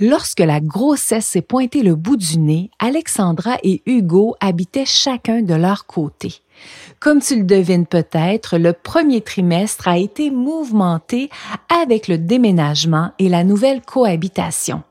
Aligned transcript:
Lorsque 0.00 0.40
la 0.40 0.58
grossesse 0.58 1.26
s'est 1.26 1.40
pointée 1.40 1.84
le 1.84 1.94
bout 1.94 2.16
du 2.16 2.38
nez, 2.38 2.68
Alexandra 2.80 3.58
et 3.62 3.80
Hugo 3.86 4.34
habitaient 4.40 4.86
chacun 4.86 5.40
de 5.40 5.54
leur 5.54 5.86
côté. 5.86 6.34
Comme 6.98 7.20
tu 7.20 7.36
le 7.36 7.44
devines 7.44 7.86
peut-être, 7.86 8.58
le 8.58 8.72
premier 8.72 9.20
trimestre 9.20 9.86
a 9.86 9.96
été 9.98 10.32
mouvementé 10.32 11.30
avec 11.68 12.08
le 12.08 12.18
déménagement 12.18 13.12
et 13.20 13.28
la 13.28 13.44
nouvelle 13.44 13.82
cohabitation. 13.82 14.82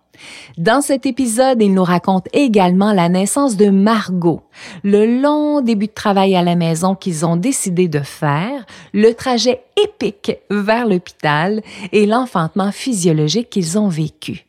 Dans 0.58 0.82
cet 0.82 1.06
épisode, 1.06 1.62
il 1.62 1.74
nous 1.74 1.84
raconte 1.84 2.30
également 2.32 2.94
la 2.94 3.10
naissance 3.10 3.58
de 3.58 3.70
Margot, 3.70 4.44
le 4.84 5.22
long 5.22 5.60
début 5.60 5.88
de 5.88 5.92
travail 5.92 6.34
à 6.34 6.44
la 6.44 6.56
maison 6.56 6.96
qu'ils 6.96 7.26
ont 7.26 7.36
décidé 7.36 7.90
de 7.90 8.00
faire, 8.00 8.66
le 8.94 9.14
trajet 9.14 9.64
épique 9.84 10.38
vers 10.50 10.88
l'hôpital 10.88 11.62
et 11.92 12.06
l'enfantement 12.06 12.72
physiologique 12.72 13.50
qu'ils 13.50 13.78
ont 13.78 13.90
vécu. 13.90 14.46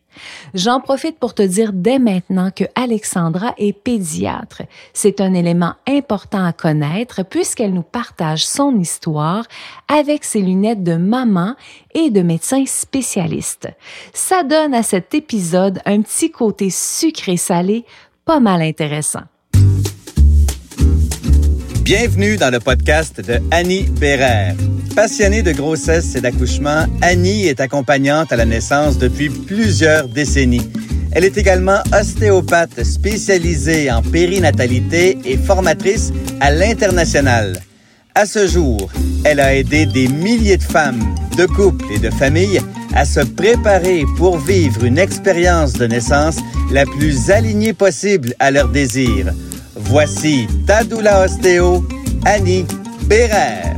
J'en 0.54 0.80
profite 0.80 1.18
pour 1.18 1.34
te 1.34 1.42
dire 1.42 1.72
dès 1.72 1.98
maintenant 1.98 2.50
que 2.50 2.64
Alexandra 2.74 3.54
est 3.58 3.72
pédiatre. 3.72 4.62
C'est 4.92 5.20
un 5.20 5.34
élément 5.34 5.74
important 5.88 6.44
à 6.44 6.52
connaître 6.52 7.22
puisqu'elle 7.24 7.74
nous 7.74 7.82
partage 7.82 8.46
son 8.46 8.78
histoire 8.78 9.44
avec 9.88 10.24
ses 10.24 10.40
lunettes 10.40 10.82
de 10.82 10.96
maman 10.96 11.54
et 11.94 12.10
de 12.10 12.22
médecin 12.22 12.64
spécialiste. 12.66 13.68
Ça 14.12 14.42
donne 14.42 14.74
à 14.74 14.82
cet 14.82 15.14
épisode 15.14 15.80
un 15.84 16.02
petit 16.02 16.30
côté 16.30 16.70
sucré-salé 16.70 17.84
pas 18.24 18.40
mal 18.40 18.62
intéressant. 18.62 19.22
Bienvenue 21.84 22.38
dans 22.38 22.48
le 22.48 22.60
podcast 22.60 23.20
de 23.20 23.40
Annie 23.50 23.82
Bérère. 23.82 24.54
Passionnée 24.96 25.42
de 25.42 25.52
grossesse 25.52 26.14
et 26.14 26.22
d'accouchement, 26.22 26.86
Annie 27.02 27.44
est 27.44 27.60
accompagnante 27.60 28.32
à 28.32 28.36
la 28.36 28.46
naissance 28.46 28.96
depuis 28.96 29.28
plusieurs 29.28 30.08
décennies. 30.08 30.66
Elle 31.12 31.26
est 31.26 31.36
également 31.36 31.80
ostéopathe 31.92 32.82
spécialisée 32.82 33.92
en 33.92 34.00
périnatalité 34.00 35.18
et 35.26 35.36
formatrice 35.36 36.10
à 36.40 36.52
l'international. 36.52 37.60
À 38.14 38.24
ce 38.24 38.46
jour, 38.46 38.90
elle 39.22 39.38
a 39.40 39.54
aidé 39.54 39.84
des 39.84 40.08
milliers 40.08 40.56
de 40.56 40.62
femmes, 40.62 41.14
de 41.36 41.44
couples 41.44 41.92
et 41.92 41.98
de 41.98 42.08
familles 42.08 42.62
à 42.94 43.04
se 43.04 43.20
préparer 43.20 44.06
pour 44.16 44.38
vivre 44.38 44.84
une 44.84 44.96
expérience 44.96 45.74
de 45.74 45.86
naissance 45.86 46.38
la 46.72 46.86
plus 46.86 47.28
alignée 47.28 47.74
possible 47.74 48.34
à 48.38 48.50
leurs 48.50 48.70
désirs 48.70 49.34
Voici 49.86 50.46
Tadoula 50.66 51.24
Ostéo, 51.24 51.84
Annie 52.24 52.64
Bérère. 53.06 53.76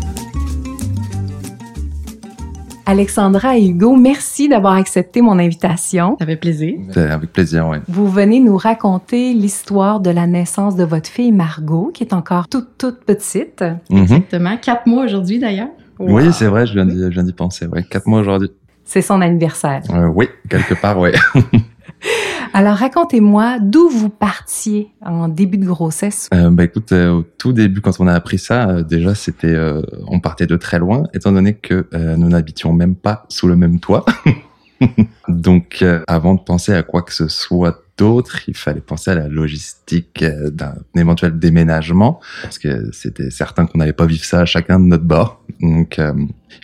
Alexandra 2.87 3.59
et 3.59 3.67
Hugo, 3.67 3.97
merci 3.97 4.49
d'avoir 4.49 4.75
accepté 4.75 5.21
mon 5.21 5.39
invitation. 5.41 6.17
Ça 6.21 6.27
fait 6.27 6.37
plaisir. 6.37 6.79
Avec 6.95 7.33
plaisir, 7.33 7.67
oui. 7.69 7.79
Vous 7.89 8.09
venez 8.09 8.39
nous 8.39 8.57
raconter 8.57 9.35
l'histoire 9.35 9.99
de 10.01 10.11
la 10.11 10.29
naissance 10.29 10.77
de 10.77 10.85
votre 10.85 11.09
fille 11.09 11.33
Margot, 11.33 11.91
qui 11.93 12.05
est 12.05 12.15
encore 12.15 12.49
toute, 12.49 12.79
toute 12.79 13.05
petite. 13.05 13.65
Mhm. 13.91 14.03
Exactement. 14.03 14.57
Quatre 14.59 14.87
mois 14.87 15.05
aujourd'hui, 15.05 15.41
d'ailleurs. 15.41 15.69
Oui, 15.99 16.33
c'est 16.33 16.47
vrai, 16.47 16.67
je 16.67 16.75
viens 17.09 17.25
d'y 17.25 17.33
penser. 17.33 17.67
Ouais, 17.67 17.83
quatre 17.83 18.07
mois 18.07 18.21
aujourd'hui. 18.21 18.51
C'est 18.85 19.03
son 19.03 19.21
anniversaire. 19.21 19.83
Euh, 19.93 20.07
oui, 20.15 20.29
quelque 20.49 20.75
part, 20.75 20.99
oui. 21.01 21.11
Alors, 22.59 22.77
racontez-moi 22.77 23.59
d'où 23.61 23.91
vous 23.91 24.09
partiez 24.09 24.89
en 25.05 25.29
début 25.29 25.59
de 25.59 25.67
grossesse. 25.67 26.31
Euh, 26.33 26.49
bah 26.49 26.65
écoute, 26.65 26.91
euh, 26.93 27.11
au 27.11 27.23
tout 27.23 27.53
début, 27.53 27.83
quand 27.83 28.01
on 28.01 28.07
a 28.07 28.15
appris 28.15 28.39
ça, 28.39 28.71
euh, 28.71 28.83
déjà 28.83 29.15
c'était, 29.15 29.55
euh, 29.55 29.83
on 30.09 30.21
partait 30.21 30.47
de 30.47 30.57
très 30.57 30.79
loin, 30.79 31.03
étant 31.13 31.33
donné 31.33 31.53
que 31.53 31.87
nous 31.93 32.29
n'habitions 32.31 32.73
même 32.73 32.95
pas 32.95 33.27
sous 33.29 33.47
le 33.47 33.57
même 33.57 33.79
toit. 33.79 34.07
Donc, 35.29 35.85
avant 36.07 36.35
de 36.35 36.41
penser 36.41 36.73
à 36.73 36.83
quoi 36.83 37.03
que 37.03 37.13
ce 37.13 37.29
soit 37.29 37.83
d'autre, 37.97 38.49
il 38.49 38.57
fallait 38.57 38.81
penser 38.81 39.11
à 39.11 39.15
la 39.15 39.29
logistique 39.29 40.23
d'un 40.23 40.75
éventuel 40.97 41.39
déménagement, 41.39 42.21
parce 42.43 42.59
que 42.59 42.91
c'était 42.93 43.31
certain 43.31 43.67
qu'on 43.67 43.79
n'allait 43.79 43.95
pas 43.95 44.07
vivre 44.07 44.25
ça 44.25 44.41
à 44.41 44.45
chacun 44.45 44.79
de 44.79 44.85
notre 44.85 45.05
bord. 45.05 45.43
Donc, 45.61 45.99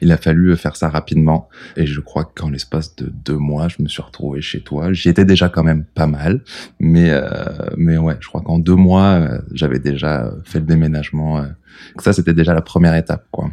il 0.03 0.11
a 0.11 0.17
fallu 0.17 0.57
faire 0.57 0.77
ça 0.77 0.89
rapidement. 0.89 1.49
Et 1.77 1.87
je 1.87 2.01
crois 2.01 2.25
qu'en 2.25 2.51
l'espace 2.51 2.97
de 2.97 3.07
deux 3.07 3.37
mois, 3.37 3.69
je 3.69 3.83
me 3.83 3.89
suis 3.89 4.03
retrouvé 4.03 4.41
chez 4.41 4.61
toi. 4.61 4.93
J'y 4.93 5.09
étais 5.09 5.25
déjà 5.25 5.49
quand 5.49 5.63
même 5.63 5.85
pas 5.85 6.07
mal. 6.07 6.41
Mais, 6.81 7.11
euh, 7.11 7.23
mais 7.77 7.99
ouais, 7.99 8.17
je 8.21 8.29
crois 8.29 8.41
qu'en 8.41 8.59
deux 8.59 8.75
mois, 8.75 9.13
euh, 9.13 9.39
j'avais 9.53 9.79
déjà 9.79 10.31
fait 10.45 10.59
le 10.59 10.67
déménagement. 10.67 11.39
Euh. 11.39 11.47
ça, 11.99 12.13
c'était 12.13 12.35
déjà 12.35 12.53
la 12.55 12.63
première 12.63 12.95
étape, 12.97 13.27
quoi. 13.31 13.51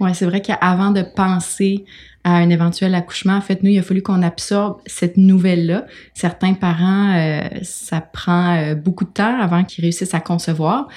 Ouais, 0.00 0.14
c'est 0.14 0.26
vrai 0.26 0.42
qu'avant 0.42 0.90
de 0.90 1.02
penser 1.14 1.84
à 2.24 2.36
un 2.36 2.50
éventuel 2.50 2.94
accouchement, 2.94 3.34
en 3.34 3.40
fait, 3.40 3.62
nous, 3.62 3.70
il 3.70 3.78
a 3.78 3.82
fallu 3.82 4.02
qu'on 4.02 4.22
absorbe 4.22 4.80
cette 4.86 5.16
nouvelle-là. 5.16 5.86
Certains 6.14 6.54
parents, 6.54 7.42
ça 7.62 8.00
prend 8.00 8.74
beaucoup 8.74 9.04
de 9.04 9.10
temps 9.10 9.40
avant 9.40 9.64
qu'ils 9.64 9.82
réussissent 9.82 10.14
à 10.14 10.20
concevoir. 10.20 10.88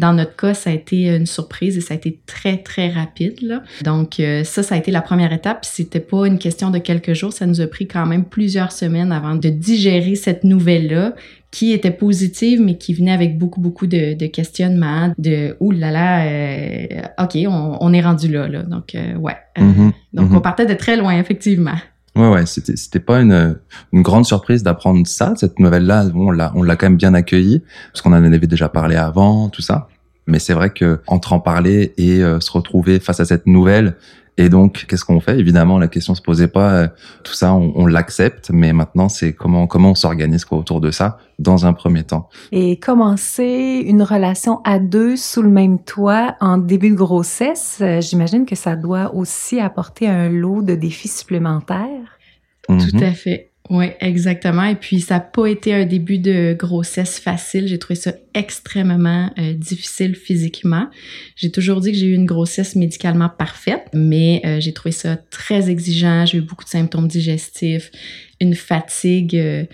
Dans 0.00 0.14
notre 0.14 0.34
cas, 0.34 0.54
ça 0.54 0.70
a 0.70 0.72
été 0.72 1.08
une 1.08 1.26
surprise 1.26 1.76
et 1.76 1.82
ça 1.82 1.92
a 1.92 1.96
été 1.96 2.20
très, 2.24 2.56
très 2.56 2.88
rapide. 2.88 3.42
Là. 3.42 3.62
Donc, 3.82 4.18
euh, 4.18 4.44
ça, 4.44 4.62
ça 4.62 4.74
a 4.74 4.78
été 4.78 4.90
la 4.90 5.02
première 5.02 5.30
étape. 5.30 5.66
C'était 5.66 6.00
pas 6.00 6.26
une 6.26 6.38
question 6.38 6.70
de 6.70 6.78
quelques 6.78 7.12
jours. 7.12 7.34
Ça 7.34 7.44
nous 7.44 7.60
a 7.60 7.66
pris 7.66 7.86
quand 7.86 8.06
même 8.06 8.24
plusieurs 8.24 8.72
semaines 8.72 9.12
avant 9.12 9.34
de 9.34 9.48
digérer 9.50 10.14
cette 10.14 10.42
nouvelle-là 10.42 11.14
qui 11.50 11.72
était 11.72 11.90
positive, 11.90 12.60
mais 12.60 12.78
qui 12.78 12.94
venait 12.94 13.12
avec 13.12 13.36
beaucoup, 13.36 13.60
beaucoup 13.60 13.86
de, 13.86 14.14
de 14.14 14.26
questionnements, 14.26 15.12
de 15.18 15.56
«Ouh 15.60 15.72
là 15.72 15.90
là, 15.90 16.24
euh, 16.24 16.86
OK, 17.20 17.36
on, 17.46 17.76
on, 17.80 17.92
est 17.92 18.00
rendu 18.00 18.28
là. 18.28 18.46
là.» 18.46 18.62
Donc, 18.70 18.94
euh, 18.94 19.14
ouais. 19.16 19.36
Mm-hmm. 19.56 19.92
donc, 20.12 20.30
mm-hmm. 20.30 20.36
on 20.36 20.40
partait 20.40 20.66
de 20.66 20.74
très 20.74 20.96
loin, 20.96 21.18
effectivement. 21.18 21.74
Ouais, 22.16 22.28
ouais, 22.28 22.46
c'était, 22.46 22.76
c'était 22.76 23.00
pas 23.00 23.20
une, 23.20 23.58
une 23.92 24.02
grande 24.02 24.26
surprise 24.26 24.62
d'apprendre 24.62 25.06
ça. 25.06 25.34
Cette 25.36 25.58
nouvelle-là, 25.58 26.06
on 26.14 26.30
l'a, 26.30 26.52
on 26.54 26.62
l'a 26.62 26.76
quand 26.76 26.86
même 26.86 26.96
bien 26.96 27.14
accueillie 27.14 27.62
parce 27.92 28.02
qu'on 28.02 28.12
en 28.12 28.24
avait 28.24 28.38
déjà 28.46 28.68
parlé 28.68 28.96
avant, 28.96 29.48
tout 29.48 29.62
ça. 29.62 29.88
Mais 30.26 30.38
c'est 30.38 30.54
vrai 30.54 30.70
que 30.70 31.00
entre 31.06 31.32
en 31.32 31.40
parler 31.40 31.92
et 31.96 32.22
euh, 32.22 32.40
se 32.40 32.52
retrouver 32.52 33.00
face 33.00 33.20
à 33.20 33.24
cette 33.24 33.46
nouvelle, 33.46 33.96
et 34.40 34.48
donc, 34.48 34.86
qu'est-ce 34.88 35.04
qu'on 35.04 35.20
fait? 35.20 35.38
Évidemment, 35.38 35.78
la 35.78 35.86
question 35.86 36.14
se 36.14 36.22
posait 36.22 36.48
pas. 36.48 36.72
Euh, 36.72 36.88
tout 37.24 37.34
ça, 37.34 37.52
on, 37.52 37.72
on 37.76 37.86
l'accepte, 37.86 38.50
mais 38.50 38.72
maintenant, 38.72 39.10
c'est 39.10 39.34
comment 39.34 39.66
comment 39.66 39.90
on 39.90 39.94
s'organise 39.94 40.46
quoi 40.46 40.56
autour 40.56 40.80
de 40.80 40.90
ça 40.90 41.18
dans 41.38 41.66
un 41.66 41.74
premier 41.74 42.04
temps. 42.04 42.30
Et 42.50 42.78
commencer 42.78 43.84
une 43.86 44.02
relation 44.02 44.60
à 44.64 44.78
deux 44.78 45.16
sous 45.16 45.42
le 45.42 45.50
même 45.50 45.78
toit 45.78 46.36
en 46.40 46.56
début 46.56 46.90
de 46.90 46.94
grossesse, 46.94 47.80
euh, 47.82 48.00
j'imagine 48.00 48.46
que 48.46 48.56
ça 48.56 48.76
doit 48.76 49.14
aussi 49.14 49.60
apporter 49.60 50.08
un 50.08 50.30
lot 50.30 50.62
de 50.62 50.74
défis 50.74 51.08
supplémentaires. 51.08 52.18
Tout 52.66 52.74
mm-hmm. 52.76 53.04
à 53.04 53.12
fait. 53.12 53.49
Oui, 53.70 53.86
exactement. 54.00 54.64
Et 54.64 54.74
puis, 54.74 55.00
ça 55.00 55.14
n'a 55.14 55.20
pas 55.20 55.46
été 55.46 55.72
un 55.72 55.86
début 55.86 56.18
de 56.18 56.56
grossesse 56.58 57.20
facile. 57.20 57.68
J'ai 57.68 57.78
trouvé 57.78 57.94
ça 57.94 58.12
extrêmement 58.34 59.30
euh, 59.38 59.52
difficile 59.54 60.16
physiquement. 60.16 60.88
J'ai 61.36 61.52
toujours 61.52 61.80
dit 61.80 61.92
que 61.92 61.96
j'ai 61.96 62.06
eu 62.06 62.14
une 62.14 62.26
grossesse 62.26 62.74
médicalement 62.74 63.28
parfaite, 63.28 63.86
mais 63.94 64.42
euh, 64.44 64.58
j'ai 64.58 64.72
trouvé 64.72 64.90
ça 64.90 65.16
très 65.16 65.70
exigeant. 65.70 66.26
J'ai 66.26 66.38
eu 66.38 66.40
beaucoup 66.40 66.64
de 66.64 66.68
symptômes 66.68 67.06
digestifs, 67.06 67.92
une 68.40 68.56
fatigue, 68.56 69.36
euh, 69.36 69.64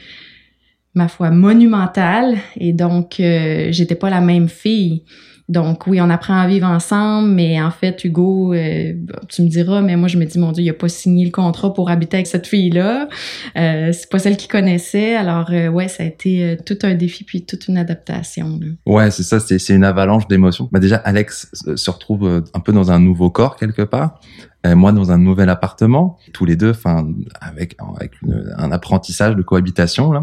ma 0.92 1.08
foi, 1.08 1.30
monumentale. 1.30 2.36
Et 2.58 2.74
donc, 2.74 3.14
j'étais 3.16 3.94
pas 3.94 4.10
la 4.10 4.20
même 4.20 4.50
fille. 4.50 5.04
Donc 5.48 5.86
oui, 5.86 6.00
on 6.00 6.10
apprend 6.10 6.36
à 6.36 6.48
vivre 6.48 6.66
ensemble, 6.66 7.28
mais 7.28 7.62
en 7.62 7.70
fait, 7.70 8.04
Hugo, 8.04 8.52
euh, 8.52 8.94
tu 9.28 9.42
me 9.42 9.48
diras, 9.48 9.80
mais 9.80 9.94
moi 9.94 10.08
je 10.08 10.18
me 10.18 10.24
dis, 10.24 10.40
mon 10.40 10.50
Dieu, 10.50 10.64
il 10.64 10.70
a 10.70 10.74
pas 10.74 10.88
signé 10.88 11.24
le 11.24 11.30
contrat 11.30 11.72
pour 11.72 11.88
habiter 11.88 12.16
avec 12.16 12.26
cette 12.26 12.48
fille-là. 12.48 13.08
Euh, 13.56 13.92
c'est 13.92 14.10
pas 14.10 14.18
celle 14.18 14.36
qu'il 14.36 14.50
connaissait. 14.50 15.14
Alors 15.14 15.50
euh, 15.52 15.68
ouais, 15.68 15.86
ça 15.86 16.02
a 16.02 16.06
été 16.06 16.42
euh, 16.42 16.56
tout 16.64 16.78
un 16.82 16.94
défi 16.94 17.22
puis 17.22 17.44
toute 17.44 17.68
une 17.68 17.78
adaptation. 17.78 18.58
Ouais, 18.86 19.12
c'est 19.12 19.22
ça, 19.22 19.38
c'est 19.38 19.68
une 19.68 19.84
avalanche 19.84 20.26
d'émotions. 20.26 20.68
Bah 20.72 20.80
déjà, 20.80 20.96
Alex 20.96 21.48
se 21.52 21.90
retrouve 21.90 22.42
un 22.52 22.60
peu 22.60 22.72
dans 22.72 22.90
un 22.90 22.98
nouveau 22.98 23.30
corps 23.30 23.54
quelque 23.56 23.82
part. 23.82 24.20
moi 24.64 24.90
dans 24.90 25.12
un 25.12 25.18
nouvel 25.18 25.48
appartement, 25.48 26.18
tous 26.32 26.44
les 26.44 26.56
deux, 26.56 26.70
enfin 26.70 27.06
avec 27.40 27.76
avec 28.00 28.12
un 28.58 28.72
apprentissage 28.72 29.36
de 29.36 29.42
cohabitation 29.42 30.10
là. 30.10 30.22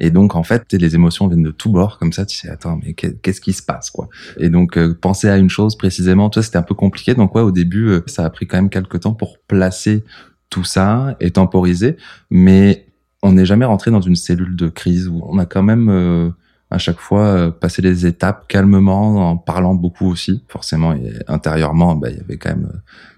Et 0.00 0.10
donc, 0.10 0.34
en 0.34 0.42
fait, 0.42 0.72
les 0.72 0.94
émotions 0.94 1.28
viennent 1.28 1.42
de 1.42 1.50
tous 1.50 1.70
bords, 1.70 1.98
comme 1.98 2.12
ça, 2.12 2.26
tu 2.26 2.36
sais, 2.36 2.48
attends, 2.48 2.78
mais 2.82 2.94
qu'est-ce 2.94 3.40
qui 3.40 3.52
se 3.52 3.62
passe, 3.62 3.90
quoi? 3.90 4.08
Et 4.38 4.48
donc, 4.48 4.76
euh, 4.76 4.94
penser 4.94 5.28
à 5.28 5.36
une 5.36 5.50
chose 5.50 5.76
précisément, 5.76 6.30
toi, 6.30 6.42
c'était 6.42 6.56
un 6.56 6.62
peu 6.62 6.74
compliqué. 6.74 7.14
Donc, 7.14 7.34
ouais, 7.34 7.42
au 7.42 7.52
début, 7.52 7.88
euh, 7.88 8.00
ça 8.06 8.24
a 8.24 8.30
pris 8.30 8.46
quand 8.46 8.56
même 8.56 8.70
quelques 8.70 9.00
temps 9.00 9.14
pour 9.14 9.38
placer 9.38 10.04
tout 10.50 10.64
ça 10.64 11.16
et 11.20 11.30
temporiser. 11.30 11.96
Mais 12.30 12.86
on 13.22 13.32
n'est 13.32 13.46
jamais 13.46 13.64
rentré 13.64 13.90
dans 13.90 14.00
une 14.00 14.16
cellule 14.16 14.56
de 14.56 14.68
crise 14.68 15.08
où 15.08 15.22
on 15.26 15.38
a 15.38 15.46
quand 15.46 15.62
même... 15.62 15.88
Euh, 15.88 16.30
à 16.70 16.78
chaque 16.78 17.00
fois 17.00 17.52
passé 17.52 17.82
les 17.82 18.06
étapes 18.06 18.48
calmement 18.48 19.30
en 19.30 19.36
parlant 19.36 19.74
beaucoup 19.74 20.10
aussi 20.10 20.42
forcément 20.48 20.94
et 20.94 21.12
intérieurement 21.28 21.96
bah, 21.96 22.08
il 22.08 22.16
y 22.16 22.20
avait 22.20 22.38
quand 22.38 22.48
même 22.48 22.72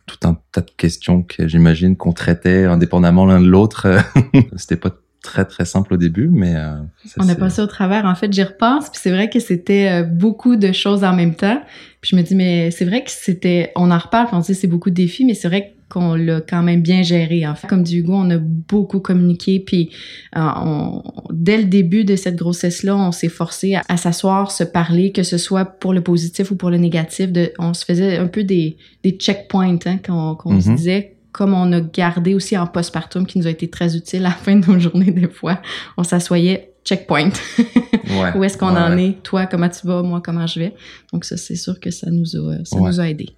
tout 0.06 0.16
un 0.24 0.36
tas 0.50 0.60
de 0.60 0.72
questions 0.76 1.22
que 1.22 1.46
j'imagine 1.46 1.96
qu'on 1.96 2.12
traitait 2.12 2.64
indépendamment 2.64 3.26
l'un 3.26 3.40
de 3.40 3.46
l'autre 3.46 3.86
c'était 4.56 4.74
pas 4.74 4.90
très 5.24 5.44
très 5.44 5.64
simple 5.64 5.94
au 5.94 5.96
début, 5.96 6.28
mais 6.28 6.54
euh, 6.54 6.76
on 7.18 7.28
a 7.28 7.34
passé 7.34 7.62
au 7.62 7.66
travers. 7.66 8.04
En 8.04 8.14
fait, 8.14 8.32
j'y 8.32 8.42
repense, 8.42 8.90
puis 8.90 9.00
c'est 9.02 9.10
vrai 9.10 9.30
que 9.30 9.40
c'était 9.40 9.88
euh, 9.90 10.02
beaucoup 10.04 10.54
de 10.54 10.70
choses 10.70 11.02
en 11.02 11.14
même 11.14 11.34
temps. 11.34 11.60
Puis 12.00 12.10
je 12.10 12.16
me 12.16 12.22
dis, 12.22 12.36
mais 12.36 12.70
c'est 12.70 12.84
vrai 12.84 13.02
que 13.02 13.10
c'était, 13.10 13.72
on 13.74 13.90
en 13.90 13.98
reparle, 13.98 14.28
on 14.32 14.38
dit 14.40 14.54
c'est 14.54 14.68
beaucoup 14.68 14.90
de 14.90 14.94
défis, 14.94 15.24
mais 15.24 15.34
c'est 15.34 15.48
vrai 15.48 15.74
qu'on 15.88 16.14
l'a 16.14 16.40
quand 16.40 16.62
même 16.62 16.82
bien 16.82 17.02
géré. 17.02 17.46
En 17.46 17.54
fait, 17.54 17.66
comme 17.66 17.82
dit 17.82 17.98
Hugo, 17.98 18.12
on 18.14 18.30
a 18.30 18.38
beaucoup 18.38 19.00
communiqué, 19.00 19.60
puis 19.60 19.90
euh, 20.36 20.40
on, 20.40 21.02
dès 21.30 21.56
le 21.56 21.64
début 21.64 22.04
de 22.04 22.16
cette 22.16 22.36
grossesse-là, 22.36 22.94
on 22.94 23.10
s'est 23.10 23.28
forcé 23.28 23.76
à, 23.88 23.96
s'asseoir, 23.96 24.50
se 24.50 24.64
parler, 24.64 25.10
que 25.10 25.22
ce 25.22 25.38
soit 25.38 25.64
pour 25.64 25.94
le 25.94 26.02
positif 26.02 26.50
ou 26.50 26.56
pour 26.56 26.70
le 26.70 26.76
négatif. 26.76 27.32
De, 27.32 27.52
on 27.58 27.72
se 27.72 27.84
faisait 27.84 28.18
un 28.18 28.26
peu 28.26 28.44
des, 28.44 28.76
des 29.02 29.12
checkpoints, 29.12 29.78
hein, 29.86 29.98
qu'on 29.98 30.60
se 30.60 30.68
mhm. 30.68 30.76
disait, 30.76 31.13
comme 31.34 31.52
on 31.52 31.72
a 31.72 31.80
gardé 31.80 32.32
aussi 32.32 32.56
en 32.56 32.68
postpartum, 32.68 33.26
qui 33.26 33.38
nous 33.38 33.48
a 33.48 33.50
été 33.50 33.68
très 33.68 33.96
utile 33.96 34.20
à 34.20 34.28
la 34.28 34.34
fin 34.34 34.54
de 34.54 34.64
nos 34.70 34.78
journées 34.78 35.10
des 35.10 35.28
fois. 35.28 35.60
On 35.96 36.04
s'assoyait, 36.04 36.74
checkpoint. 36.84 37.30
ouais, 37.58 38.32
Où 38.36 38.44
est-ce 38.44 38.56
qu'on 38.56 38.76
en 38.76 38.96
est? 38.96 39.20
Toi, 39.24 39.46
comment 39.46 39.68
tu 39.68 39.84
vas? 39.84 40.00
Moi, 40.04 40.22
comment 40.24 40.46
je 40.46 40.60
vais? 40.60 40.74
Donc 41.12 41.24
ça, 41.24 41.36
c'est 41.36 41.56
sûr 41.56 41.80
que 41.80 41.90
ça 41.90 42.08
nous 42.08 42.36
a, 42.36 42.64
ça 42.64 42.78
nous 42.78 43.00
a 43.00 43.08
aidés. 43.10 43.30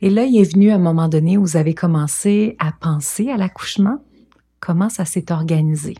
Et 0.00 0.08
là, 0.08 0.24
il 0.24 0.34
est 0.40 0.50
venu 0.50 0.70
un 0.70 0.78
moment 0.78 1.08
donné 1.08 1.36
où 1.36 1.42
vous 1.42 1.58
avez 1.58 1.74
commencé 1.74 2.56
à 2.58 2.72
penser 2.72 3.28
à 3.28 3.36
l'accouchement. 3.36 4.02
Comment 4.58 4.88
ça 4.88 5.04
s'est 5.04 5.30
organisé? 5.30 5.94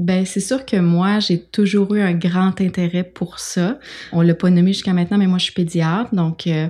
Ben 0.00 0.24
c'est 0.24 0.40
sûr 0.40 0.64
que 0.64 0.78
moi 0.78 1.20
j'ai 1.20 1.38
toujours 1.38 1.94
eu 1.94 2.00
un 2.00 2.14
grand 2.14 2.58
intérêt 2.62 3.04
pour 3.04 3.38
ça. 3.38 3.78
On 4.12 4.22
l'a 4.22 4.34
pas 4.34 4.48
nommé 4.48 4.72
jusqu'à 4.72 4.94
maintenant, 4.94 5.18
mais 5.18 5.26
moi 5.26 5.36
je 5.36 5.44
suis 5.44 5.52
pédiatre, 5.52 6.14
donc 6.14 6.46
euh, 6.46 6.68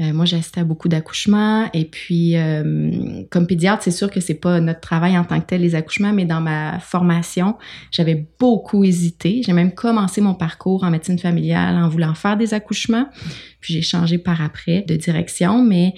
euh, 0.00 0.14
moi 0.14 0.24
j'ai 0.24 0.38
assisté 0.38 0.60
à 0.60 0.64
beaucoup 0.64 0.88
d'accouchements 0.88 1.68
et 1.74 1.84
puis 1.84 2.34
euh, 2.38 3.24
comme 3.30 3.46
pédiatre 3.46 3.82
c'est 3.82 3.90
sûr 3.90 4.10
que 4.10 4.20
c'est 4.20 4.40
pas 4.40 4.58
notre 4.60 4.80
travail 4.80 5.18
en 5.18 5.24
tant 5.24 5.38
que 5.38 5.44
tel 5.44 5.60
les 5.60 5.74
accouchements, 5.74 6.14
mais 6.14 6.24
dans 6.24 6.40
ma 6.40 6.80
formation 6.80 7.58
j'avais 7.90 8.26
beaucoup 8.40 8.84
hésité. 8.84 9.42
J'ai 9.44 9.52
même 9.52 9.74
commencé 9.74 10.22
mon 10.22 10.34
parcours 10.34 10.82
en 10.82 10.90
médecine 10.90 11.18
familiale 11.18 11.76
en 11.76 11.90
voulant 11.90 12.14
faire 12.14 12.38
des 12.38 12.54
accouchements, 12.54 13.06
puis 13.60 13.74
j'ai 13.74 13.82
changé 13.82 14.16
par 14.16 14.40
après 14.40 14.82
de 14.88 14.96
direction, 14.96 15.62
mais 15.62 15.92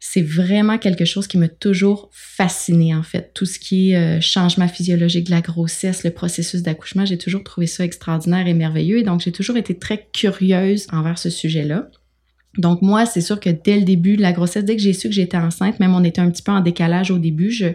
c'est 0.00 0.22
vraiment 0.22 0.78
quelque 0.78 1.04
chose 1.04 1.26
qui 1.26 1.38
m'a 1.38 1.48
toujours 1.48 2.08
fasciné 2.12 2.94
en 2.94 3.02
fait. 3.02 3.32
Tout 3.34 3.46
ce 3.46 3.58
qui 3.58 3.90
est 3.90 3.96
euh, 3.96 4.20
changement 4.20 4.68
physiologique 4.68 5.24
de 5.24 5.30
la 5.30 5.40
grossesse, 5.40 6.04
le 6.04 6.10
processus 6.10 6.62
d'accouchement, 6.62 7.04
j'ai 7.04 7.18
toujours 7.18 7.42
trouvé 7.42 7.66
ça 7.66 7.84
extraordinaire 7.84 8.46
et 8.46 8.54
merveilleux 8.54 8.98
et 8.98 9.02
donc 9.02 9.20
j'ai 9.20 9.32
toujours 9.32 9.56
été 9.56 9.76
très 9.76 10.08
curieuse 10.12 10.86
envers 10.92 11.18
ce 11.18 11.30
sujet-là. 11.30 11.90
Donc 12.58 12.82
moi, 12.82 13.06
c'est 13.06 13.20
sûr 13.20 13.38
que 13.38 13.50
dès 13.50 13.76
le 13.78 13.84
début 13.84 14.16
de 14.16 14.22
la 14.22 14.32
grossesse, 14.32 14.64
dès 14.64 14.76
que 14.76 14.82
j'ai 14.82 14.92
su 14.92 15.08
que 15.08 15.14
j'étais 15.14 15.36
enceinte, 15.36 15.78
même 15.78 15.94
on 15.94 16.02
était 16.02 16.20
un 16.20 16.30
petit 16.30 16.42
peu 16.42 16.52
en 16.52 16.60
décalage 16.60 17.10
au 17.12 17.18
début, 17.18 17.50
je, 17.50 17.66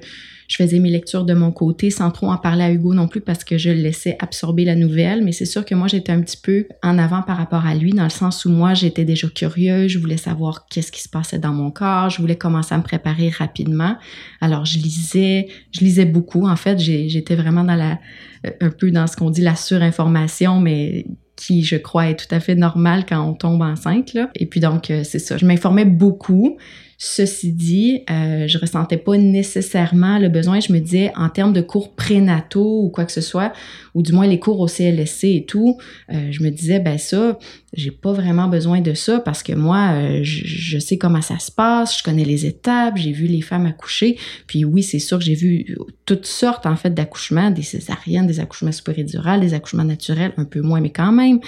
faisais 0.56 0.78
mes 0.78 0.92
lectures 0.92 1.26
de 1.26 1.34
mon 1.34 1.52
côté 1.52 1.90
sans 1.90 2.12
trop 2.12 2.28
en 2.28 2.38
parler 2.38 2.64
à 2.64 2.72
Hugo 2.72 2.94
non 2.94 3.08
plus 3.08 3.22
parce 3.22 3.44
que 3.44 3.58
je 3.58 3.72
le 3.72 3.82
laissais 3.82 4.18
absorber 4.20 4.66
la 4.66 4.76
nouvelle. 4.76 5.24
Mais 5.24 5.32
c'est 5.32 5.46
sûr 5.46 5.66
que 5.66 5.74
moi, 5.74 5.88
j'étais 5.88 6.12
un 6.12 6.22
petit 6.22 6.38
peu 6.38 6.68
en 6.84 7.00
avant 7.00 7.24
par 7.24 7.38
rapport 7.38 7.66
à 7.66 7.74
lui 7.74 7.92
dans 7.92 8.04
le 8.04 8.12
sens 8.12 8.46
où 8.46 8.52
moi, 8.52 8.76
j'étais 8.76 9.04
déjà 9.04 9.28
curieuse. 9.30 9.90
Je 9.90 9.98
voulais 9.98 10.18
savoir 10.18 10.68
qu'est-ce 10.68 10.92
qui 10.92 11.02
se 11.02 11.10
passait 11.10 11.40
dans 11.40 11.54
mon 11.54 11.72
corps. 11.72 12.12
Je 12.12 12.22
voulais 12.22 12.36
commencer 12.36 12.76
à 12.76 12.78
me 12.78 12.84
préparer 12.84 13.30
rapidement. 13.30 13.98
Alors, 14.42 14.66
je 14.66 14.78
lisais, 14.78 15.48
je 15.72 15.80
lisais 15.80 16.06
beaucoup. 16.06 16.46
En 16.48 16.56
fait, 16.56 16.78
j'étais 16.78 17.36
vraiment 17.36 17.64
dans 17.64 17.76
la, 17.76 17.98
un 18.62 18.70
peu 18.70 18.92
dans 18.92 19.08
ce 19.08 19.16
qu'on 19.16 19.32
dit 19.32 19.42
la 19.42 19.56
surinformation, 19.56 20.60
mais 20.60 21.08
qui, 21.46 21.64
je 21.64 21.76
crois, 21.76 22.10
est 22.10 22.16
tout 22.16 22.34
à 22.34 22.40
fait 22.40 22.56
normal 22.56 23.06
quand 23.08 23.22
on 23.28 23.34
tombe 23.34 23.62
enceinte. 23.62 24.14
Là. 24.14 24.30
Et 24.36 24.46
puis 24.46 24.60
donc, 24.60 24.90
euh, 24.90 25.04
c'est 25.04 25.20
ça. 25.20 25.38
Je 25.38 25.46
m'informais 25.46 25.86
beaucoup. 25.86 26.58
Ceci 26.98 27.52
dit, 27.52 28.04
euh, 28.10 28.48
je 28.48 28.58
ressentais 28.58 28.98
pas 28.98 29.18
nécessairement 29.18 30.20
le 30.20 30.30
besoin. 30.30 30.62
Je 30.62 30.72
me 30.72 30.80
disais, 30.80 31.12
en 31.18 31.28
termes 31.28 31.52
de 31.52 31.60
cours 31.60 31.96
prénataux 31.96 32.84
ou 32.84 32.90
quoi 32.90 33.04
que 33.04 33.12
ce 33.12 33.20
soit, 33.20 33.52
ou 33.94 34.02
du 34.02 34.14
moins 34.14 34.26
les 34.26 34.40
cours 34.40 34.60
au 34.62 34.68
CLSC 34.68 35.26
et 35.26 35.46
tout, 35.46 35.78
euh, 36.14 36.32
je 36.32 36.44
me 36.44 36.50
disais, 36.50 36.80
ben 36.80 36.98
ça, 36.98 37.38
j'ai 37.74 37.92
pas 37.92 38.14
vraiment 38.14 38.48
besoin 38.48 38.82
de 38.82 38.94
ça 38.94 39.20
parce 39.20 39.42
que 39.42 39.54
moi, 39.54 39.94
euh, 39.94 40.20
je, 40.24 40.78
sais 40.78 40.98
comment 40.98 41.22
ça 41.22 41.40
se 41.40 41.52
passe, 41.52 41.98
je 41.98 42.04
connais 42.04 42.24
les 42.24 42.46
étapes, 42.46 42.98
j'ai 42.98 43.12
vu 43.12 43.26
les 43.26 43.42
femmes 43.42 43.66
accoucher. 43.66 44.18
Puis 44.48 44.64
oui, 44.64 44.84
c'est 44.84 45.00
sûr 45.00 45.18
que 45.18 45.24
j'ai 45.24 45.36
vu 45.36 45.76
toutes 46.06 46.26
sortes 46.26 46.66
en 46.66 46.76
fait 46.76 46.94
d'accouchements, 46.94 47.50
des 47.50 47.64
césariennes, 47.64 48.28
des 48.28 48.40
accouchements 48.40 48.70
péridurales, 48.86 49.42
des 49.42 49.54
accouchements 49.54 49.84
naturels, 49.84 50.34
un 50.38 50.46
peu 50.46 50.62
moins, 50.62 50.82
mais 50.82 50.92
quand 50.92 51.12
même. 51.12 51.40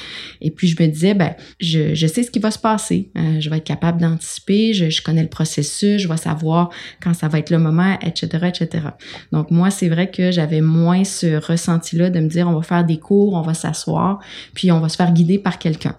Et 0.41 0.51
puis 0.51 0.67
je 0.67 0.81
me 0.81 0.87
disais, 0.87 1.13
ben 1.13 1.35
je, 1.59 1.93
je 1.93 2.07
sais 2.07 2.23
ce 2.23 2.31
qui 2.31 2.39
va 2.39 2.51
se 2.51 2.59
passer, 2.59 3.11
euh, 3.17 3.39
je 3.39 3.49
vais 3.49 3.57
être 3.57 3.63
capable 3.63 4.01
d'anticiper, 4.01 4.73
je, 4.73 4.89
je 4.89 5.01
connais 5.01 5.23
le 5.23 5.29
processus, 5.29 6.01
je 6.01 6.07
vais 6.07 6.17
savoir 6.17 6.69
quand 7.01 7.13
ça 7.13 7.27
va 7.27 7.39
être 7.39 7.51
le 7.51 7.59
moment, 7.59 7.97
etc., 8.01 8.47
etc. 8.47 8.87
Donc 9.31 9.51
moi, 9.51 9.69
c'est 9.69 9.89
vrai 9.89 10.09
que 10.09 10.31
j'avais 10.31 10.61
moins 10.61 11.03
ce 11.03 11.35
ressenti-là 11.45 12.09
de 12.09 12.19
me 12.19 12.27
dire, 12.27 12.47
on 12.47 12.55
va 12.55 12.63
faire 12.63 12.83
des 12.83 12.97
cours, 12.97 13.33
on 13.33 13.41
va 13.41 13.53
s'asseoir, 13.53 14.19
puis 14.53 14.71
on 14.71 14.79
va 14.79 14.89
se 14.89 14.95
faire 14.95 15.11
guider 15.11 15.37
par 15.37 15.59
quelqu'un. 15.59 15.95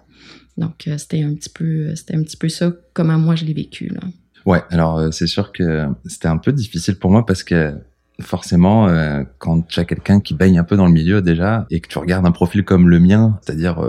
Donc, 0.57 0.87
euh, 0.87 0.97
c'était 0.97 1.23
un 1.23 1.33
petit 1.33 1.49
peu, 1.49 1.95
c'était 1.95 2.15
un 2.15 2.23
petit 2.23 2.37
peu 2.37 2.49
ça, 2.49 2.71
comment 2.93 3.17
moi 3.17 3.35
je 3.35 3.45
l'ai 3.45 3.53
vécu. 3.53 3.87
Là. 3.87 4.01
Ouais, 4.45 4.61
alors 4.69 4.97
euh, 4.97 5.11
c'est 5.11 5.27
sûr 5.27 5.51
que 5.51 5.85
c'était 6.05 6.27
un 6.27 6.37
peu 6.37 6.51
difficile 6.51 6.97
pour 6.97 7.11
moi 7.11 7.25
parce 7.25 7.43
que 7.43 7.73
forcément, 8.19 8.87
euh, 8.87 9.23
quand 9.37 9.67
tu 9.67 9.79
as 9.79 9.85
quelqu'un 9.85 10.19
qui 10.19 10.33
baigne 10.33 10.57
un 10.57 10.63
peu 10.63 10.75
dans 10.75 10.87
le 10.87 10.91
milieu 10.91 11.21
déjà 11.21 11.67
et 11.69 11.81
que 11.81 11.87
tu 11.87 11.99
regardes 11.99 12.25
un 12.25 12.31
profil 12.31 12.63
comme 12.63 12.89
le 12.89 12.99
mien, 12.99 13.37
c'est-à-dire 13.41 13.79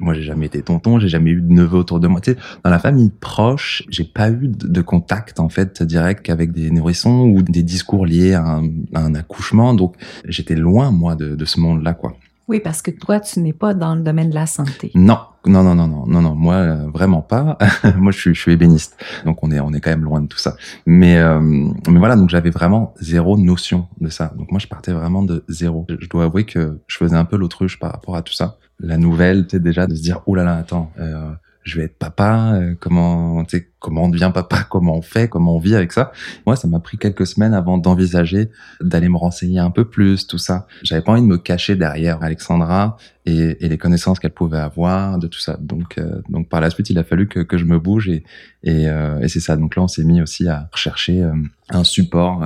moi 0.00 0.14
j'ai 0.14 0.22
jamais 0.22 0.46
été 0.46 0.62
tonton, 0.62 0.98
j'ai 0.98 1.08
jamais 1.08 1.32
eu 1.32 1.42
de 1.42 1.52
neveu 1.52 1.76
autour 1.76 2.00
de 2.00 2.08
moi. 2.08 2.22
Tu 2.22 2.32
sais, 2.32 2.38
dans 2.64 2.70
la 2.70 2.78
famille 2.78 3.10
proche, 3.20 3.82
j'ai 3.90 4.04
pas 4.04 4.30
eu 4.30 4.48
de, 4.48 4.80
contact 4.80 5.40
en 5.40 5.50
fait 5.50 5.82
direct 5.82 6.30
avec 6.30 6.52
des 6.52 6.70
nourrissons 6.70 7.24
ou 7.24 7.42
des 7.42 7.62
discours 7.62 8.06
liés 8.06 8.32
à 8.32 8.60
un, 8.94 9.14
accouchement, 9.14 9.74
donc 9.74 9.96
j'étais 10.24 10.56
loin 10.56 10.90
moi 10.90 11.14
de, 11.14 11.34
de 11.34 11.44
ce 11.44 11.60
monde-là 11.60 11.92
quoi. 11.92 12.16
Oui, 12.48 12.60
parce 12.60 12.80
que 12.80 12.92
toi, 12.92 13.18
tu 13.18 13.40
n'es 13.40 13.52
pas 13.52 13.74
dans 13.74 13.96
le 13.96 14.02
domaine 14.02 14.30
de 14.30 14.34
la 14.34 14.46
santé. 14.46 14.92
Non, 14.94 15.18
non, 15.46 15.64
non, 15.64 15.74
non, 15.74 15.88
non, 15.88 16.06
non, 16.06 16.22
non, 16.22 16.34
moi 16.34 16.54
euh, 16.54 16.88
vraiment 16.92 17.20
pas. 17.20 17.58
moi, 17.96 18.12
je 18.12 18.18
suis, 18.18 18.34
je 18.34 18.40
suis 18.40 18.52
ébéniste, 18.52 18.96
donc 19.24 19.42
on 19.42 19.50
est, 19.50 19.58
on 19.58 19.72
est 19.72 19.80
quand 19.80 19.90
même 19.90 20.04
loin 20.04 20.20
de 20.20 20.28
tout 20.28 20.38
ça. 20.38 20.56
Mais, 20.86 21.18
euh, 21.18 21.40
mais 21.40 21.98
voilà, 21.98 22.14
donc 22.14 22.28
j'avais 22.28 22.50
vraiment 22.50 22.94
zéro 23.00 23.36
notion 23.36 23.88
de 24.00 24.08
ça. 24.08 24.32
Donc 24.36 24.52
moi, 24.52 24.60
je 24.60 24.68
partais 24.68 24.92
vraiment 24.92 25.24
de 25.24 25.44
zéro. 25.48 25.86
Je, 25.88 26.08
dois 26.08 26.24
avouer 26.24 26.44
que 26.44 26.78
je 26.86 26.96
faisais 26.96 27.16
un 27.16 27.24
peu 27.24 27.36
l'autruche 27.36 27.80
par 27.80 27.90
rapport 27.90 28.14
à 28.14 28.22
tout 28.22 28.34
ça. 28.34 28.58
La 28.78 28.96
nouvelle, 28.96 29.46
tu 29.46 29.56
sais 29.56 29.60
déjà 29.60 29.88
de 29.88 29.94
se 29.96 30.02
dire, 30.02 30.20
oh 30.26 30.34
là 30.36 30.44
là, 30.44 30.56
attends. 30.56 30.92
Euh, 31.00 31.32
je 31.66 31.78
vais 31.78 31.86
être 31.86 31.98
papa, 31.98 32.52
euh, 32.54 32.74
comment, 32.78 33.44
tu 33.44 33.58
sais, 33.58 33.68
comment 33.86 34.02
on 34.02 34.08
devient 34.08 34.32
papa, 34.34 34.64
comment 34.68 34.96
on 34.96 35.02
fait, 35.02 35.28
comment 35.28 35.54
on 35.54 35.60
vit 35.60 35.76
avec 35.76 35.92
ça. 35.92 36.10
Moi, 36.44 36.56
ça 36.56 36.66
m'a 36.66 36.80
pris 36.80 36.98
quelques 36.98 37.26
semaines 37.26 37.54
avant 37.54 37.78
d'envisager 37.78 38.50
d'aller 38.80 39.08
me 39.08 39.16
renseigner 39.16 39.60
un 39.60 39.70
peu 39.70 39.84
plus, 39.84 40.26
tout 40.26 40.38
ça. 40.38 40.66
J'avais 40.82 41.02
pas 41.02 41.12
envie 41.12 41.22
de 41.22 41.26
me 41.26 41.38
cacher 41.38 41.76
derrière 41.76 42.20
Alexandra 42.20 42.96
et, 43.26 43.56
les 43.60 43.78
connaissances 43.78 44.18
qu'elle 44.18 44.34
pouvait 44.34 44.58
avoir, 44.58 45.18
de 45.18 45.28
tout 45.28 45.38
ça. 45.38 45.56
Donc, 45.60 45.98
euh, 45.98 46.20
donc 46.28 46.48
par 46.48 46.60
la 46.60 46.70
suite, 46.70 46.90
il 46.90 46.98
a 46.98 47.04
fallu 47.04 47.28
que, 47.28 47.40
que 47.40 47.58
je 47.58 47.64
me 47.64 47.78
bouge 47.78 48.08
et, 48.08 48.24
et, 48.64 48.88
euh, 48.88 49.20
et 49.20 49.28
c'est 49.28 49.40
ça. 49.40 49.56
Donc 49.56 49.76
là, 49.76 49.82
on 49.82 49.88
s'est 49.88 50.04
mis 50.04 50.20
aussi 50.20 50.48
à 50.48 50.68
rechercher 50.72 51.24
un 51.68 51.84
support, 51.84 52.44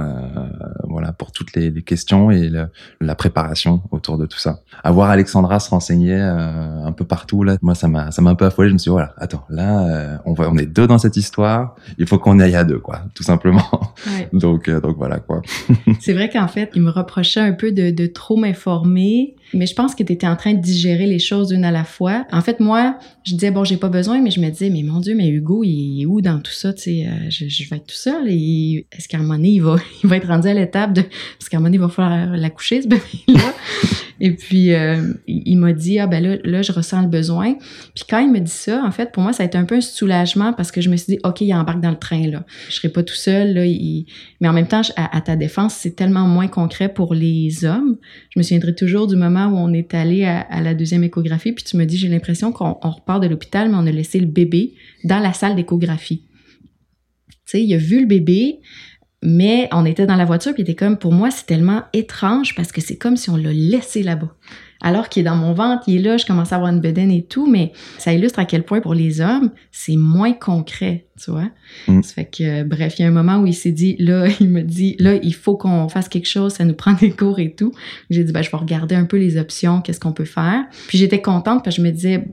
voilà, 0.88 1.12
pour 1.12 1.32
toutes 1.32 1.54
les, 1.54 1.70
les 1.70 1.82
questions 1.82 2.30
et 2.30 2.50
la 3.00 3.14
préparation 3.14 3.82
autour 3.90 4.18
de 4.18 4.26
tout 4.26 4.38
ça. 4.38 4.60
Avoir 4.82 5.10
Alexandra 5.10 5.60
se 5.60 5.70
renseigner 5.70 6.14
un 6.14 6.92
peu 6.92 7.04
partout 7.04 7.42
là, 7.42 7.56
moi 7.62 7.74
ça 7.74 7.88
m'a 7.88 8.10
ça 8.10 8.22
m'a 8.22 8.30
un 8.30 8.34
peu 8.34 8.46
affolé. 8.46 8.68
Je 8.68 8.74
me 8.74 8.78
suis 8.78 8.88
dit 8.88 8.92
voilà, 8.92 9.14
attends, 9.16 9.44
là, 9.48 9.86
euh, 9.86 10.18
on 10.24 10.32
va, 10.32 10.50
on 10.50 10.56
est 10.56 10.66
deux 10.66 10.86
dans 10.86 10.98
cette 10.98 11.16
histoire. 11.16 11.29
Il 11.98 12.06
faut 12.06 12.18
qu'on 12.18 12.38
aille 12.40 12.56
à 12.56 12.64
deux, 12.64 12.78
quoi, 12.78 13.02
tout 13.14 13.22
simplement. 13.22 13.94
donc, 14.32 14.68
euh, 14.68 14.80
donc 14.80 14.96
voilà, 14.96 15.18
quoi. 15.18 15.42
c'est 16.00 16.12
vrai 16.12 16.28
qu'en 16.28 16.48
fait, 16.48 16.70
il 16.74 16.82
me 16.82 16.90
reprochait 16.90 17.40
un 17.40 17.52
peu 17.52 17.72
de, 17.72 17.90
de 17.90 18.06
trop 18.06 18.36
m'informer, 18.36 19.34
mais 19.54 19.66
je 19.66 19.74
pense 19.74 19.94
que 19.94 20.02
tu 20.02 20.12
étais 20.12 20.26
en 20.26 20.36
train 20.36 20.54
de 20.54 20.60
digérer 20.60 21.06
les 21.06 21.18
choses 21.18 21.50
une 21.50 21.64
à 21.64 21.70
la 21.70 21.84
fois. 21.84 22.24
En 22.32 22.40
fait, 22.40 22.60
moi, 22.60 22.98
je 23.24 23.34
disais 23.34 23.50
bon, 23.50 23.64
j'ai 23.64 23.76
pas 23.76 23.88
besoin, 23.88 24.20
mais 24.20 24.30
je 24.30 24.40
me 24.40 24.48
disais 24.48 24.70
mais 24.70 24.82
mon 24.82 25.00
Dieu, 25.00 25.14
mais 25.14 25.28
Hugo, 25.28 25.64
il 25.64 26.02
est 26.02 26.06
où 26.06 26.20
dans 26.20 26.38
tout 26.40 26.52
ça, 26.52 26.72
tu 26.72 26.82
sais, 26.82 27.06
euh, 27.06 27.30
je, 27.30 27.48
je, 27.48 27.68
vais 27.68 27.76
être 27.76 27.86
tout 27.86 27.94
seul. 27.94 28.28
Et 28.28 28.86
est-ce 28.92 29.08
qu'à 29.08 29.18
un 29.18 29.22
moment 29.22 29.34
donné, 29.34 29.50
il 29.50 29.62
va, 29.62 29.76
il 30.04 30.08
va 30.08 30.16
être 30.16 30.28
rendu 30.28 30.48
à 30.48 30.54
l'étape 30.54 30.92
de, 30.92 31.02
parce 31.02 31.48
qu'à 31.48 31.56
un 31.56 31.60
moment 31.60 31.68
donné, 31.68 31.76
il 31.76 31.80
va 31.80 31.88
falloir 31.88 32.36
l'accoucher 32.36 32.82
ce 32.82 32.88
bébé-là. 32.88 33.54
Et 34.20 34.32
puis, 34.32 34.74
euh, 34.74 35.14
il, 35.26 35.56
m'a 35.56 35.72
dit, 35.72 35.98
ah 35.98 36.06
ben 36.06 36.22
là, 36.22 36.36
là, 36.44 36.60
je 36.60 36.72
ressens 36.72 37.00
le 37.00 37.08
besoin. 37.08 37.54
Puis 37.94 38.04
quand 38.08 38.18
il 38.18 38.30
me 38.30 38.38
dit 38.38 38.50
ça, 38.50 38.82
en 38.84 38.90
fait, 38.90 39.12
pour 39.12 39.22
moi, 39.22 39.32
ça 39.32 39.42
a 39.42 39.46
été 39.46 39.56
un 39.56 39.64
peu 39.64 39.76
un 39.76 39.80
soulagement 39.80 40.52
parce 40.52 40.70
que 40.70 40.82
je 40.82 40.90
me 40.90 40.96
suis 40.96 41.14
dit, 41.14 41.19
OK, 41.24 41.40
il 41.42 41.54
embarque 41.54 41.80
dans 41.80 41.90
le 41.90 41.98
train, 41.98 42.26
là. 42.26 42.44
Je 42.68 42.74
serai 42.74 42.88
pas 42.88 43.02
tout 43.02 43.14
seul, 43.14 43.54
là. 43.54 43.62
Mais 44.40 44.48
en 44.48 44.52
même 44.52 44.66
temps, 44.66 44.82
à, 44.96 45.20
ta 45.20 45.36
défense, 45.36 45.74
c'est 45.74 45.96
tellement 45.96 46.26
moins 46.26 46.48
concret 46.48 46.92
pour 46.92 47.14
les 47.14 47.64
hommes. 47.64 47.96
Je 48.30 48.38
me 48.38 48.42
souviendrai 48.42 48.74
toujours 48.74 49.06
du 49.06 49.16
moment 49.16 49.46
où 49.46 49.56
on 49.56 49.72
est 49.72 49.94
allé 49.94 50.24
à, 50.24 50.60
la 50.60 50.74
deuxième 50.74 51.04
échographie, 51.04 51.52
puis 51.52 51.64
tu 51.64 51.76
me 51.76 51.84
dis, 51.84 51.96
j'ai 51.96 52.08
l'impression 52.08 52.52
qu'on 52.52 52.74
repart 52.74 53.22
de 53.22 53.28
l'hôpital, 53.28 53.70
mais 53.70 53.76
on 53.76 53.86
a 53.86 53.92
laissé 53.92 54.20
le 54.20 54.26
bébé 54.26 54.74
dans 55.04 55.18
la 55.18 55.32
salle 55.32 55.56
d'échographie. 55.56 56.24
Tu 57.28 57.36
sais, 57.46 57.62
il 57.62 57.74
a 57.74 57.78
vu 57.78 58.00
le 58.00 58.06
bébé, 58.06 58.60
mais 59.22 59.68
on 59.72 59.84
était 59.84 60.06
dans 60.06 60.16
la 60.16 60.24
voiture, 60.24 60.52
puis 60.54 60.62
il 60.62 60.70
était 60.70 60.74
comme, 60.74 60.96
pour 60.96 61.12
moi, 61.12 61.30
c'est 61.30 61.46
tellement 61.46 61.82
étrange 61.92 62.54
parce 62.54 62.72
que 62.72 62.80
c'est 62.80 62.96
comme 62.96 63.16
si 63.16 63.30
on 63.30 63.36
l'a 63.36 63.52
laissé 63.52 64.02
là-bas. 64.02 64.34
Alors 64.80 65.08
qu'il 65.08 65.20
est 65.20 65.24
dans 65.24 65.36
mon 65.36 65.52
ventre, 65.52 65.84
il 65.86 65.96
est 65.96 66.02
là, 66.02 66.16
je 66.16 66.24
commence 66.24 66.52
à 66.52 66.56
avoir 66.56 66.72
une 66.72 66.80
bedaine 66.80 67.10
et 67.10 67.22
tout, 67.22 67.46
mais 67.46 67.72
ça 67.98 68.12
illustre 68.12 68.38
à 68.38 68.44
quel 68.44 68.62
point 68.62 68.80
pour 68.80 68.94
les 68.94 69.20
hommes, 69.20 69.50
c'est 69.70 69.96
moins 69.96 70.32
concret, 70.32 71.06
tu 71.22 71.30
vois? 71.30 71.50
Mm. 71.86 72.02
Ça 72.02 72.14
fait 72.14 72.24
que, 72.24 72.62
bref, 72.64 72.98
il 72.98 73.02
y 73.02 73.04
a 73.04 73.08
un 73.08 73.12
moment 73.12 73.38
où 73.38 73.46
il 73.46 73.54
s'est 73.54 73.72
dit, 73.72 73.96
là, 73.98 74.26
il 74.40 74.48
me 74.48 74.62
dit, 74.62 74.96
là, 74.98 75.14
il 75.22 75.34
faut 75.34 75.56
qu'on 75.56 75.88
fasse 75.88 76.08
quelque 76.08 76.28
chose, 76.28 76.54
ça 76.54 76.64
nous 76.64 76.74
prend 76.74 76.94
des 76.94 77.10
cours 77.10 77.38
et 77.40 77.54
tout. 77.54 77.72
J'ai 78.08 78.24
dit, 78.24 78.32
ben, 78.32 78.42
je 78.42 78.50
vais 78.50 78.56
regarder 78.56 78.94
un 78.94 79.04
peu 79.04 79.18
les 79.18 79.36
options, 79.36 79.82
qu'est-ce 79.82 80.00
qu'on 80.00 80.12
peut 80.12 80.24
faire. 80.24 80.64
Puis 80.88 80.98
j'étais 80.98 81.20
contente 81.20 81.62
parce 81.62 81.76
que 81.76 81.82
je 81.82 81.86
me 81.86 81.92
disais, 81.92 82.24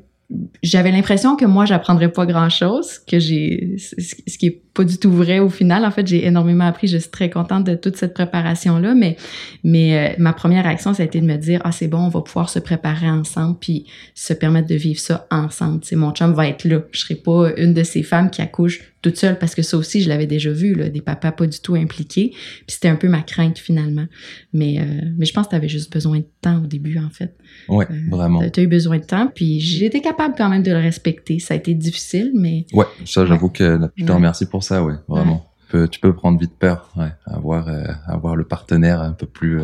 j'avais 0.62 0.91
l'impression 0.91 1.38
que 1.38 1.46
moi 1.46 1.63
j'apprendrais 1.65 2.12
pas 2.12 2.25
grand 2.25 2.50
chose 2.50 3.00
que 3.00 3.17
j'ai 3.17 3.75
ce 3.77 4.38
qui 4.38 4.48
est 4.48 4.62
pas 4.74 4.84
du 4.84 4.98
tout 4.98 5.12
vrai 5.12 5.39
au 5.39 5.50
final. 5.50 5.86
En 5.86 5.91
fait 5.91 6.05
j'ai 6.05 6.25
énormément 6.25 6.65
appris 6.65 6.88
je 6.88 6.98
suis 6.98 7.10
très 7.10 7.29
contente 7.29 7.63
de 7.63 7.75
toute 7.75 7.96
cette 7.96 8.13
préparation 8.13 8.77
là 8.77 8.93
mais 8.93 9.15
mais 9.63 9.98
euh, 9.98 10.15
ma 10.17 10.34
première 10.34 10.65
réaction 10.65 10.93
ça 10.93 11.03
a 11.03 11.05
été 11.05 11.22
de 11.22 11.25
me 11.25 11.38
dire 11.38 11.62
ah 11.63 11.72
c'est 11.72 11.88
bon 11.88 12.00
on 12.00 12.10
va 12.10 12.22
pouvoir 12.22 12.50
se 12.50 12.60
préparer 12.60 13.10
ensemble 13.10 13.57
puis 13.60 13.86
se 14.15 14.34
permettre 14.34 14.67
de 14.67 14.75
vivre 14.75 15.00
ça 15.00 15.27
ensemble. 15.31 15.79
C'est 15.84 15.96
mon 15.96 16.12
chum 16.12 16.34
va 16.34 16.48
être 16.48 16.65
là. 16.65 16.81
Je 16.91 17.00
serai 17.00 17.15
pas 17.15 17.51
une 17.55 17.74
de 17.74 17.84
ces 17.84 18.03
femmes 18.03 18.29
qui 18.29 18.41
accouche 18.41 18.81
toute 19.01 19.18
seule 19.18 19.38
parce 19.38 19.56
que 19.56 19.62
ça 19.62 19.77
aussi 19.77 20.01
je 20.01 20.10
l'avais 20.10 20.25
déjà 20.25 20.51
vu 20.51 20.74
là, 20.74 20.89
des 20.89 21.01
papas 21.01 21.32
pas 21.32 21.48
du 21.48 21.60
tout 21.60 21.75
impliqués. 21.75 22.30
Puis 22.32 22.66
c'était 22.68 22.88
un 22.88 22.96
peu 22.96 23.08
ma 23.08 23.22
crainte 23.22 23.58
finalement. 23.58 24.06
Mais 24.54 24.80
euh, 24.80 25.10
mais 25.18 25.25
je 25.25 25.34
pense 25.34 25.46
que 25.46 25.51
tu 25.51 25.56
avais 25.56 25.70
juste 25.70 25.92
besoin 25.92 26.20
de 26.20 26.25
temps 26.42 26.62
au 26.63 26.68
début 26.68 26.98
en 27.00 27.10
fait. 27.10 27.36
Ouais 27.70 27.86
euh, 27.89 27.96
vraiment. 28.10 28.48
tu 28.50 28.60
as 28.60 28.63
eu 28.63 28.68
besoin 28.68 28.98
de 28.98 29.04
temps 29.04 29.32
puis 29.34 29.60
j'étais 29.60 30.01
capable 30.01 30.36
quand 30.38 30.50
même 30.50 30.63
de 30.63 30.72
le 30.72 30.80
respecter. 30.80 31.39
Ça 31.39 31.54
a 31.54 31.58
été 31.58 31.74
difficile 31.74 32.32
mais 32.34 32.66
ouais 32.74 32.86
ça 33.06 33.25
j'avoue 33.25 33.50
que 33.50 33.80
je 33.96 34.06
te 34.06 34.12
remercie 34.12 34.46
pour 34.46 34.63
ça 34.63 34.84
ouais 34.84 34.96
vraiment. 35.08 35.46
Tu, 35.68 35.72
peux, 35.72 35.88
tu 35.88 36.00
peux 36.00 36.16
prendre 36.16 36.39
vite 36.39 36.54
peur 36.58 36.92
ouais 36.96 37.12
avoir 37.25 37.68
euh, 37.68 37.84
avoir 38.08 38.36
le 38.36 38.46
partenaire 38.46 39.01
un 39.01 39.13
peu 39.13 39.27
plus 39.27 39.62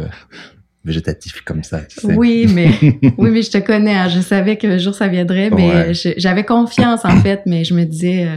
végétatif 0.86 1.42
comme 1.46 1.64
ça. 1.64 1.80
Tu 1.80 2.02
sais. 2.02 2.14
Oui, 2.14 2.46
mais 2.54 2.72
oui, 3.18 3.30
mais 3.32 3.42
je 3.42 3.52
te 3.52 3.58
connais. 3.58 3.96
Hein, 3.96 4.10
je 4.10 4.20
savais 4.20 4.58
que 4.58 4.68
le 4.68 4.78
jour 4.78 4.94
ça 4.94 5.08
viendrait, 5.08 5.50
mais 5.50 5.94
j'avais 5.94 6.44
confiance 6.44 7.06
en 7.06 7.16
fait, 7.22 7.42
mais 7.46 7.64
je 7.64 7.74
me 7.74 7.86
disais, 7.86 8.28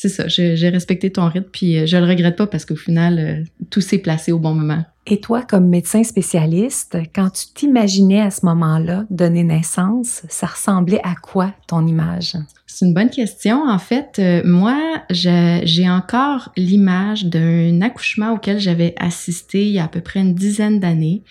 c'est 0.00 0.08
ça, 0.08 0.28
j'ai 0.28 0.68
respecté 0.68 1.10
ton 1.10 1.28
rythme, 1.28 1.48
puis 1.50 1.76
euh, 1.76 1.84
je 1.84 1.96
le 1.96 2.04
regrette 2.04 2.36
pas 2.36 2.46
parce 2.46 2.64
qu'au 2.64 2.76
final, 2.76 3.18
euh, 3.18 3.64
tout 3.68 3.80
s'est 3.80 3.98
placé 3.98 4.30
au 4.30 4.38
bon 4.38 4.54
moment. 4.54 4.84
Et 5.08 5.18
toi, 5.18 5.42
comme 5.42 5.68
médecin 5.68 6.04
spécialiste, 6.04 6.96
quand 7.12 7.30
tu 7.30 7.46
t'imaginais 7.52 8.20
à 8.20 8.30
ce 8.30 8.46
moment-là 8.46 9.06
donner 9.10 9.42
naissance, 9.42 10.22
ça 10.28 10.46
ressemblait 10.46 11.00
à 11.02 11.16
quoi 11.20 11.52
ton 11.66 11.84
image? 11.84 12.36
C'est 12.68 12.86
une 12.86 12.94
bonne 12.94 13.10
question. 13.10 13.68
En 13.68 13.80
fait, 13.80 14.20
euh, 14.20 14.40
moi, 14.44 15.02
j'ai 15.10 15.90
encore 15.90 16.52
l'image 16.56 17.24
d'un 17.24 17.80
accouchement 17.80 18.34
auquel 18.34 18.60
j'avais 18.60 18.94
assisté 18.98 19.66
il 19.66 19.72
y 19.72 19.80
a 19.80 19.84
à 19.86 19.88
peu 19.88 20.00
près 20.00 20.20
une 20.20 20.34
dizaine 20.34 20.78
d'années 20.78 21.24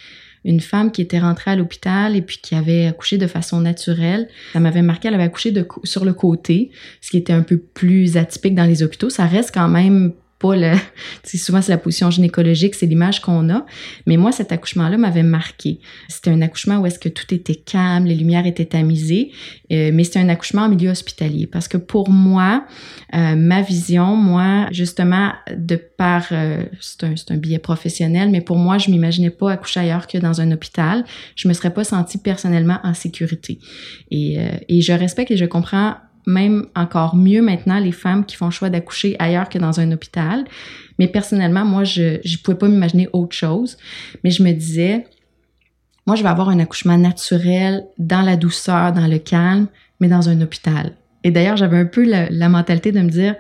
une 0.47 0.61
femme 0.61 0.91
qui 0.91 1.01
était 1.01 1.19
rentrée 1.19 1.51
à 1.51 1.55
l'hôpital 1.55 2.15
et 2.15 2.21
puis 2.21 2.39
qui 2.41 2.55
avait 2.55 2.87
accouché 2.87 3.17
de 3.17 3.27
façon 3.27 3.59
naturelle. 3.59 4.29
Ça 4.53 4.61
m'avait 4.61 4.81
marqué, 4.81 5.09
elle 5.09 5.13
avait 5.13 5.23
accouché 5.23 5.51
de, 5.51 5.67
sur 5.83 6.05
le 6.05 6.13
côté, 6.13 6.71
ce 7.01 7.11
qui 7.11 7.17
était 7.17 7.33
un 7.33 7.41
peu 7.41 7.57
plus 7.57 8.15
atypique 8.15 8.55
dans 8.55 8.63
les 8.65 8.81
hôpitaux. 8.81 9.09
Ça 9.09 9.25
reste 9.25 9.53
quand 9.53 9.67
même 9.67 10.13
pas 10.39 10.55
le, 10.55 10.73
souvent 11.23 11.61
c'est 11.61 11.71
la 11.71 11.77
position 11.77 12.11
gynécologique, 12.11 12.75
c'est 12.75 12.85
l'image 12.85 13.21
qu'on 13.21 13.49
a. 13.49 13.65
Mais 14.05 14.17
moi, 14.17 14.31
cet 14.31 14.51
accouchement-là 14.51 14.97
m'avait 14.97 15.23
marqué. 15.23 15.79
C'était 16.07 16.29
un 16.29 16.41
accouchement 16.41 16.77
où 16.77 16.85
est-ce 16.85 16.99
que 16.99 17.09
tout 17.09 17.33
était 17.33 17.55
calme, 17.55 18.05
les 18.05 18.15
lumières 18.15 18.45
étaient 18.45 18.65
tamisées, 18.65 19.31
euh, 19.71 19.91
mais 19.93 20.03
c'était 20.03 20.19
un 20.19 20.29
accouchement 20.29 20.63
en 20.63 20.69
milieu 20.69 20.89
hospitalier. 20.89 21.47
Parce 21.47 21.67
que 21.67 21.77
pour 21.77 22.09
moi, 22.09 22.65
euh, 23.13 23.35
ma 23.35 23.61
vision, 23.61 24.15
moi, 24.15 24.67
justement, 24.71 25.31
de 25.55 25.75
par, 25.75 26.27
euh, 26.31 26.63
c'est 26.79 27.03
un, 27.03 27.15
un 27.29 27.37
billet 27.37 27.59
professionnel, 27.59 28.29
mais 28.29 28.41
pour 28.41 28.57
moi, 28.57 28.77
je 28.77 28.91
m'imaginais 28.91 29.29
pas 29.29 29.51
accoucher 29.51 29.79
ailleurs 29.79 30.07
que 30.07 30.17
dans 30.17 30.41
un 30.41 30.51
hôpital. 30.51 31.03
Je 31.35 31.47
me 31.47 31.53
serais 31.53 31.73
pas 31.73 31.83
sentie 31.83 32.17
personnellement 32.17 32.79
en 32.83 32.93
sécurité. 32.93 33.59
Et, 34.11 34.37
et 34.69 34.81
je 34.81 34.93
respecte 34.93 35.31
et 35.31 35.37
je 35.37 35.45
comprends 35.45 35.95
même 36.27 36.67
encore 36.75 37.15
mieux 37.15 37.41
maintenant 37.41 37.79
les 37.79 37.93
femmes 37.93 38.25
qui 38.25 38.35
font 38.35 38.45
le 38.45 38.51
choix 38.51 38.69
d'accoucher 38.69 39.15
ailleurs 39.17 39.49
que 39.49 39.57
dans 39.57 39.79
un 39.79 39.91
hôpital. 39.91 40.45
Mais 40.99 41.07
personnellement, 41.07 41.65
moi, 41.65 41.85
je 41.85 42.17
ne 42.17 42.43
pouvais 42.43 42.57
pas 42.57 42.67
m'imaginer 42.67 43.07
autre 43.13 43.35
chose. 43.35 43.77
Mais 44.23 44.29
je 44.29 44.43
me 44.43 44.51
disais, 44.51 45.07
moi, 46.05 46.15
je 46.15 46.23
vais 46.23 46.29
avoir 46.29 46.49
un 46.49 46.59
accouchement 46.59 46.97
naturel, 46.97 47.85
dans 47.97 48.21
la 48.21 48.35
douceur, 48.35 48.91
dans 48.91 49.07
le 49.07 49.19
calme, 49.19 49.67
mais 49.99 50.09
dans 50.09 50.29
un 50.29 50.41
hôpital. 50.41 50.93
Et 51.23 51.31
d'ailleurs, 51.31 51.57
j'avais 51.57 51.77
un 51.77 51.85
peu 51.85 52.03
la, 52.03 52.49
mentalité 52.49 52.91
de 52.91 52.99
me 52.99 53.09
dire, 53.09 53.35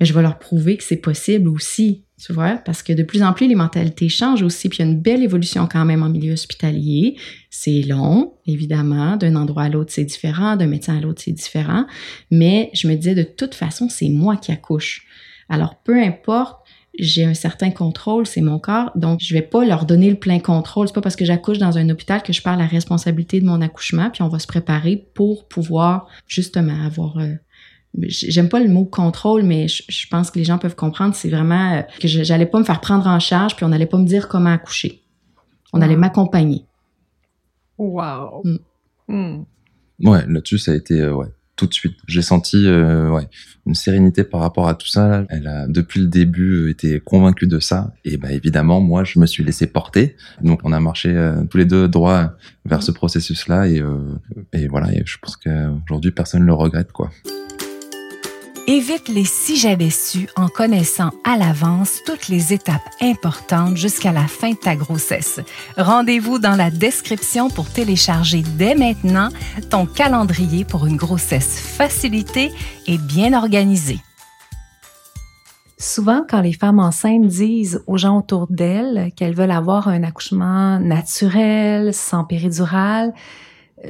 je 0.00 0.12
vais 0.12 0.22
leur 0.22 0.38
prouver 0.38 0.76
que 0.78 0.84
c'est 0.84 0.96
possible 0.96 1.48
aussi 1.48 2.03
tu 2.22 2.32
vois, 2.32 2.56
parce 2.56 2.82
que 2.82 2.92
de 2.92 3.02
plus 3.02 3.22
en 3.22 3.32
plus, 3.32 3.48
les 3.48 3.56
mentalités 3.56 4.08
changent 4.08 4.42
aussi, 4.42 4.68
puis 4.68 4.78
il 4.78 4.86
y 4.86 4.88
a 4.88 4.90
une 4.90 5.00
belle 5.00 5.22
évolution 5.22 5.66
quand 5.70 5.84
même 5.84 6.02
en 6.02 6.08
milieu 6.08 6.32
hospitalier. 6.32 7.16
C'est 7.50 7.82
long, 7.82 8.34
évidemment, 8.46 9.16
d'un 9.16 9.34
endroit 9.34 9.64
à 9.64 9.68
l'autre, 9.68 9.92
c'est 9.92 10.04
différent, 10.04 10.56
d'un 10.56 10.66
médecin 10.66 10.96
à 10.96 11.00
l'autre, 11.00 11.22
c'est 11.24 11.32
différent, 11.32 11.86
mais 12.30 12.70
je 12.72 12.86
me 12.86 12.94
disais, 12.94 13.14
de 13.14 13.24
toute 13.24 13.54
façon, 13.54 13.88
c'est 13.88 14.08
moi 14.08 14.36
qui 14.36 14.52
accouche. 14.52 15.06
Alors, 15.48 15.76
peu 15.76 16.00
importe, 16.00 16.64
j'ai 16.98 17.24
un 17.24 17.34
certain 17.34 17.70
contrôle, 17.70 18.26
c'est 18.26 18.40
mon 18.40 18.58
corps, 18.58 18.92
donc 18.94 19.18
je 19.20 19.34
vais 19.34 19.42
pas 19.42 19.64
leur 19.64 19.84
donner 19.84 20.10
le 20.10 20.16
plein 20.16 20.38
contrôle. 20.38 20.86
C'est 20.86 20.94
pas 20.94 21.00
parce 21.00 21.16
que 21.16 21.24
j'accouche 21.24 21.58
dans 21.58 21.76
un 21.76 21.88
hôpital 21.88 22.22
que 22.22 22.32
je 22.32 22.40
parle 22.40 22.60
la 22.60 22.66
responsabilité 22.66 23.40
de 23.40 23.46
mon 23.46 23.60
accouchement, 23.60 24.10
puis 24.10 24.22
on 24.22 24.28
va 24.28 24.38
se 24.38 24.46
préparer 24.46 25.04
pour 25.14 25.48
pouvoir 25.48 26.06
justement 26.28 26.84
avoir 26.84 27.18
euh, 27.18 27.34
j'aime 28.02 28.48
pas 28.48 28.60
le 28.60 28.68
mot 28.68 28.84
contrôle, 28.84 29.42
mais 29.42 29.68
je, 29.68 30.08
pense 30.08 30.30
que 30.30 30.38
les 30.38 30.44
gens 30.44 30.58
peuvent 30.58 30.74
comprendre. 30.74 31.14
C'est 31.14 31.30
vraiment 31.30 31.74
euh, 31.74 31.82
que 32.00 32.08
j'allais 32.08 32.46
pas 32.46 32.58
me 32.58 32.64
faire 32.64 32.80
prendre 32.80 33.06
en 33.06 33.20
charge, 33.20 33.56
puis 33.56 33.64
on 33.64 33.68
n'allait 33.68 33.86
pas 33.86 33.98
me 33.98 34.06
dire 34.06 34.28
comment 34.28 34.50
accoucher. 34.50 35.02
On 35.72 35.80
allait 35.80 35.96
m'accompagner. 35.96 36.64
Wow. 37.78 38.42
Mm. 38.44 38.58
Mm. 39.08 39.44
Ouais, 40.00 40.26
là-dessus, 40.26 40.58
ça 40.58 40.72
a 40.72 40.74
été 40.74 41.00
euh, 41.00 41.14
ouais, 41.14 41.28
tout 41.56 41.66
de 41.66 41.74
suite. 41.74 41.96
J'ai 42.06 42.22
senti 42.22 42.66
euh, 42.66 43.10
ouais, 43.10 43.28
une 43.66 43.74
sérénité 43.74 44.24
par 44.24 44.40
rapport 44.40 44.68
à 44.68 44.74
tout 44.74 44.86
ça. 44.86 45.24
Elle 45.30 45.46
a 45.46 45.66
depuis 45.66 46.00
le 46.00 46.06
début 46.06 46.70
été 46.70 47.00
convaincue 47.00 47.46
de 47.46 47.58
ça. 47.60 47.92
Et 48.04 48.16
bah 48.16 48.32
évidemment, 48.32 48.80
moi, 48.80 49.04
je 49.04 49.18
me 49.18 49.26
suis 49.26 49.44
laissé 49.44 49.66
porter. 49.66 50.16
Donc 50.42 50.60
on 50.64 50.72
a 50.72 50.80
marché 50.80 51.32
tous 51.50 51.58
les 51.58 51.64
deux 51.64 51.88
droit 51.88 52.32
vers 52.64 52.82
ce 52.82 52.90
processus-là. 52.90 53.68
Et, 53.68 53.82
et 54.52 54.68
voilà, 54.68 54.92
et 54.92 55.02
je 55.06 55.18
pense 55.18 55.36
qu'aujourd'hui, 55.36 56.10
personne 56.10 56.42
ne 56.42 56.46
le 56.46 56.54
regrette, 56.54 56.92
quoi. 56.92 57.10
Évite 58.66 59.10
les 59.10 59.26
si 59.26 59.56
j'avais 59.56 59.90
su 59.90 60.26
en 60.36 60.48
connaissant 60.48 61.10
à 61.22 61.36
l'avance 61.36 62.00
toutes 62.06 62.28
les 62.28 62.54
étapes 62.54 62.88
importantes 63.02 63.76
jusqu'à 63.76 64.10
la 64.10 64.26
fin 64.26 64.52
de 64.52 64.56
ta 64.56 64.74
grossesse. 64.74 65.40
Rendez-vous 65.76 66.38
dans 66.38 66.56
la 66.56 66.70
description 66.70 67.50
pour 67.50 67.68
télécharger 67.68 68.42
dès 68.56 68.74
maintenant 68.74 69.28
ton 69.68 69.84
calendrier 69.84 70.64
pour 70.64 70.86
une 70.86 70.96
grossesse 70.96 71.60
facilitée 71.60 72.52
et 72.86 72.96
bien 72.96 73.34
organisée. 73.34 74.00
Souvent, 75.76 76.24
quand 76.26 76.40
les 76.40 76.54
femmes 76.54 76.80
enceintes 76.80 77.26
disent 77.26 77.82
aux 77.86 77.98
gens 77.98 78.16
autour 78.16 78.46
d'elles 78.48 79.12
qu'elles 79.14 79.34
veulent 79.34 79.50
avoir 79.50 79.88
un 79.88 80.02
accouchement 80.04 80.80
naturel, 80.80 81.92
sans 81.92 82.24
péridurale, 82.24 83.12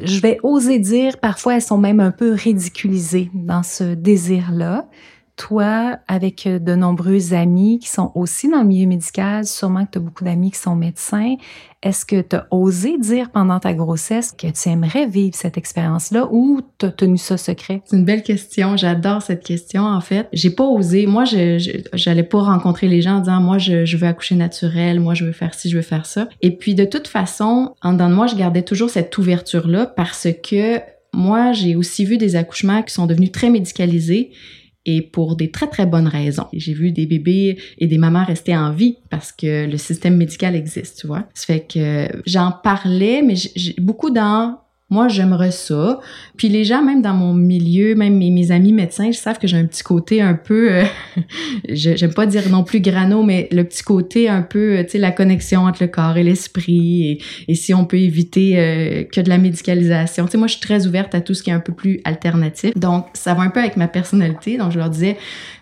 je 0.03 0.21
vais 0.21 0.39
oser 0.43 0.79
dire, 0.79 1.19
parfois 1.19 1.57
elles 1.57 1.63
sont 1.63 1.79
même 1.79 2.01
un 2.01 2.11
peu 2.11 2.33
ridiculisées 2.33 3.31
dans 3.35 3.63
ce 3.63 3.95
désir-là 3.95 4.89
toi, 5.37 5.99
avec 6.07 6.47
euh, 6.47 6.59
de 6.59 6.75
nombreux 6.75 7.35
amis 7.35 7.79
qui 7.81 7.89
sont 7.89 8.13
aussi 8.15 8.49
dans 8.49 8.61
le 8.61 8.67
milieu 8.67 8.87
médical, 8.87 9.45
sûrement 9.45 9.85
que 9.85 9.93
tu 9.93 9.99
as 9.99 10.01
beaucoup 10.01 10.25
d'amis 10.25 10.53
qui 10.53 10.59
sont 10.59 10.77
médecins, 10.77 11.35
est-ce 11.83 12.07
que 12.07 12.21
tu 12.21 12.37
as 12.37 12.47
osé 12.51 12.99
dire 12.99 13.31
pendant 13.31 13.59
ta 13.59 13.75
grossesse 13.75 14.33
que 14.33 14.47
tu 14.47 14.69
aimerais 14.69 15.07
vivre 15.07 15.35
cette 15.35 15.59
expérience-là 15.59 16.29
ou 16.31 16.61
tu 16.79 16.87
as 16.87 16.91
tenu 16.91 17.19
ça 17.19 17.37
secret? 17.37 17.83
C'est 17.85 17.97
une 17.97 18.05
belle 18.05 18.23
question. 18.23 18.77
J'adore 18.77 19.23
cette 19.23 19.45
question, 19.45 19.83
en 19.83 20.01
fait. 20.01 20.29
J'ai 20.33 20.51
pas 20.51 20.65
osé. 20.65 21.07
Moi, 21.07 21.25
je, 21.25 21.83
j'allais 21.93 22.23
pas 22.23 22.41
rencontrer 22.41 22.89
les 22.89 23.03
gens 23.03 23.17
en 23.17 23.21
disant, 23.21 23.41
moi, 23.41 23.59
je, 23.59 23.85
je 23.85 23.97
veux 23.97 24.07
accoucher 24.07 24.37
naturel, 24.37 25.01
moi, 25.01 25.15
je 25.15 25.25
veux 25.25 25.33
faire 25.33 25.53
ci, 25.53 25.69
je 25.69 25.77
veux 25.77 25.83
faire 25.83 26.07
ça. 26.07 26.29
Et 26.43 26.57
puis, 26.57 26.75
de 26.75 26.85
toute 26.85 27.09
façon, 27.09 27.75
en 27.83 27.93
dedans 27.93 28.09
de 28.09 28.15
moi, 28.15 28.29
je 28.29 28.37
gardais 28.37 28.63
toujours 28.63 28.89
cette 28.89 29.17
ouverture-là 29.19 29.87
parce 29.87 30.29
que 30.43 30.81
moi, 31.13 31.53
j'ai 31.53 31.77
aussi 31.77 32.05
vu 32.05 32.19
des 32.19 32.37
accouchements 32.37 32.83
qui 32.83 32.93
sont 32.93 33.07
devenus 33.07 33.33
très 33.33 33.51
médicalisés 33.51 34.31
et 34.87 35.03
pour 35.03 35.37
des 35.37 35.51
très 35.51 35.69
très 35.69 35.87
bonnes 35.87 36.09
raisons. 36.09 36.47
J'ai 36.53 36.75
vu 36.75 36.93
des 36.93 37.07
bébés 37.07 37.59
et 37.79 37.87
des 37.87 37.99
mamans 37.99 38.25
rester 38.25 38.57
en 38.57 38.73
vie 38.73 38.99
parce 39.11 39.33
que 39.33 39.67
le 39.67 39.77
système 39.79 40.17
médical 40.17 40.55
existe, 40.55 41.01
tu 41.01 41.07
vois. 41.07 41.25
Ça 41.35 41.47
fait 41.47 41.67
que 41.67 42.09
j'en 42.27 42.53
parlais, 42.53 43.23
mais 43.23 43.35
j'ai 43.37 43.75
beaucoup 43.79 44.11
dans 44.11 44.59
moi, 44.95 45.09
j'aimerais 45.09 45.51
ça. 45.51 45.99
Puis 46.37 46.49
les 46.49 46.65
gens, 46.65 46.83
même 46.83 47.03
dans 47.03 47.15
mon 47.15 47.35
milieu, 47.35 47.97
même 47.97 48.17
mes, 48.17 48.51
amis 48.53 48.73
médecins, 48.73 49.07
ils 49.07 49.15
savent 49.15 49.39
que 49.41 49.49
j'ai 49.49 49.57
un 49.57 49.67
petit 49.67 49.83
côté 49.83 50.23
un 50.23 50.35
peu, 50.35 50.73
euh, 50.73 50.85
j'aime 51.69 52.15
pas 52.15 52.27
dire 52.27 52.49
non 52.49 52.63
plus 52.63 52.81
grano, 52.81 53.25
mais 53.25 53.49
le 53.51 53.65
petit 53.65 53.83
côté 53.83 54.29
un 54.29 54.43
peu, 54.43 54.79
tu 54.85 54.91
sais, 54.91 54.99
la 54.99 55.11
connexion 55.11 55.63
entre 55.63 55.83
le 55.83 55.89
corps 55.89 56.17
et 56.17 56.23
l'esprit, 56.23 57.19
et, 57.49 57.55
si 57.57 57.75
on 57.75 57.85
peut 57.85 57.99
éviter 57.99 58.55
euh, 58.57 59.05
que 59.05 59.21
de 59.21 59.29
la 59.29 59.39
médicalisation. 59.39 60.27
Tu 60.27 60.33
sais, 60.33 60.39
moi, 60.39 60.47
je 60.47 60.53
suis 60.53 60.63
très 60.63 60.87
ouverte 60.87 61.13
à 61.15 61.21
tout 61.21 61.35
ce 61.35 61.43
qui 61.43 61.51
est 61.51 61.55
un 61.55 61.61
peu 61.61 61.73
plus 61.73 62.01
alternatif. 62.05 62.73
Donc, 62.77 63.07
ça 63.15 63.35
va 63.35 63.43
un 63.43 63.51
peu 63.51 63.59
avec 63.59 63.77
ma 63.77 63.89
personnalité. 63.89 64.57
Donc, 64.57 64.71
je 64.71 64.79
leur 64.79 64.91
disais, 64.91 65.17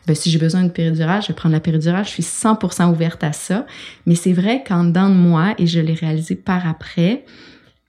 ben, 0.07 0.15
si 0.15 0.31
j'ai 0.31 0.39
besoin 0.39 0.61
d'une 0.61 0.73
péridurale, 0.73 1.23
je 1.23 1.29
vais 1.29 1.35
prendre 1.35 1.55
la 1.55 1.61
péridurale. 1.61 2.05
Je 2.05 2.11
suis 2.11 2.23
100% 2.23 2.91
ouverte 2.91 3.25
à 3.25 3.33
ça. 3.33 3.67
Mais 4.05 4.15
c'est 4.15 4.35
vrai 4.35 4.63
qu'en 4.67 4.85
dedans 4.85 5.09
de 5.09 5.15
moi, 5.15 5.55
et 5.57 5.67
je 5.67 5.81
l'ai 5.81 5.95
réalisé 5.95 6.35
par 6.35 6.69
après, 6.69 7.25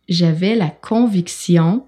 j'avais 0.08 0.56
la 0.56 0.70
conviction 0.70 1.86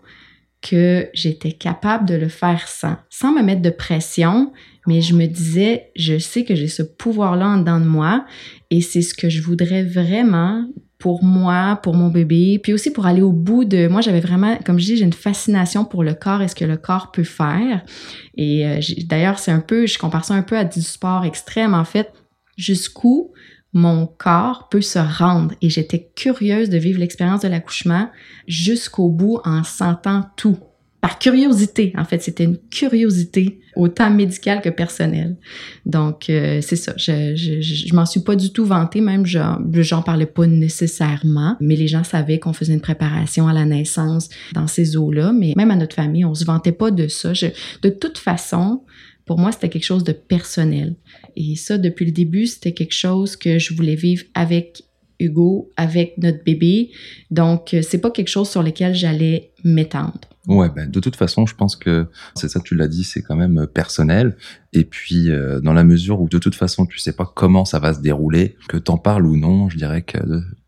que 0.62 1.10
j'étais 1.14 1.52
capable 1.52 2.08
de 2.08 2.16
le 2.16 2.28
faire 2.28 2.68
sans, 2.68 2.98
sans 3.10 3.32
me 3.32 3.44
mettre 3.44 3.62
de 3.62 3.70
pression, 3.70 4.52
mais 4.88 5.02
je 5.02 5.14
me 5.14 5.28
disais, 5.28 5.92
je 5.96 6.18
sais 6.18 6.44
que 6.44 6.56
j'ai 6.56 6.68
ce 6.68 6.82
pouvoir-là 6.82 7.50
en 7.50 7.58
dedans 7.60 7.80
de 7.80 7.86
moi 7.86 8.26
et 8.72 8.82
c'est 8.82 9.02
ce 9.02 9.14
que 9.14 9.30
je 9.30 9.42
voudrais 9.42 9.84
vraiment 9.84 10.66
pour 10.98 11.24
moi, 11.24 11.80
pour 11.84 11.94
mon 11.94 12.08
bébé, 12.08 12.60
puis 12.64 12.74
aussi 12.74 12.90
pour 12.92 13.06
aller 13.06 13.22
au 13.22 13.32
bout 13.32 13.64
de... 13.64 13.88
Moi, 13.88 14.02
j'avais 14.02 14.22
vraiment, 14.22 14.58
comme 14.66 14.80
je 14.80 14.86
dis, 14.86 14.98
j'ai 14.98 15.04
une 15.04 15.14
fascination 15.14 15.86
pour 15.86 16.04
le 16.04 16.16
corps 16.16 16.42
et 16.42 16.48
ce 16.48 16.56
que 16.56 16.66
le 16.66 16.78
corps 16.78 17.12
peut 17.12 17.24
faire. 17.24 17.84
Et 18.36 18.66
euh, 18.66 18.80
d'ailleurs, 19.06 19.38
c'est 19.38 19.52
un 19.52 19.60
peu, 19.60 19.86
je 19.86 20.00
compare 20.00 20.26
ça 20.26 20.34
un 20.34 20.42
peu 20.42 20.58
à 20.58 20.64
du 20.64 20.82
sport 20.82 21.26
extrême, 21.26 21.76
en 21.76 21.84
fait, 21.86 22.12
jusqu'où 22.58 23.34
mon 23.76 24.08
corps 24.08 24.70
peut 24.70 24.82
se 24.82 24.98
rendre. 24.98 25.54
Et 25.62 25.70
j'étais 25.70 26.10
curieuse 26.16 26.70
de 26.70 26.78
vivre 26.78 27.00
l'expérience 27.00 27.42
de 27.42 27.50
l'accouchement 27.50 28.10
jusqu'au 28.48 29.10
bout 29.10 29.40
en 29.44 29.64
sentant 29.64 30.24
tout 30.38 30.58
par 31.02 31.20
curiosité. 31.20 31.94
En 31.98 32.06
fait, 32.06 32.20
c'était 32.24 32.46
une 32.46 32.58
curiosité 32.58 33.60
autant 33.76 34.10
médicale 34.10 34.62
que 34.62 34.70
personnelle. 34.70 35.36
Donc, 35.86 36.30
euh, 36.30 36.62
c'est 36.62 36.78
ça. 36.78 36.94
Je, 36.98 37.36
je, 37.36 37.62
je, 37.62 37.94
m'en 37.94 38.06
suis 38.06 38.22
pas 38.22 38.36
du 38.36 38.52
tout 38.52 38.66
vantée, 38.66 39.02
même 39.02 39.26
j'en 39.26 40.02
parlais 40.02 40.26
pas 40.26 40.48
nécessairement, 40.48 41.58
mais 41.60 41.76
les 41.76 41.88
gens 41.88 42.04
savaient 42.04 42.40
qu'on 42.40 42.54
faisait 42.54 42.74
une 42.74 42.82
préparation 42.82 43.48
à 43.48 43.54
la 43.54 43.66
naissance 43.66 44.30
dans 44.54 44.68
ces 44.68 44.98
eaux-là. 44.98 45.32
Mais 45.32 45.54
même 45.56 45.70
à 45.70 45.76
notre 45.76 45.96
famille, 45.96 46.26
on 46.26 46.34
se 46.34 46.46
vantait 46.46 46.72
pas 46.72 46.90
de 46.90 47.08
ça. 47.08 47.34
de 47.82 47.90
toute 47.90 48.18
façon, 48.18 48.82
pour 49.26 49.40
moi, 49.40 49.52
c'était 49.52 49.70
quelque 49.70 49.86
chose 49.86 50.04
de 50.04 50.12
personnel. 50.12 50.96
Et 51.36 51.56
ça, 51.56 51.78
depuis 51.78 52.06
le 52.06 52.12
début, 52.12 52.46
c'était 52.48 52.74
quelque 52.74 52.94
chose 52.94 53.36
que 53.36 53.60
je 53.60 53.74
voulais 53.74 53.96
vivre 53.96 54.24
avec 54.34 54.84
Hugo, 55.20 55.72
avec 55.78 56.18
notre 56.18 56.44
bébé. 56.44 56.92
Donc, 57.32 57.74
euh, 57.74 57.82
c'est 57.82 58.00
pas 58.00 58.12
quelque 58.12 58.28
chose 58.28 58.50
sur 58.50 58.64
lequel 58.64 58.94
j'allais 58.94 59.52
m'étendre. 59.64 60.20
Ouais, 60.48 60.70
ben, 60.70 60.90
de 60.90 61.00
toute 61.00 61.16
façon, 61.16 61.46
je 61.46 61.56
pense 61.56 61.76
que 61.76 62.08
c'est 62.36 62.50
ça, 62.50 62.60
tu 62.60 62.76
l'as 62.76 62.88
dit, 62.88 63.04
c'est 63.04 63.22
quand 63.22 63.36
même 63.36 63.60
euh, 63.60 63.66
personnel. 63.66 64.36
Et 64.74 64.84
puis, 64.84 65.32
euh, 65.32 65.60
dans 65.60 65.74
la 65.74 65.84
mesure 65.84 66.22
où 66.22 66.30
de 66.30 66.38
toute 66.38 66.56
façon, 66.56 66.86
tu 66.86 67.00
sais 67.00 67.14
pas 67.14 67.32
comment 67.34 67.66
ça 67.66 67.80
va 67.80 67.94
se 67.94 68.02
dérouler, 68.02 68.56
que 68.68 68.78
t'en 68.78 68.98
parles 68.98 69.26
ou 69.26 69.38
non, 69.38 69.70
je 69.70 69.78
dirais 69.78 70.04
que 70.04 70.18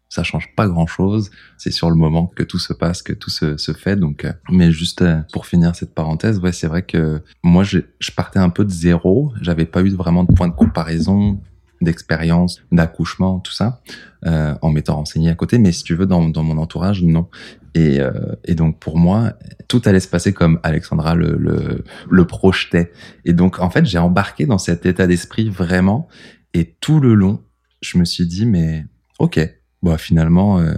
ça 0.10 0.24
change 0.24 0.54
pas 0.56 0.68
grand 0.68 0.88
chose. 0.88 1.32
C'est 1.58 1.72
sur 1.72 1.90
le 1.90 1.96
moment 1.96 2.28
que 2.28 2.44
tout 2.44 2.60
se 2.60 2.74
passe, 2.74 3.02
que 3.02 3.14
tout 3.14 3.30
se, 3.30 3.58
se 3.58 3.74
fait. 3.74 3.96
Donc, 3.96 4.26
euh, 4.26 4.34
mais 4.50 4.72
juste 4.72 5.04
pour 5.34 5.46
finir 5.46 5.76
cette 5.76 5.94
parenthèse, 5.94 6.40
ouais, 6.40 6.52
c'est 6.52 6.68
vrai 6.68 6.84
que 6.84 7.22
moi, 7.44 7.64
je, 7.64 7.80
je 8.00 8.12
partais 8.12 8.40
un 8.40 8.50
peu 8.50 8.66
de 8.66 8.72
zéro. 8.72 9.34
J'avais 9.42 9.66
pas 9.66 9.82
eu 9.82 9.90
vraiment 9.90 10.24
de 10.24 10.34
point 10.34 10.48
de 10.48 10.54
comparaison 10.56 11.40
d'expérience, 11.82 12.62
d'accouchement, 12.72 13.40
tout 13.40 13.52
ça, 13.52 13.82
euh, 14.26 14.56
en 14.62 14.72
m'étant 14.72 14.96
renseigné 14.96 15.30
à 15.30 15.36
côté. 15.36 15.58
Mais 15.60 15.72
si 15.72 15.84
tu 15.84 15.96
veux, 15.96 16.06
dans, 16.06 16.28
dans 16.28 16.44
mon 16.44 16.58
entourage, 16.58 17.04
non. 17.04 17.28
Et, 17.76 18.00
euh, 18.00 18.12
et, 18.46 18.56
donc 18.56 18.80
pour 18.80 18.98
moi, 18.98 19.34
tout 19.68 19.82
allait 19.86 20.00
se 20.00 20.08
passer 20.08 20.34
comme 20.34 20.60
Alexandra 20.64 21.14
le, 21.14 21.36
le, 21.38 21.84
le 22.10 22.26
projetait. 22.26 22.92
Et 23.26 23.34
donc 23.34 23.60
en 23.60 23.70
fait, 23.70 23.86
j'ai 23.86 24.00
embarqué 24.00 24.46
dans 24.46 24.58
cet 24.58 24.86
état 24.86 25.06
d'esprit 25.06 25.50
vraiment. 25.50 26.08
Et 26.54 26.76
tout 26.80 27.00
le 27.00 27.14
long, 27.14 27.44
je 27.82 28.00
me 28.00 28.06
suis 28.06 28.26
dit, 28.26 28.48
mais 28.48 28.86
ok, 29.20 29.40
bon, 29.82 29.98
finalement, 29.98 30.60
euh, 30.60 30.74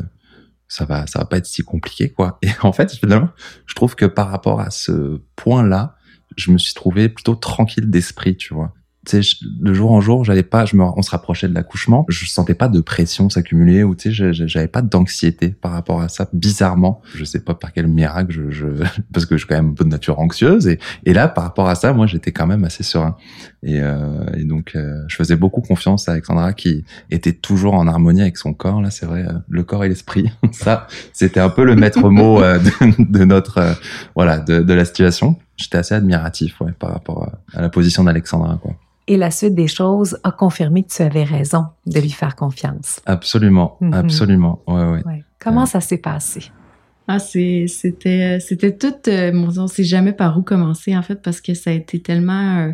ça 0.67 0.85
va, 0.85 1.07
ça 1.07 1.19
va 1.19 1.25
pas 1.25 1.37
être 1.37 1.45
si 1.45 1.63
compliqué, 1.63 2.09
quoi. 2.09 2.37
Et 2.43 2.49
en 2.61 2.73
fait, 2.73 2.91
finalement, 2.91 3.29
je 3.65 3.75
trouve 3.75 3.95
que 3.95 4.05
par 4.05 4.29
rapport 4.29 4.59
à 4.61 4.69
ce 4.69 5.21
point-là, 5.35 5.95
je 6.37 6.51
me 6.51 6.57
suis 6.57 6.73
trouvé 6.73 7.09
plutôt 7.09 7.35
tranquille 7.35 7.89
d'esprit, 7.89 8.37
tu 8.37 8.53
vois 8.53 8.73
tu 9.09 9.23
sais, 9.23 9.37
de 9.43 9.73
jour 9.73 9.91
en 9.91 10.01
jour, 10.01 10.23
j'allais 10.23 10.43
pas, 10.43 10.65
je 10.65 10.75
me, 10.75 10.83
on 10.83 11.01
se 11.01 11.11
rapprochait 11.11 11.47
de 11.47 11.53
l'accouchement, 11.53 12.05
je 12.09 12.25
sentais 12.27 12.53
pas 12.53 12.67
de 12.67 12.79
pression 12.81 13.29
s'accumuler 13.29 13.83
ou 13.83 13.95
tu 13.95 14.13
sais, 14.13 14.33
j'avais 14.33 14.67
pas 14.67 14.81
d'anxiété 14.81 15.49
par 15.49 15.71
rapport 15.71 16.01
à 16.01 16.09
ça. 16.09 16.29
Bizarrement, 16.33 17.01
je 17.15 17.23
sais 17.23 17.39
pas 17.39 17.55
par 17.55 17.73
quel 17.73 17.87
miracle, 17.87 18.31
je, 18.31 18.51
je 18.51 18.65
parce 19.13 19.25
que 19.25 19.35
je 19.35 19.39
suis 19.39 19.47
quand 19.47 19.55
même 19.55 19.71
un 19.71 19.73
peu 19.73 19.83
de 19.83 19.89
nature 19.89 20.19
anxieuse 20.19 20.67
et, 20.67 21.13
là, 21.13 21.27
par 21.27 21.43
rapport 21.43 21.67
à 21.67 21.75
ça, 21.75 21.93
moi, 21.93 22.07
j'étais 22.07 22.31
quand 22.31 22.47
même 22.47 22.63
assez 22.63 22.83
serein. 22.83 23.17
Et, 23.63 23.79
euh, 23.81 24.25
et 24.37 24.43
donc, 24.43 24.73
euh, 24.75 25.03
je 25.07 25.15
faisais 25.15 25.35
beaucoup 25.35 25.61
confiance 25.61 26.07
à 26.07 26.13
Alexandra 26.13 26.53
qui 26.53 26.85
était 27.11 27.33
toujours 27.33 27.73
en 27.73 27.87
harmonie 27.87 28.21
avec 28.21 28.37
son 28.37 28.53
corps. 28.53 28.81
Là, 28.81 28.91
c'est 28.91 29.05
vrai, 29.05 29.25
euh, 29.25 29.33
le 29.49 29.63
corps 29.63 29.83
et 29.83 29.89
l'esprit. 29.89 30.31
ça, 30.51 30.87
c'était 31.13 31.39
un 31.39 31.49
peu 31.49 31.63
le 31.63 31.75
maître 31.75 32.09
mot 32.09 32.41
euh, 32.41 32.59
de, 32.99 33.25
notre, 33.25 33.75
voilà, 34.15 34.39
de, 34.39 34.61
de 34.61 34.73
la 34.73 34.85
situation. 34.85 35.37
J'étais 35.57 35.77
assez 35.77 35.95
admiratif, 35.95 36.61
ouais, 36.61 36.71
par 36.77 36.93
rapport 36.93 37.23
à, 37.23 37.57
à 37.57 37.61
la 37.61 37.69
position 37.69 38.03
d'Alexandra, 38.03 38.57
quoi. 38.61 38.75
Et 39.09 39.17
la 39.17 39.31
suite 39.31 39.55
des 39.55 39.67
choses 39.67 40.19
a 40.23 40.31
confirmé 40.31 40.83
que 40.83 40.89
tu 40.89 41.01
avais 41.01 41.23
raison 41.23 41.65
de 41.87 41.99
lui 41.99 42.11
faire 42.11 42.35
confiance. 42.35 43.01
Absolument, 43.07 43.75
mm-hmm. 43.81 43.93
absolument. 43.95 44.61
Ouais, 44.67 44.83
ouais. 44.83 45.03
ouais. 45.03 45.23
Comment 45.39 45.65
ça 45.65 45.81
s'est 45.81 45.97
passé? 45.97 46.51
Ah, 47.07 47.17
c'était, 47.17 48.37
c'était 48.39 48.77
tout, 48.77 48.93
euh, 49.07 49.31
on 49.33 49.65
sait 49.65 49.83
jamais 49.83 50.13
par 50.13 50.37
où 50.37 50.43
commencer, 50.43 50.95
en 50.95 51.01
fait, 51.01 51.23
parce 51.23 51.41
que 51.41 51.55
ça 51.55 51.71
a 51.71 51.73
été 51.73 51.99
tellement 51.99 52.59
euh, 52.59 52.71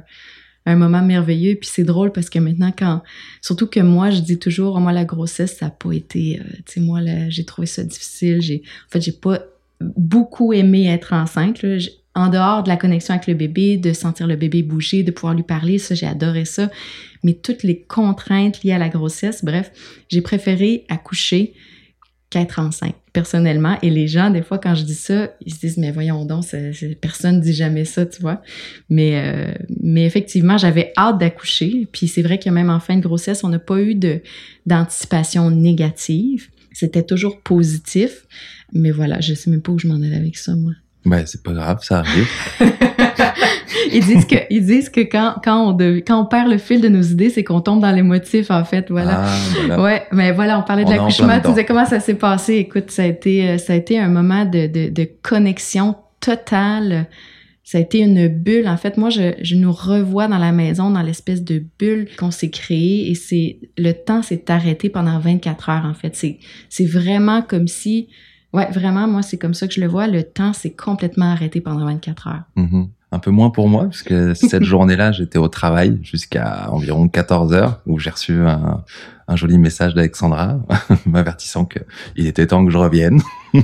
un 0.65 0.75
moment 0.75 1.01
merveilleux. 1.01 1.55
Puis 1.55 1.69
c'est 1.71 1.85
drôle 1.85 2.11
parce 2.11 2.29
que 2.29 2.39
maintenant, 2.39 2.73
quand, 2.77 3.01
surtout 3.41 3.67
que 3.67 3.79
moi, 3.79 4.09
je 4.09 4.19
dis 4.19 4.37
toujours, 4.37 4.77
moi, 4.81 4.91
la 4.91 5.05
grossesse, 5.05 5.55
ça 5.59 5.67
n'a 5.67 5.71
pas 5.71 5.93
été, 5.93 6.41
euh, 6.41 6.43
tu 6.65 6.73
sais, 6.73 6.79
moi, 6.81 6.99
j'ai 7.29 7.45
trouvé 7.45 7.65
ça 7.65 7.81
difficile. 7.81 8.41
J'ai, 8.41 8.61
en 8.87 8.91
fait, 8.91 8.99
j'ai 8.99 9.13
pas 9.13 9.39
beaucoup 9.79 10.51
aimé 10.51 10.87
être 10.87 11.13
enceinte. 11.13 11.61
Là 11.61 11.77
en 12.15 12.29
dehors 12.29 12.63
de 12.63 12.69
la 12.69 12.77
connexion 12.77 13.13
avec 13.13 13.27
le 13.27 13.33
bébé, 13.33 13.77
de 13.77 13.91
sentir 13.93 14.25
le 14.25 14.37
bébé 14.37 14.63
bouger, 14.63 15.03
de 15.03 15.11
pouvoir 15.11 15.33
lui 15.33 15.43
parler, 15.43 15.77
ça, 15.77 15.95
j'ai 15.95 16.07
adoré 16.07 16.45
ça. 16.45 16.71
Mais 17.23 17.33
toutes 17.33 17.63
les 17.63 17.81
contraintes 17.81 18.63
liées 18.63 18.71
à 18.71 18.77
la 18.77 18.89
grossesse, 18.89 19.43
bref, 19.43 19.71
j'ai 20.09 20.21
préféré 20.21 20.85
accoucher 20.89 21.53
qu'être 22.29 22.59
enceinte, 22.59 22.95
personnellement. 23.13 23.77
Et 23.81 23.89
les 23.89 24.07
gens, 24.07 24.29
des 24.29 24.41
fois, 24.41 24.57
quand 24.57 24.75
je 24.75 24.83
dis 24.83 24.95
ça, 24.95 25.31
ils 25.45 25.53
se 25.53 25.59
disent, 25.59 25.77
mais 25.77 25.91
voyons 25.91 26.25
donc, 26.25 26.45
personne 27.01 27.37
ne 27.37 27.41
dit 27.41 27.53
jamais 27.53 27.85
ça, 27.85 28.05
tu 28.05 28.21
vois. 28.21 28.41
Mais, 28.89 29.19
euh, 29.19 29.53
mais 29.81 30.05
effectivement, 30.05 30.57
j'avais 30.57 30.93
hâte 30.97 31.17
d'accoucher. 31.17 31.87
Puis 31.91 32.07
c'est 32.07 32.21
vrai 32.21 32.39
que 32.39 32.49
même 32.49 32.69
en 32.69 32.79
fin 32.79 32.95
de 32.95 33.01
grossesse, 33.01 33.43
on 33.43 33.49
n'a 33.49 33.59
pas 33.59 33.81
eu 33.81 33.95
d'anticipation 34.65 35.51
négative. 35.51 36.49
C'était 36.71 37.03
toujours 37.03 37.41
positif. 37.41 38.25
Mais 38.73 38.91
voilà, 38.91 39.19
je 39.19 39.33
sais 39.33 39.49
même 39.49 39.61
pas 39.61 39.71
où 39.71 39.79
je 39.79 39.87
m'en 39.87 39.95
allais 39.95 40.15
avec 40.15 40.37
ça, 40.37 40.55
moi. 40.55 40.73
Ben, 41.05 41.23
c'est 41.25 41.43
pas 41.43 41.53
grave, 41.53 41.79
ça 41.83 41.99
arrive. 41.99 42.27
ils 43.91 44.03
disent 44.03 44.25
que, 44.25 44.35
ils 44.49 44.65
disent 44.65 44.89
que 44.89 45.01
quand, 45.01 45.35
quand, 45.43 45.69
on 45.69 45.77
quand 45.77 46.21
on 46.21 46.25
perd 46.25 46.49
le 46.49 46.57
fil 46.57 46.81
de 46.81 46.89
nos 46.89 47.01
idées, 47.01 47.29
c'est 47.29 47.43
qu'on 47.43 47.61
tombe 47.61 47.81
dans 47.81 47.91
les 47.91 48.01
motifs, 48.01 48.49
en 48.51 48.63
fait. 48.65 48.87
Voilà. 48.89 49.25
Ah, 49.69 49.81
Ouais, 49.81 50.03
mais 50.11 50.31
voilà, 50.31 50.59
on 50.59 50.63
parlait 50.63 50.85
de 50.85 50.89
l'accouchement. 50.89 51.39
Tu 51.39 51.49
disais 51.49 51.65
comment 51.65 51.85
ça 51.85 51.99
s'est 51.99 52.15
passé? 52.15 52.55
Écoute, 52.55 52.91
ça 52.91 53.03
a 53.03 53.05
été, 53.05 53.49
euh, 53.49 53.57
ça 53.57 53.73
a 53.73 53.75
été 53.75 53.99
un 53.99 54.07
moment 54.09 54.45
de, 54.45 54.67
de, 54.67 54.89
de 54.89 55.07
connexion 55.21 55.95
totale. 56.19 57.07
Ça 57.63 57.79
a 57.79 57.81
été 57.81 57.99
une 57.99 58.27
bulle. 58.27 58.67
En 58.67 58.77
fait, 58.77 58.95
moi, 58.97 59.09
je, 59.09 59.33
je 59.41 59.55
nous 59.55 59.71
revois 59.71 60.27
dans 60.27 60.37
la 60.37 60.51
maison, 60.51 60.91
dans 60.91 61.01
l'espèce 61.01 61.43
de 61.43 61.63
bulle 61.79 62.07
qu'on 62.17 62.29
s'est 62.31 62.51
créée 62.51 63.09
et 63.09 63.15
c'est, 63.15 63.57
le 63.77 63.91
temps 63.91 64.21
s'est 64.21 64.51
arrêté 64.51 64.89
pendant 64.89 65.17
24 65.19 65.69
heures, 65.69 65.85
en 65.85 65.95
fait. 65.95 66.15
C'est, 66.15 66.37
c'est 66.69 66.85
vraiment 66.85 67.41
comme 67.41 67.67
si, 67.67 68.07
Ouais, 68.55 68.71
vraiment, 68.71 69.05
moi, 69.05 69.21
c'est 69.21 69.37
comme 69.37 69.53
ça 69.53 69.67
que 69.67 69.73
je 69.73 69.81
le 69.81 69.87
vois. 69.87 70.07
Le 70.07 70.23
temps 70.23 70.53
s'est 70.53 70.71
complètement 70.71 71.29
arrêté 71.29 71.59
pendant 71.59 71.85
24 71.85 72.27
heures. 72.29 72.43
Mm-hmm. 72.55 72.87
Un 73.11 73.19
peu 73.19 73.29
moins 73.29 73.49
pour 73.49 73.67
moi, 73.67 73.83
parce 73.83 74.01
que 74.01 74.33
cette 74.33 74.63
journée-là, 74.73 75.11
j'étais 75.11 75.37
au 75.37 75.49
travail 75.49 75.99
jusqu'à 76.03 76.69
environ 76.71 77.09
14 77.09 77.51
heures, 77.51 77.81
où 77.85 77.99
j'ai 77.99 78.11
reçu 78.11 78.39
un, 78.39 78.81
un, 79.27 79.35
joli 79.35 79.57
message 79.57 79.93
d'Alexandra 79.93 80.57
m'avertissant 81.05 81.65
qu'il 81.65 82.27
était 82.27 82.47
temps 82.47 82.65
que 82.65 82.71
je 82.71 82.77
revienne, 82.77 83.21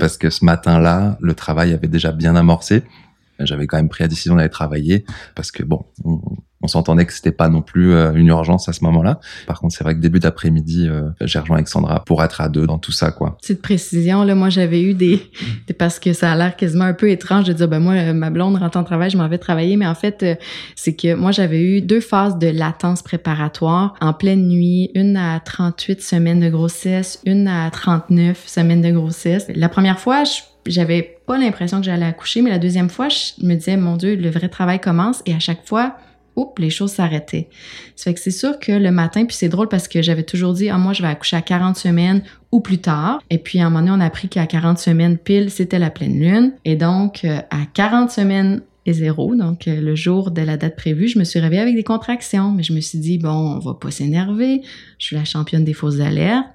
parce 0.00 0.16
que 0.16 0.30
ce 0.30 0.44
matin-là, 0.44 1.16
le 1.20 1.34
travail 1.34 1.72
avait 1.72 1.86
déjà 1.86 2.10
bien 2.10 2.34
amorcé. 2.34 2.82
J'avais 3.40 3.66
quand 3.66 3.76
même 3.76 3.88
pris 3.88 4.04
la 4.04 4.08
décision 4.08 4.36
d'aller 4.36 4.48
travailler, 4.48 5.04
parce 5.34 5.50
que 5.50 5.62
bon, 5.62 5.84
on 6.60 6.66
s'entendait 6.66 7.06
que 7.06 7.12
c'était 7.12 7.32
pas 7.32 7.48
non 7.48 7.62
plus 7.62 7.92
euh, 7.92 8.12
une 8.14 8.26
urgence 8.28 8.68
à 8.68 8.72
ce 8.72 8.82
moment-là. 8.84 9.20
Par 9.46 9.60
contre, 9.60 9.74
c'est 9.76 9.84
vrai 9.84 9.94
que 9.94 10.00
début 10.00 10.18
d'après-midi, 10.18 10.88
euh, 10.88 11.08
j'ai 11.20 11.38
rejoint 11.38 11.56
Alexandra 11.56 12.04
pour 12.04 12.22
être 12.24 12.40
à 12.40 12.48
deux 12.48 12.66
dans 12.66 12.78
tout 12.78 12.90
ça, 12.90 13.12
quoi. 13.12 13.36
Petite 13.40 13.62
précision, 13.62 14.24
là, 14.24 14.34
moi, 14.34 14.48
j'avais 14.48 14.82
eu 14.82 14.94
des, 14.94 15.22
parce 15.78 15.98
que 15.98 16.12
ça 16.12 16.32
a 16.32 16.36
l'air 16.36 16.56
quasiment 16.56 16.84
un 16.84 16.94
peu 16.94 17.10
étrange 17.10 17.44
de 17.44 17.52
dire, 17.52 17.68
ben 17.68 17.78
moi, 17.78 17.94
euh, 17.94 18.12
ma 18.12 18.30
blonde 18.30 18.56
rentre 18.56 18.76
en 18.76 18.84
travail, 18.84 19.10
je 19.10 19.16
m'en 19.16 19.28
vais 19.28 19.38
travailler, 19.38 19.76
mais 19.76 19.86
en 19.86 19.94
fait, 19.94 20.24
c'est 20.74 20.96
que 20.96 21.14
moi, 21.14 21.30
j'avais 21.30 21.62
eu 21.62 21.80
deux 21.80 22.00
phases 22.00 22.38
de 22.38 22.48
latence 22.48 23.02
préparatoire 23.02 23.94
en 24.00 24.12
pleine 24.12 24.48
nuit, 24.48 24.90
une 24.94 25.16
à 25.16 25.38
38 25.40 26.02
semaines 26.02 26.40
de 26.40 26.48
grossesse, 26.48 27.20
une 27.24 27.46
à 27.46 27.70
39 27.70 28.44
semaines 28.46 28.82
de 28.82 28.90
grossesse. 28.90 29.46
La 29.54 29.68
première 29.68 30.00
fois, 30.00 30.24
j'avais 30.68 31.20
pas 31.26 31.38
l'impression 31.38 31.78
que 31.78 31.86
j'allais 31.86 32.06
accoucher, 32.06 32.42
mais 32.42 32.50
la 32.50 32.58
deuxième 32.58 32.88
fois, 32.88 33.08
je 33.08 33.44
me 33.44 33.54
disais, 33.54 33.76
mon 33.76 33.96
Dieu, 33.96 34.14
le 34.14 34.30
vrai 34.30 34.48
travail 34.48 34.80
commence, 34.80 35.22
et 35.26 35.34
à 35.34 35.38
chaque 35.38 35.66
fois, 35.66 35.96
les 36.58 36.70
choses 36.70 36.92
s'arrêtaient. 36.92 37.48
Ça 37.96 38.04
fait 38.04 38.14
que 38.14 38.20
c'est 38.20 38.30
sûr 38.30 38.58
que 38.58 38.72
le 38.72 38.90
matin, 38.90 39.24
puis 39.24 39.36
c'est 39.36 39.48
drôle 39.48 39.68
parce 39.68 39.88
que 39.88 40.02
j'avais 40.02 40.22
toujours 40.22 40.54
dit, 40.54 40.68
ah, 40.68 40.78
moi, 40.78 40.92
je 40.92 41.02
vais 41.02 41.08
accoucher 41.08 41.36
à 41.36 41.42
40 41.42 41.76
semaines 41.76 42.22
ou 42.52 42.60
plus 42.60 42.78
tard. 42.78 43.20
Et 43.30 43.38
puis, 43.38 43.60
à 43.60 43.66
un 43.66 43.70
moment 43.70 43.80
donné, 43.80 43.92
on 43.92 44.00
a 44.00 44.06
appris 44.06 44.28
qu'à 44.28 44.46
40 44.46 44.78
semaines 44.78 45.18
pile, 45.18 45.50
c'était 45.50 45.78
la 45.78 45.90
pleine 45.90 46.18
lune. 46.18 46.52
Et 46.64 46.76
donc, 46.76 47.24
euh, 47.24 47.38
à 47.50 47.66
40 47.72 48.10
semaines 48.10 48.62
zéro, 48.86 49.34
donc 49.34 49.68
euh, 49.68 49.80
le 49.80 49.94
jour 49.94 50.30
de 50.30 50.42
la 50.42 50.56
date 50.56 50.76
prévue, 50.76 51.08
je 51.08 51.18
me 51.18 51.24
suis 51.24 51.38
réveillée 51.40 51.62
avec 51.62 51.74
des 51.74 51.84
contractions, 51.84 52.52
mais 52.52 52.62
je 52.62 52.72
me 52.72 52.80
suis 52.80 52.98
dit, 52.98 53.18
bon, 53.18 53.28
on 53.28 53.58
va 53.58 53.74
pas 53.74 53.90
s'énerver, 53.90 54.62
je 54.98 55.06
suis 55.06 55.16
la 55.16 55.24
championne 55.24 55.64
des 55.64 55.72
fausses 55.72 56.00
alertes, 56.00 56.46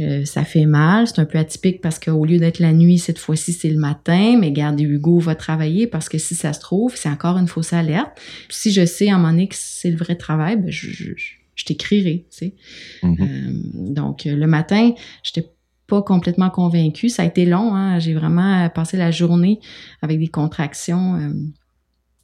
euh, 0.00 0.24
ça 0.24 0.44
fait 0.44 0.66
mal, 0.66 1.06
c'est 1.06 1.18
un 1.18 1.24
peu 1.24 1.38
atypique 1.38 1.80
parce 1.80 1.98
qu'au 1.98 2.24
lieu 2.24 2.38
d'être 2.38 2.58
la 2.58 2.72
nuit, 2.72 2.98
cette 2.98 3.18
fois-ci, 3.18 3.52
c'est 3.52 3.70
le 3.70 3.78
matin, 3.78 4.36
mais 4.38 4.52
gardez 4.52 4.84
Hugo 4.84 5.18
va 5.18 5.34
travailler 5.34 5.86
parce 5.86 6.08
que 6.08 6.18
si 6.18 6.34
ça 6.34 6.52
se 6.52 6.60
trouve, 6.60 6.94
c'est 6.96 7.08
encore 7.08 7.38
une 7.38 7.48
fausse 7.48 7.72
alerte. 7.72 8.12
Puis 8.48 8.56
si 8.56 8.72
je 8.72 8.84
sais 8.84 9.10
à 9.10 9.14
un 9.14 9.18
moment 9.18 9.30
donné 9.30 9.48
que 9.48 9.56
c'est 9.58 9.90
le 9.90 9.96
vrai 9.96 10.16
travail, 10.16 10.56
ben 10.56 10.70
je, 10.70 11.14
je 11.54 11.64
t'écrirai, 11.64 12.26
tu 12.30 12.38
sais. 12.38 12.54
Mhm. 13.02 13.16
Euh, 13.20 13.92
donc, 13.92 14.24
le 14.24 14.46
matin, 14.46 14.92
j'étais 15.22 15.48
pas 15.86 16.02
complètement 16.02 16.50
convaincue. 16.50 17.08
Ça 17.08 17.22
a 17.22 17.26
été 17.26 17.44
long, 17.44 17.74
hein. 17.74 17.98
J'ai 17.98 18.14
vraiment 18.14 18.68
passé 18.70 18.96
la 18.96 19.10
journée 19.10 19.60
avec 20.02 20.18
des 20.18 20.28
contractions, 20.28 21.16
euh, 21.16 21.32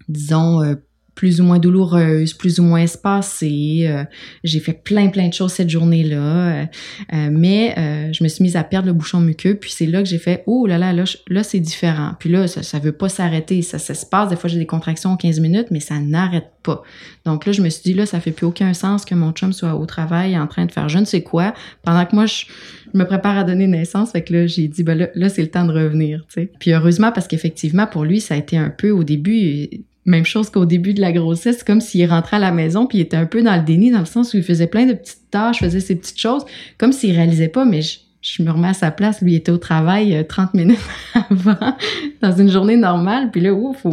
disons, 0.09 0.63
euh, 0.63 0.77
plus 1.21 1.39
ou 1.39 1.45
moins 1.45 1.59
douloureuses, 1.59 2.33
plus 2.33 2.61
ou 2.61 2.63
moins 2.63 2.81
espacées. 2.81 3.85
Euh, 3.87 4.05
j'ai 4.43 4.59
fait 4.59 4.73
plein, 4.73 5.09
plein 5.09 5.29
de 5.29 5.35
choses 5.35 5.53
cette 5.53 5.69
journée-là. 5.69 6.17
Euh, 6.17 6.65
euh, 7.13 7.29
mais 7.31 7.75
euh, 7.77 8.11
je 8.11 8.25
me 8.25 8.29
suis 8.31 8.43
mise 8.43 8.57
à 8.57 8.65
perdre 8.65 8.87
le 8.87 8.95
bouchon 8.95 9.21
muqueux. 9.21 9.55
Puis 9.55 9.71
c'est 9.71 9.85
là 9.85 10.03
que 10.03 10.09
j'ai 10.09 10.17
fait, 10.17 10.43
oh 10.47 10.67
là 10.67 10.79
là, 10.79 10.95
là, 10.95 11.05
là 11.29 11.43
c'est 11.43 11.61
différent. 11.61 12.13
Puis 12.19 12.31
là, 12.31 12.49
ça, 12.49 12.63
ça 12.63 12.79
veut 12.79 12.93
pas 12.93 13.11
s'arrêter. 13.11 13.61
Ça, 13.61 13.79
ça 13.79 13.93
se 13.93 14.07
passe. 14.07 14.31
Des 14.31 14.37
fois, 14.37 14.49
j'ai 14.49 14.59
des 14.59 14.65
contractions 14.65 15.11
en 15.11 15.19
15 15.19 15.41
minutes, 15.41 15.67
mais 15.71 15.81
ça 15.81 15.99
n'arrête 15.99 16.53
pas. 16.63 16.83
Donc 17.27 17.45
là, 17.45 17.53
je 17.53 17.61
me 17.61 17.69
suis 17.69 17.83
dit, 17.83 17.93
là, 17.93 18.07
ça 18.07 18.19
fait 18.19 18.33
plus 18.33 18.47
aucun 18.47 18.73
sens 18.73 19.05
que 19.05 19.15
mon 19.15 19.33
chum 19.33 19.53
soit 19.53 19.75
au 19.75 19.85
travail 19.85 20.39
en 20.39 20.47
train 20.47 20.65
de 20.65 20.73
faire 20.73 20.89
je 20.89 21.01
ne 21.01 21.05
sais 21.05 21.21
quoi, 21.21 21.53
pendant 21.83 22.07
que 22.07 22.15
moi, 22.17 22.25
je, 22.25 22.47
me 22.95 23.05
prépare 23.05 23.39
à 23.39 23.45
donner 23.45 23.67
naissance. 23.67 24.13
Fait 24.13 24.23
que 24.23 24.33
là, 24.33 24.47
j'ai 24.47 24.69
dit, 24.69 24.83
ben 24.83 24.97
là, 24.97 25.09
là 25.15 25.29
c'est 25.29 25.43
le 25.43 25.51
temps 25.51 25.65
de 25.65 25.73
revenir, 25.73 26.25
tu 26.29 26.41
sais. 26.41 26.53
Puis 26.59 26.73
heureusement, 26.73 27.13
parce 27.13 27.29
qu'effectivement, 27.29 27.87
pour 27.87 28.05
lui, 28.05 28.21
ça 28.21 28.35
a 28.35 28.37
été 28.37 28.57
un 28.57 28.71
peu 28.71 28.91
au 28.91 29.05
début, 29.05 29.69
même 30.11 30.25
chose 30.25 30.51
qu'au 30.51 30.67
début 30.67 30.95
de 30.95 31.01
la 31.01 31.13
grossesse, 31.13 31.59
c'est 31.59 31.67
comme 31.67 31.81
s'il 31.81 32.09
rentrait 32.09 32.37
à 32.37 32.41
la 32.41 32.53
maison 32.53 32.87
puis 32.87 32.99
il 32.99 33.01
était 33.03 33.17
un 33.17 33.27
peu 33.27 33.43
dans 33.43 33.57
le 33.57 33.63
déni, 33.63 33.91
dans 33.91 34.01
le 34.01 34.05
sens 34.05 34.35
où 34.35 34.37
il 34.37 34.43
faisait 34.43 34.67
plein 34.67 34.87
de 34.87 34.93
petites 34.93 35.31
tâches, 35.31 35.61
faisait 35.61 35.81
ses 35.81 35.97
petites 35.97 36.19
choses, 36.19 36.45
comme 36.79 36.93
s'il 36.93 37.15
réalisait 37.15 37.49
pas, 37.49 37.65
mais 37.65 37.83
je, 37.83 37.99
je 38.23 38.43
me 38.43 38.51
remets 38.51 38.69
à 38.69 38.75
sa 38.75 38.91
place. 38.91 39.23
Lui, 39.23 39.35
était 39.35 39.53
au 39.53 39.59
travail 39.59 40.15
euh, 40.15 40.23
30 40.23 40.55
minutes 40.55 40.79
avant, 41.31 41.77
dans 42.21 42.37
une 42.37 42.51
journée 42.51 42.77
normale. 42.77 43.31
Puis 43.31 43.41
là, 43.41 43.53
ouf, 43.53 43.85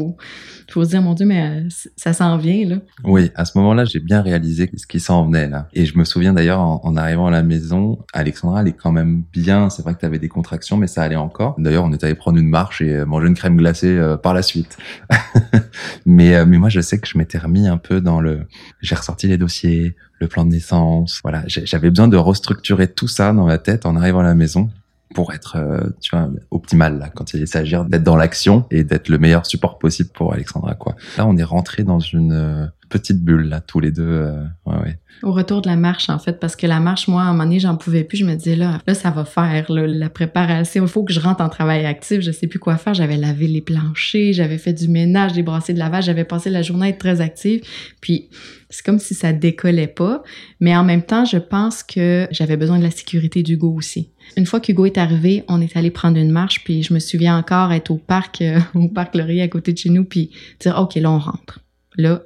faut 0.73 0.83
se 0.83 0.89
dire, 0.89 1.01
mon 1.01 1.13
Dieu, 1.13 1.25
mais 1.25 1.63
euh, 1.65 1.67
ça 1.95 2.13
s'en 2.13 2.37
vient, 2.37 2.67
là. 2.67 2.77
Oui, 3.03 3.31
à 3.35 3.45
ce 3.45 3.57
moment-là, 3.57 3.85
j'ai 3.85 3.99
bien 3.99 4.21
réalisé 4.21 4.69
ce 4.75 4.85
qui 4.85 4.99
s'en 4.99 5.25
venait 5.25 5.47
là. 5.47 5.67
Et 5.73 5.85
je 5.85 5.97
me 5.97 6.03
souviens 6.03 6.33
d'ailleurs 6.33 6.59
en, 6.59 6.95
arrivant 6.95 7.27
à 7.27 7.31
la 7.31 7.43
maison, 7.43 7.99
Alexandra 8.13 8.63
est 8.63 8.73
quand 8.73 8.91
même 8.91 9.23
bien. 9.31 9.69
C'est 9.69 9.81
vrai 9.81 9.93
que 9.93 9.99
tu 9.99 10.05
avais 10.05 10.19
des 10.19 10.29
contractions, 10.29 10.77
mais 10.77 10.87
ça 10.87 11.03
allait 11.03 11.15
encore. 11.15 11.55
D'ailleurs, 11.57 11.85
on 11.85 11.91
est 11.93 12.03
allé 12.03 12.15
prendre 12.15 12.37
une 12.37 12.49
marche 12.49 12.81
et 12.81 12.95
euh, 12.95 13.05
manger 13.05 13.27
une 13.27 13.35
crème 13.35 13.57
glacée 13.57 13.97
euh, 13.97 14.17
par 14.17 14.33
la 14.33 14.41
suite. 14.41 14.77
mais 16.05 16.45
mais 16.45 16.57
moi, 16.57 16.69
je 16.69 16.81
sais 16.81 16.99
que 16.99 17.07
je 17.07 17.17
m'étais 17.17 17.37
remis 17.37 17.67
un 17.67 17.77
peu 17.77 18.01
dans 18.01 18.19
le. 18.19 18.41
J'ai 18.81 18.95
ressorti 18.95 19.27
les 19.27 19.37
dossiers, 19.37 19.95
le 20.19 20.27
plan 20.27 20.45
de 20.45 20.51
naissance. 20.51 21.19
Voilà, 21.23 21.43
j'avais 21.47 21.89
besoin 21.89 22.07
de 22.07 22.17
restructurer 22.17 22.87
tout 22.87 23.07
ça 23.07 23.33
dans 23.33 23.45
ma 23.45 23.57
tête 23.57 23.85
en 23.85 23.95
arrivant 23.95 24.19
à 24.19 24.23
la 24.23 24.35
maison 24.35 24.69
pour 25.13 25.33
être 25.33 25.57
euh, 25.57 25.89
tu 26.01 26.15
vois 26.15 26.29
optimal 26.51 26.99
là 26.99 27.09
quand 27.09 27.33
il 27.33 27.47
s'agit 27.47 27.75
d'être 27.87 28.03
dans 28.03 28.15
l'action 28.15 28.65
et 28.71 28.83
d'être 28.83 29.09
le 29.09 29.17
meilleur 29.17 29.45
support 29.45 29.79
possible 29.79 30.09
pour 30.13 30.33
Alexandra 30.33 30.75
quoi. 30.75 30.95
Là 31.17 31.25
on 31.27 31.37
est 31.37 31.43
rentré 31.43 31.83
dans 31.83 31.99
une 31.99 32.33
euh, 32.33 32.65
petite 32.89 33.23
bulle 33.23 33.49
là 33.49 33.61
tous 33.61 33.79
les 33.79 33.91
deux 33.91 34.03
euh, 34.03 34.43
ouais 34.65 34.75
ouais. 34.83 34.99
Au 35.23 35.31
retour 35.31 35.63
de 35.63 35.67
la 35.67 35.75
marche, 35.75 36.09
en 36.09 36.19
fait, 36.19 36.39
parce 36.39 36.55
que 36.55 36.67
la 36.67 36.79
marche, 36.79 37.07
moi, 37.07 37.23
à 37.23 37.25
un 37.25 37.31
moment 37.31 37.45
donné, 37.45 37.59
j'en 37.59 37.75
pouvais 37.75 38.03
plus. 38.03 38.17
Je 38.17 38.25
me 38.25 38.35
disais, 38.35 38.55
là, 38.55 38.79
là, 38.85 38.93
ça 38.93 39.09
va 39.09 39.25
faire, 39.25 39.71
là, 39.71 39.87
la 39.87 40.09
préparation. 40.09 40.83
Il 40.83 40.87
faut 40.87 41.03
que 41.03 41.11
je 41.11 41.19
rentre 41.19 41.41
en 41.41 41.49
travail 41.49 41.85
actif. 41.85 42.21
Je 42.21 42.31
sais 42.31 42.45
plus 42.45 42.59
quoi 42.59 42.77
faire. 42.77 42.93
J'avais 42.93 43.17
lavé 43.17 43.47
les 43.47 43.61
planchers, 43.61 44.33
j'avais 44.33 44.59
fait 44.59 44.73
du 44.73 44.87
ménage, 44.87 45.33
des 45.33 45.41
brassées 45.41 45.73
de 45.73 45.79
lavage. 45.79 46.05
J'avais 46.05 46.23
passé 46.23 46.51
la 46.51 46.61
journée 46.61 46.85
à 46.85 46.89
être 46.89 46.99
très 46.99 47.19
active. 47.19 47.61
Puis, 47.99 48.29
c'est 48.69 48.85
comme 48.85 48.99
si 48.99 49.15
ça 49.15 49.33
décollait 49.33 49.87
pas. 49.87 50.21
Mais 50.59 50.75
en 50.75 50.83
même 50.83 51.01
temps, 51.01 51.25
je 51.25 51.37
pense 51.37 51.81
que 51.81 52.27
j'avais 52.29 52.57
besoin 52.57 52.77
de 52.77 52.83
la 52.83 52.91
sécurité 52.91 53.41
d'Hugo 53.41 53.73
aussi. 53.73 54.11
Une 54.35 54.45
fois 54.45 54.59
qu'Hugo 54.59 54.85
est 54.85 54.97
arrivé, 54.97 55.43
on 55.47 55.61
est 55.61 55.75
allé 55.77 55.91
prendre 55.91 56.17
une 56.17 56.31
marche. 56.31 56.63
Puis, 56.63 56.83
je 56.83 56.93
me 56.93 56.99
souviens 56.99 57.37
encore 57.37 57.71
être 57.71 57.91
au 57.91 57.97
parc, 57.97 58.41
euh, 58.41 58.59
au 58.75 58.87
parc 58.89 59.15
Laurier 59.15 59.41
à 59.41 59.47
côté 59.47 59.73
de 59.73 59.77
chez 59.77 59.89
nous, 59.89 60.03
puis 60.03 60.31
dire, 60.59 60.77
OK, 60.79 60.95
là, 60.95 61.11
on 61.11 61.19
rentre. 61.19 61.59
Là, 61.97 62.21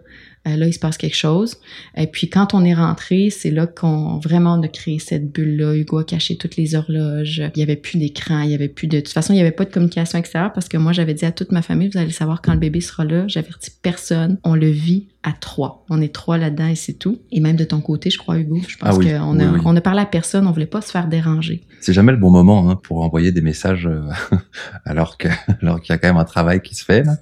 euh, 0.48 0.56
là, 0.56 0.68
il 0.68 0.74
se 0.74 0.80
passe 0.80 0.98
quelque 0.98 1.16
chose. 1.16 1.58
Et 1.96 2.08
puis 2.08 2.28
quand 2.28 2.56
on 2.56 2.66
est 2.66 2.74
rentré, 2.74 3.30
c'est 3.30 3.52
là 3.52 3.68
qu'on 3.68 4.18
vraiment 4.18 4.56
on 4.56 4.64
a 4.64 4.68
créé 4.68 4.98
cette 4.98 5.32
bulle-là. 5.32 5.76
Hugo 5.76 6.00
a 6.00 6.04
caché 6.04 6.36
toutes 6.36 6.56
les 6.56 6.74
horloges. 6.74 7.44
Il 7.56 7.60
y 7.60 7.64
avait 7.64 7.76
plus 7.76 8.00
d'écran, 8.00 8.42
il 8.42 8.50
y 8.50 8.56
avait 8.56 8.68
plus 8.68 8.88
de. 8.88 8.98
De 8.98 9.02
toute 9.02 9.14
façon, 9.14 9.34
il 9.34 9.38
y 9.38 9.40
avait 9.40 9.52
pas 9.52 9.66
de 9.66 9.72
communication 9.72 10.18
extérieure 10.18 10.52
parce 10.54 10.68
que 10.68 10.78
moi 10.78 10.94
j'avais 10.94 11.14
dit 11.14 11.26
à 11.26 11.32
toute 11.32 11.52
ma 11.52 11.62
famille, 11.62 11.90
vous 11.90 11.98
allez 11.98 12.12
savoir 12.12 12.42
quand 12.42 12.54
le 12.54 12.60
bébé 12.60 12.82
sera 12.82 13.06
là. 13.06 13.28
J'avertis 13.28 13.72
personne. 13.82 14.38
On 14.44 14.56
le 14.56 14.70
vit 14.70 15.08
à 15.24 15.34
trois. 15.34 15.86
On 15.90 16.02
est 16.02 16.14
trois 16.14 16.38
là-dedans 16.38 16.68
et 16.68 16.76
c'est 16.76 16.94
tout. 16.94 17.20
Et 17.32 17.40
même 17.42 17.56
de 17.56 17.64
ton 17.64 17.80
côté, 17.80 18.10
je 18.10 18.18
crois, 18.18 18.38
Hugo. 18.38 18.58
Je 18.68 18.76
pense 18.78 18.90
Ah 18.92 18.96
oui, 18.96 19.06
qu'on 19.12 19.38
oui, 19.38 19.44
a, 19.44 19.52
oui. 19.52 19.60
on 19.66 19.76
a 19.76 19.82
parlé 19.82 20.02
à 20.02 20.06
personne. 20.06 20.48
On 20.48 20.52
voulait 20.52 20.66
pas 20.66 20.82
se 20.82 20.90
faire 20.92 21.08
déranger. 21.08 21.62
C'est 21.80 21.94
jamais 21.94 22.12
le 22.12 22.18
bon 22.18 22.32
moment 22.32 22.70
hein, 22.70 22.76
pour 22.76 23.02
envoyer 23.04 23.32
des 23.32 23.42
messages 23.42 23.86
euh, 23.88 24.02
alors 24.86 25.18
que 25.18 25.28
alors 25.62 25.80
qu'il 25.82 25.94
y 25.94 25.96
a 25.96 26.00
quand 26.00 26.08
même 26.08 26.18
un 26.18 26.26
travail 26.26 26.62
qui 26.62 26.74
se 26.76 26.84
fait. 26.84 27.04
Là. 27.04 27.18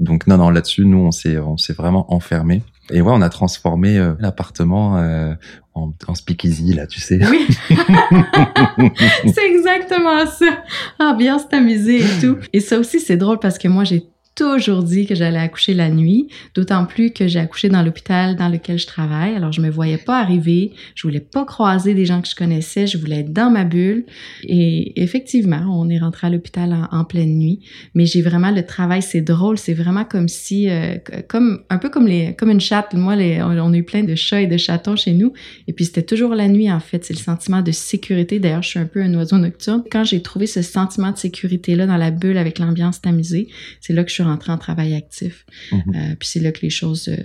Donc 0.00 0.26
non 0.26 0.36
non 0.36 0.50
là-dessus 0.50 0.84
nous 0.84 0.98
on 0.98 1.10
s'est 1.12 1.38
on 1.38 1.56
s'est 1.56 1.72
vraiment 1.74 2.12
enfermé. 2.12 2.62
Et 2.90 3.00
ouais 3.00 3.12
on 3.14 3.22
a 3.22 3.28
transformé 3.30 3.98
euh, 3.98 4.14
l'appartement 4.18 4.98
euh, 4.98 5.34
en, 5.74 5.92
en 6.06 6.14
speakeasy 6.14 6.74
là 6.74 6.86
tu 6.86 7.00
sais. 7.00 7.20
Oui. 7.30 7.46
c'est 9.34 9.46
exactement 9.50 10.26
ça. 10.26 10.62
Ambiance 10.98 11.48
tamisée 11.48 12.00
et 12.00 12.20
tout. 12.20 12.36
Et 12.52 12.60
ça 12.60 12.78
aussi, 12.78 13.00
c'est 13.00 13.16
drôle 13.16 13.38
parce 13.38 13.58
que 13.58 13.68
moi, 13.68 13.84
j'ai 13.84 14.04
toujours 14.34 14.82
dit 14.82 15.06
que 15.06 15.14
j'allais 15.14 15.38
accoucher 15.38 15.74
la 15.74 15.90
nuit, 15.90 16.28
d'autant 16.54 16.86
plus 16.86 17.12
que 17.12 17.28
j'ai 17.28 17.38
accouché 17.38 17.68
dans 17.68 17.82
l'hôpital 17.82 18.36
dans 18.36 18.48
lequel 18.48 18.78
je 18.78 18.86
travaille. 18.86 19.34
Alors, 19.34 19.52
je 19.52 19.60
me 19.60 19.70
voyais 19.70 19.98
pas 19.98 20.18
arriver, 20.20 20.72
je 20.94 21.06
voulais 21.06 21.20
pas 21.20 21.44
croiser 21.44 21.94
des 21.94 22.04
gens 22.04 22.20
que 22.20 22.28
je 22.28 22.34
connaissais, 22.34 22.86
je 22.86 22.98
voulais 22.98 23.20
être 23.20 23.32
dans 23.32 23.50
ma 23.50 23.64
bulle. 23.64 24.04
Et 24.42 25.00
effectivement, 25.00 25.64
on 25.70 25.88
est 25.88 25.98
rentré 25.98 26.26
à 26.26 26.30
l'hôpital 26.30 26.88
en, 26.90 27.04
pleine 27.04 27.38
nuit. 27.38 27.60
Mais 27.94 28.06
j'ai 28.06 28.22
vraiment 28.22 28.50
le 28.50 28.64
travail, 28.64 29.02
c'est 29.02 29.20
drôle, 29.20 29.58
c'est 29.58 29.74
vraiment 29.74 30.04
comme 30.04 30.28
si, 30.28 30.70
euh, 30.70 30.96
comme 31.28 31.62
un 31.68 31.78
peu 31.78 31.90
comme 31.90 32.06
les, 32.06 32.34
comme 32.34 32.50
une 32.50 32.60
chatte. 32.60 32.94
Moi, 32.94 33.14
on, 33.14 33.58
on 33.58 33.72
a 33.72 33.76
eu 33.76 33.84
plein 33.84 34.02
de 34.02 34.14
chats 34.14 34.40
et 34.40 34.46
de 34.46 34.56
chatons 34.56 34.96
chez 34.96 35.12
nous. 35.12 35.32
Et 35.68 35.72
puis 35.72 35.84
c'était 35.84 36.02
toujours 36.02 36.34
la 36.34 36.48
nuit 36.48 36.72
en 36.72 36.80
fait, 36.80 37.04
c'est 37.04 37.14
le 37.14 37.18
sentiment 37.18 37.62
de 37.62 37.72
sécurité. 37.72 38.38
D'ailleurs, 38.38 38.62
je 38.62 38.70
suis 38.70 38.78
un 38.78 38.86
peu 38.86 39.02
un 39.02 39.14
oiseau 39.14 39.36
nocturne. 39.36 39.84
Quand 39.92 40.04
j'ai 40.04 40.22
trouvé 40.22 40.46
ce 40.46 40.62
sentiment 40.62 41.12
de 41.12 41.18
sécurité 41.18 41.76
là 41.76 41.86
dans 41.86 41.96
la 41.96 42.10
bulle 42.10 42.38
avec 42.38 42.58
l'ambiance 42.58 43.00
tamisée, 43.00 43.48
c'est 43.80 43.92
là 43.92 44.02
que 44.02 44.08
je 44.08 44.14
suis 44.14 44.23
rentrée 44.24 44.52
en 44.52 44.58
travail 44.58 44.94
actif. 44.94 45.46
Mhm. 45.72 45.82
Euh, 45.94 46.14
puis 46.18 46.28
c'est 46.28 46.40
là 46.40 46.52
que 46.52 46.60
les 46.62 46.70
choses 46.70 47.08
euh, 47.08 47.16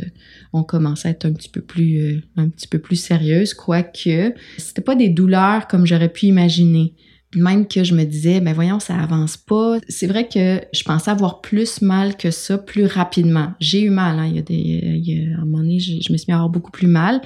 ont 0.53 0.63
commencé 0.63 1.07
à 1.07 1.12
être 1.12 1.25
un 1.25 1.33
petit 1.33 1.49
peu 1.49 1.62
plus 1.62 1.97
euh, 1.97 2.21
un 2.38 2.49
petit 2.49 2.67
peu 2.67 2.79
plus 2.79 2.95
sérieuses, 2.95 3.53
quoique 3.53 4.33
c'était 4.57 4.81
pas 4.81 4.95
des 4.95 5.09
douleurs 5.09 5.67
comme 5.67 5.85
j'aurais 5.85 6.09
pu 6.09 6.27
imaginer. 6.27 6.93
Même 7.35 7.67
que 7.67 7.83
je 7.83 7.93
me 7.93 8.05
disais, 8.05 8.41
ben 8.41 8.53
voyons, 8.53 8.79
ça 8.79 8.95
avance 8.95 9.38
pas. 9.38 9.77
C'est 9.88 10.07
vrai 10.07 10.27
que 10.27 10.62
je 10.73 10.83
pensais 10.83 11.12
avoir 11.12 11.41
plus 11.41 11.83
mal 11.83 12.17
que 12.17 12.31
ça, 12.31 12.57
plus 12.57 12.85
rapidement. 12.85 13.53
J'ai 13.59 13.83
eu 13.83 13.91
mal, 13.91 14.17
hein. 14.17 14.25
Il 14.25 14.35
y 14.35 14.39
a 14.39 14.41
des, 14.41 14.55
il 14.55 15.07
y 15.07 15.31
a, 15.31 15.38
à 15.38 15.41
un 15.41 15.45
moment 15.45 15.59
donné, 15.59 15.79
je, 15.79 16.01
je 16.01 16.12
me 16.12 16.17
suis 16.17 16.25
mis 16.27 16.33
à 16.33 16.38
avoir 16.38 16.49
beaucoup 16.49 16.71
plus 16.71 16.88
mal. 16.88 17.21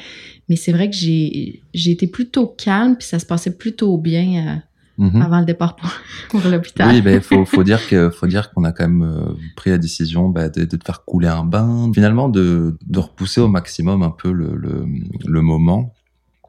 Mais 0.49 0.57
c'est 0.57 0.73
vrai 0.73 0.89
que 0.89 0.95
j'ai, 0.95 1.61
j'ai 1.73 1.91
été 1.91 2.07
plutôt 2.07 2.47
calme, 2.47 2.97
puis 2.97 3.07
ça 3.07 3.17
se 3.17 3.25
passait 3.25 3.57
plutôt 3.57 3.97
bien 3.97 4.61
Mhm. 4.97 5.21
avant 5.21 5.39
le 5.39 5.45
départ 5.45 5.75
pour, 5.75 5.89
pour 6.29 6.49
l'hôpital. 6.49 6.89
Oui, 6.93 7.01
ben 7.01 7.19
faut 7.21 7.45
faut 7.45 7.63
dire 7.63 7.87
que 7.87 8.09
faut 8.11 8.27
dire 8.27 8.51
qu'on 8.51 8.63
a 8.63 8.71
quand 8.71 8.87
même 8.87 9.01
euh, 9.03 9.33
pris 9.55 9.69
la 9.71 9.77
décision 9.79 10.29
bah, 10.29 10.49
de, 10.49 10.65
de 10.65 10.75
te 10.77 10.85
faire 10.85 11.03
couler 11.03 11.27
un 11.27 11.43
bain, 11.45 11.89
finalement 11.93 12.29
de 12.29 12.77
de 12.85 12.99
repousser 12.99 13.41
au 13.41 13.47
maximum 13.47 14.03
un 14.03 14.11
peu 14.11 14.31
le 14.31 14.55
le, 14.55 14.85
le 15.25 15.41
moment 15.41 15.93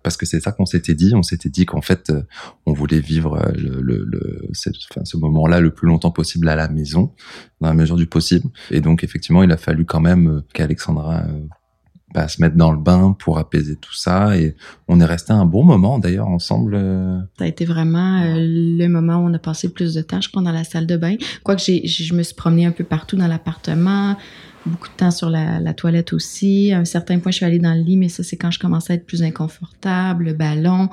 parce 0.03 0.19
que 0.19 0.27
c'est 0.27 0.41
ça 0.41 0.53
qu'on 0.53 0.67
s'était 0.67 0.95
dit. 0.95 1.13
On 1.15 1.23
s'était 1.23 1.49
dit 1.49 1.65
qu'en 1.65 1.81
fait, 1.81 2.11
euh, 2.11 2.21
on 2.67 2.75
voulait 2.75 3.01
vivre 3.01 3.37
euh, 3.41 3.51
le, 3.57 3.81
le, 3.81 4.05
le 4.07 4.49
cette- 4.53 4.75
enfin, 4.91 5.03
ce 5.07 5.17
moment-là 5.17 5.61
le 5.61 5.71
plus 5.71 5.87
longtemps 5.89 6.11
possible 6.11 6.47
à 6.51 6.55
la 6.57 6.69
maison, 6.69 7.15
dans 7.63 7.69
la 7.69 7.73
mesure 7.75 7.97
du 7.97 8.05
possible. 8.07 8.51
Et 8.71 8.83
donc, 8.83 9.03
effectivement, 9.03 9.43
il 9.43 9.51
a 9.51 9.57
fallu 9.57 9.87
quand 9.87 10.01
même 10.01 10.43
qu'Alexandra 10.53 11.23
bah, 12.15 12.29
se 12.29 12.41
mette 12.41 12.57
dans 12.57 12.71
le 12.71 12.79
bain 12.79 13.17
pour 13.19 13.39
apaiser 13.39 13.77
tout 13.77 13.93
ça. 13.95 14.37
Et 14.39 14.55
on 14.89 15.01
est 15.01 15.05
resté 15.05 15.33
un 15.33 15.45
bon 15.45 15.65
moment, 15.65 15.99
d'ailleurs, 15.99 16.29
ensemble. 16.29 16.75
euh, 16.77 17.19
Ça 17.39 17.45
a 17.45 17.49
été 17.49 17.65
vraiment 17.65 18.23
euh, 18.23 18.37
le 18.39 18.87
moment 18.87 19.17
où 19.17 19.29
on 19.29 19.35
a 19.35 19.39
passé 19.39 19.69
plus 19.69 19.95
de 19.95 20.03
temps, 20.03 20.21
je 20.21 20.29
crois, 20.29 20.43
dans 20.43 20.53
la 20.53 20.65
salle 20.65 20.87
de 20.87 20.97
bain. 20.97 21.17
Quoique 21.43 21.63
je 21.63 22.15
me 22.15 22.23
suis 22.23 22.35
promenée 22.35 22.67
un 22.67 22.71
peu 22.73 22.85
partout 22.85 23.17
dans 23.17 23.27
l'appartement, 23.27 24.17
beaucoup 24.65 24.89
de 24.89 24.95
temps 24.95 25.11
sur 25.11 25.29
la, 25.29 25.61
la 25.61 25.75
toilette 25.75 26.13
aussi. 26.13 26.73
À 26.73 26.79
un 26.79 26.85
certain 26.85 27.19
point, 27.19 27.33
je 27.33 27.37
suis 27.39 27.45
allée 27.45 27.59
dans 27.59 27.75
le 27.75 27.83
lit, 27.83 27.97
mais 27.97 28.09
ça, 28.09 28.23
c'est 28.23 28.37
quand 28.37 28.51
je 28.51 28.59
commençais 28.59 28.93
à 28.93 28.97
être 28.97 29.07
plus 29.07 29.23
inconfortable, 29.23 30.25
le 30.25 30.33
ballon. 30.33 30.89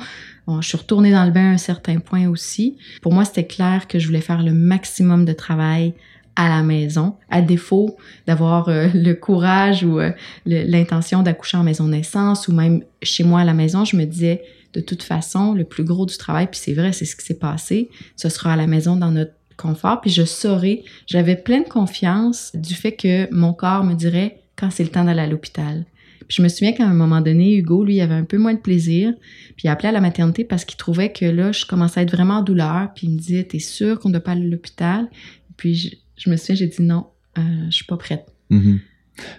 Bon, 0.48 0.60
je 0.60 0.68
suis 0.68 0.78
retournée 0.78 1.12
dans 1.12 1.24
le 1.24 1.32
bain 1.32 1.52
à 1.52 1.54
un 1.54 1.58
certain 1.58 2.00
point 2.00 2.28
aussi. 2.28 2.78
Pour 3.02 3.14
moi, 3.14 3.26
c'était 3.26 3.46
clair 3.48 3.88
que 3.88 4.00
je 4.00 4.08
voulais 4.08 4.22
faire 4.22 4.44
le 4.44 4.54
maximum 4.54 5.24
de 5.24 5.34
travail 5.34 5.94
à 6.36 6.50
la 6.50 6.64
maison, 6.64 7.16
à 7.30 7.42
défaut 7.42 7.98
d'avoir 8.26 8.70
euh, 8.70 8.88
le 8.94 9.14
courage 9.14 9.84
ou 9.84 10.00
euh, 10.00 10.12
l'intention 10.46 11.24
d'accoucher 11.24 11.58
en 11.58 11.64
maison 11.64 11.88
naissance 11.88 12.48
ou 12.48 12.54
même 12.54 12.84
chez 13.02 13.24
moi 13.24 13.42
à 13.42 13.44
la 13.44 13.54
maison, 13.54 13.86
je 13.86 13.96
me 13.96 14.06
disais 14.06 14.44
de 14.74 14.80
toute 14.80 15.04
façon, 15.04 15.54
le 15.54 15.66
plus 15.66 15.84
gros 15.84 16.06
du 16.06 16.18
travail, 16.18 16.48
puis 16.50 16.60
c'est 16.62 16.74
vrai, 16.74 16.94
c'est 16.94 17.06
ce 17.06 17.16
qui 17.16 17.26
s'est 17.26 17.38
passé, 17.38 17.90
ce 18.16 18.30
sera 18.30 18.54
à 18.54 18.56
la 18.56 18.68
maison 18.68 18.96
dans 18.96 19.12
notre 19.12 19.34
confort, 19.58 20.02
puis 20.02 20.10
je 20.10 20.24
saurais, 20.24 20.84
j'avais 21.08 21.36
pleine 21.36 21.66
confiance 21.66 22.52
du 22.56 22.74
fait 22.74 22.94
que 22.94 23.32
mon 23.34 23.54
corps 23.54 23.84
me 23.84 23.94
dirait 23.94 24.42
quand 24.56 24.72
c'est 24.72 24.84
le 24.84 24.90
temps 24.90 25.04
d'aller 25.04 25.22
à 25.22 25.28
l'hôpital. 25.28 25.86
Puis 26.28 26.38
je 26.38 26.42
me 26.42 26.48
souviens 26.48 26.72
qu'à 26.72 26.86
un 26.86 26.94
moment 26.94 27.20
donné, 27.20 27.58
Hugo, 27.58 27.84
lui, 27.84 28.00
avait 28.00 28.14
un 28.14 28.24
peu 28.24 28.38
moins 28.38 28.54
de 28.54 28.60
plaisir, 28.60 29.14
puis 29.58 29.66
il 29.66 29.68
appelait 29.68 29.90
à 29.90 29.92
la 29.92 30.02
maternité 30.02 30.46
parce 30.46 30.64
qu'il 30.64 30.78
trouvait 30.78 31.12
que 31.12 31.26
là, 31.26 31.52
je 31.52 31.66
commençais 31.66 32.00
à 32.00 32.04
être 32.04 32.12
vraiment 32.12 32.36
en 32.36 32.42
douleur, 32.42 32.90
puis 32.96 33.08
il 33.08 33.14
me 33.14 33.18
disait, 33.18 33.44
t'es 33.44 33.60
sûr 33.60 34.00
qu'on 34.00 34.10
ne 34.10 34.14
doit 34.14 34.24
pas 34.24 34.32
aller 34.32 34.46
à 34.46 34.50
l'hôpital? 34.50 35.10
Puis 35.58 36.00
je, 36.22 36.30
me 36.30 36.38
souviens, 36.38 36.56
j'ai 36.56 36.68
dit 36.68 36.82
non, 36.82 37.08
euh, 37.38 37.66
je 37.66 37.72
suis 37.72 37.86
pas 37.86 37.98
prête. 37.98 38.26
mhm. 38.50 38.80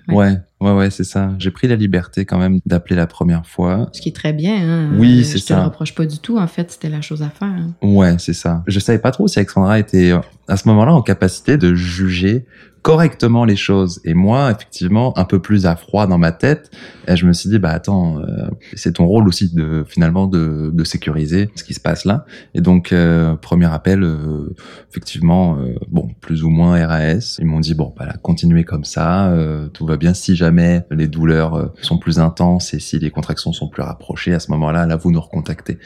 Ouais, 0.08 0.16
ouais, 0.16 0.36
ouais, 0.70 0.90
c'est 0.90 1.04
ça. 1.04 1.32
J'ai 1.38 1.50
pris 1.50 1.68
la 1.68 1.76
liberté 1.76 2.24
quand 2.24 2.38
même 2.38 2.60
d'appeler 2.66 2.96
la 2.96 3.06
première 3.06 3.46
fois. 3.46 3.88
Ce 3.92 4.00
qui 4.00 4.08
est 4.10 4.16
très 4.16 4.32
bien. 4.32 4.56
Hein. 4.56 4.90
Oui, 4.98 5.20
Euh, 5.20 5.24
c'est 5.24 5.38
Je 5.38 5.42
te 5.42 5.48
ça. 5.48 5.56
le 5.58 5.64
reproche 5.64 5.94
pas 5.94 6.06
du 6.06 6.18
tout. 6.18 6.38
En 6.38 6.46
fait, 6.46 6.70
c'était 6.70 6.88
la 6.90 7.00
chose 7.00 7.22
à 7.22 7.28
faire. 7.30 7.48
hein. 7.48 7.74
Ouais, 7.82 8.14
c'est 8.18 8.32
ça. 8.34 8.62
Je 8.66 8.78
savais 8.80 8.98
pas 8.98 9.10
trop 9.10 9.28
si 9.28 9.38
Alexandra 9.38 9.78
était 9.78 10.12
euh, 10.12 10.20
à 10.48 10.56
ce 10.56 10.68
moment-là 10.68 10.92
en 10.94 11.02
capacité 11.02 11.56
de 11.56 11.74
juger 11.74 12.46
correctement 12.82 13.44
les 13.44 13.54
choses. 13.54 14.00
Et 14.04 14.12
moi, 14.12 14.50
effectivement, 14.50 15.16
un 15.16 15.24
peu 15.24 15.38
plus 15.40 15.66
à 15.66 15.76
froid 15.76 16.08
dans 16.08 16.18
ma 16.18 16.32
tête, 16.32 16.68
et 17.06 17.14
je 17.14 17.26
me 17.26 17.32
suis 17.32 17.48
dit, 17.48 17.60
bah 17.60 17.70
attends, 17.70 18.18
euh, 18.18 18.48
c'est 18.74 18.94
ton 18.94 19.06
rôle 19.06 19.28
aussi 19.28 19.54
de 19.54 19.84
finalement 19.88 20.26
de, 20.26 20.68
de 20.74 20.82
sécuriser 20.82 21.48
ce 21.54 21.62
qui 21.62 21.74
se 21.74 21.80
passe 21.80 22.04
là. 22.04 22.24
Et 22.54 22.60
donc, 22.60 22.92
euh, 22.92 23.36
premier 23.36 23.72
appel, 23.72 24.02
euh, 24.02 24.52
effectivement, 24.90 25.58
bon, 25.92 26.08
plus 26.20 26.42
ou 26.42 26.50
moins 26.50 26.84
RAS. 26.84 27.36
Ils 27.38 27.46
m'ont 27.46 27.60
dit, 27.60 27.74
bon, 27.74 27.94
bah 27.96 28.04
là, 28.04 28.14
continuez 28.20 28.64
comme 28.64 28.82
ça, 28.84 29.32
tout 29.72 29.86
va 29.86 29.96
bien. 29.96 30.12
Si 30.12 30.34
jamais 30.34 30.51
les 30.90 31.08
douleurs 31.08 31.54
euh, 31.54 31.66
sont 31.82 31.98
plus 31.98 32.18
intenses 32.18 32.74
et 32.74 32.80
si 32.80 32.98
les 32.98 33.10
contractions 33.10 33.52
sont 33.52 33.68
plus 33.68 33.82
rapprochées, 33.82 34.32
à 34.32 34.40
ce 34.40 34.50
moment-là, 34.52 34.86
là, 34.86 34.96
vous 34.96 35.10
nous 35.10 35.20
recontactez. 35.20 35.78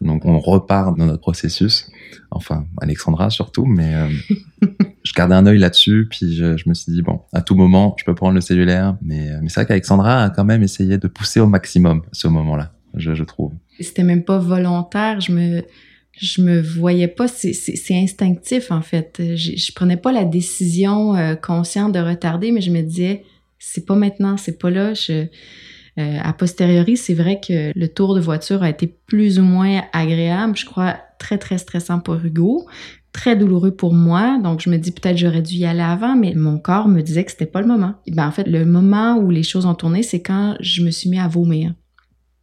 Donc, 0.00 0.24
on 0.24 0.38
repart 0.38 0.96
dans 0.96 1.06
notre 1.06 1.20
processus. 1.20 1.90
Enfin, 2.30 2.66
Alexandra 2.80 3.30
surtout, 3.30 3.66
mais 3.66 3.94
euh, 3.94 4.08
je 5.04 5.12
gardais 5.12 5.34
un 5.34 5.46
œil 5.46 5.58
là-dessus, 5.58 6.08
puis 6.10 6.34
je, 6.34 6.56
je 6.56 6.68
me 6.68 6.74
suis 6.74 6.92
dit 6.92 7.02
bon, 7.02 7.20
à 7.32 7.42
tout 7.42 7.54
moment, 7.54 7.94
je 7.98 8.04
peux 8.04 8.14
prendre 8.14 8.34
le 8.34 8.40
cellulaire, 8.40 8.96
mais, 9.02 9.30
euh, 9.30 9.38
mais 9.42 9.48
c'est 9.48 9.60
vrai 9.60 9.66
qu'Alexandra 9.66 10.24
a 10.24 10.30
quand 10.30 10.44
même 10.44 10.62
essayé 10.62 10.98
de 10.98 11.08
pousser 11.08 11.40
au 11.40 11.46
maximum 11.46 12.02
ce 12.12 12.28
moment-là, 12.28 12.72
je, 12.94 13.14
je 13.14 13.24
trouve. 13.24 13.52
C'était 13.80 14.04
même 14.04 14.24
pas 14.24 14.38
volontaire. 14.38 15.20
Je 15.20 15.32
me, 15.32 15.62
je 16.12 16.42
me 16.42 16.60
voyais 16.60 17.08
pas. 17.08 17.28
C'est, 17.28 17.54
instinctif 17.90 18.70
en 18.70 18.82
fait. 18.82 19.20
Je, 19.20 19.56
je 19.56 19.72
prenais 19.72 19.96
pas 19.96 20.12
la 20.12 20.24
décision 20.24 21.16
euh, 21.16 21.34
consciente 21.34 21.92
de 21.92 21.98
retarder, 21.98 22.52
mais 22.52 22.60
je 22.60 22.70
me 22.70 22.82
disais 22.82 23.24
c'est 23.66 23.86
pas 23.86 23.94
maintenant, 23.94 24.36
c'est 24.36 24.58
pas 24.58 24.70
là. 24.70 24.92
Euh, 25.96 26.18
a 26.20 26.32
posteriori, 26.32 26.96
c'est 26.96 27.14
vrai 27.14 27.40
que 27.40 27.70
le 27.74 27.88
tour 27.88 28.16
de 28.16 28.20
voiture 28.20 28.62
a 28.62 28.70
été 28.70 28.86
plus 29.06 29.38
ou 29.38 29.42
moins 29.42 29.82
agréable. 29.92 30.56
Je 30.56 30.66
crois 30.66 30.96
très 31.18 31.38
très 31.38 31.56
stressant 31.56 32.00
pour 32.00 32.16
Hugo, 32.16 32.66
très 33.12 33.36
douloureux 33.36 33.70
pour 33.70 33.94
moi. 33.94 34.38
Donc 34.42 34.60
je 34.60 34.70
me 34.70 34.76
dis 34.76 34.90
peut-être 34.90 35.16
j'aurais 35.16 35.42
dû 35.42 35.54
y 35.54 35.64
aller 35.64 35.80
avant, 35.80 36.16
mais 36.16 36.34
mon 36.34 36.58
corps 36.58 36.88
me 36.88 37.00
disait 37.00 37.24
que 37.24 37.30
c'était 37.30 37.46
pas 37.46 37.60
le 37.60 37.68
moment. 37.68 37.94
Et 38.06 38.10
ben 38.10 38.26
en 38.26 38.32
fait, 38.32 38.48
le 38.48 38.64
moment 38.64 39.16
où 39.18 39.30
les 39.30 39.44
choses 39.44 39.66
ont 39.66 39.74
tourné, 39.74 40.02
c'est 40.02 40.20
quand 40.20 40.56
je 40.60 40.82
me 40.82 40.90
suis 40.90 41.08
mis 41.08 41.20
à 41.20 41.28
vomir. 41.28 41.74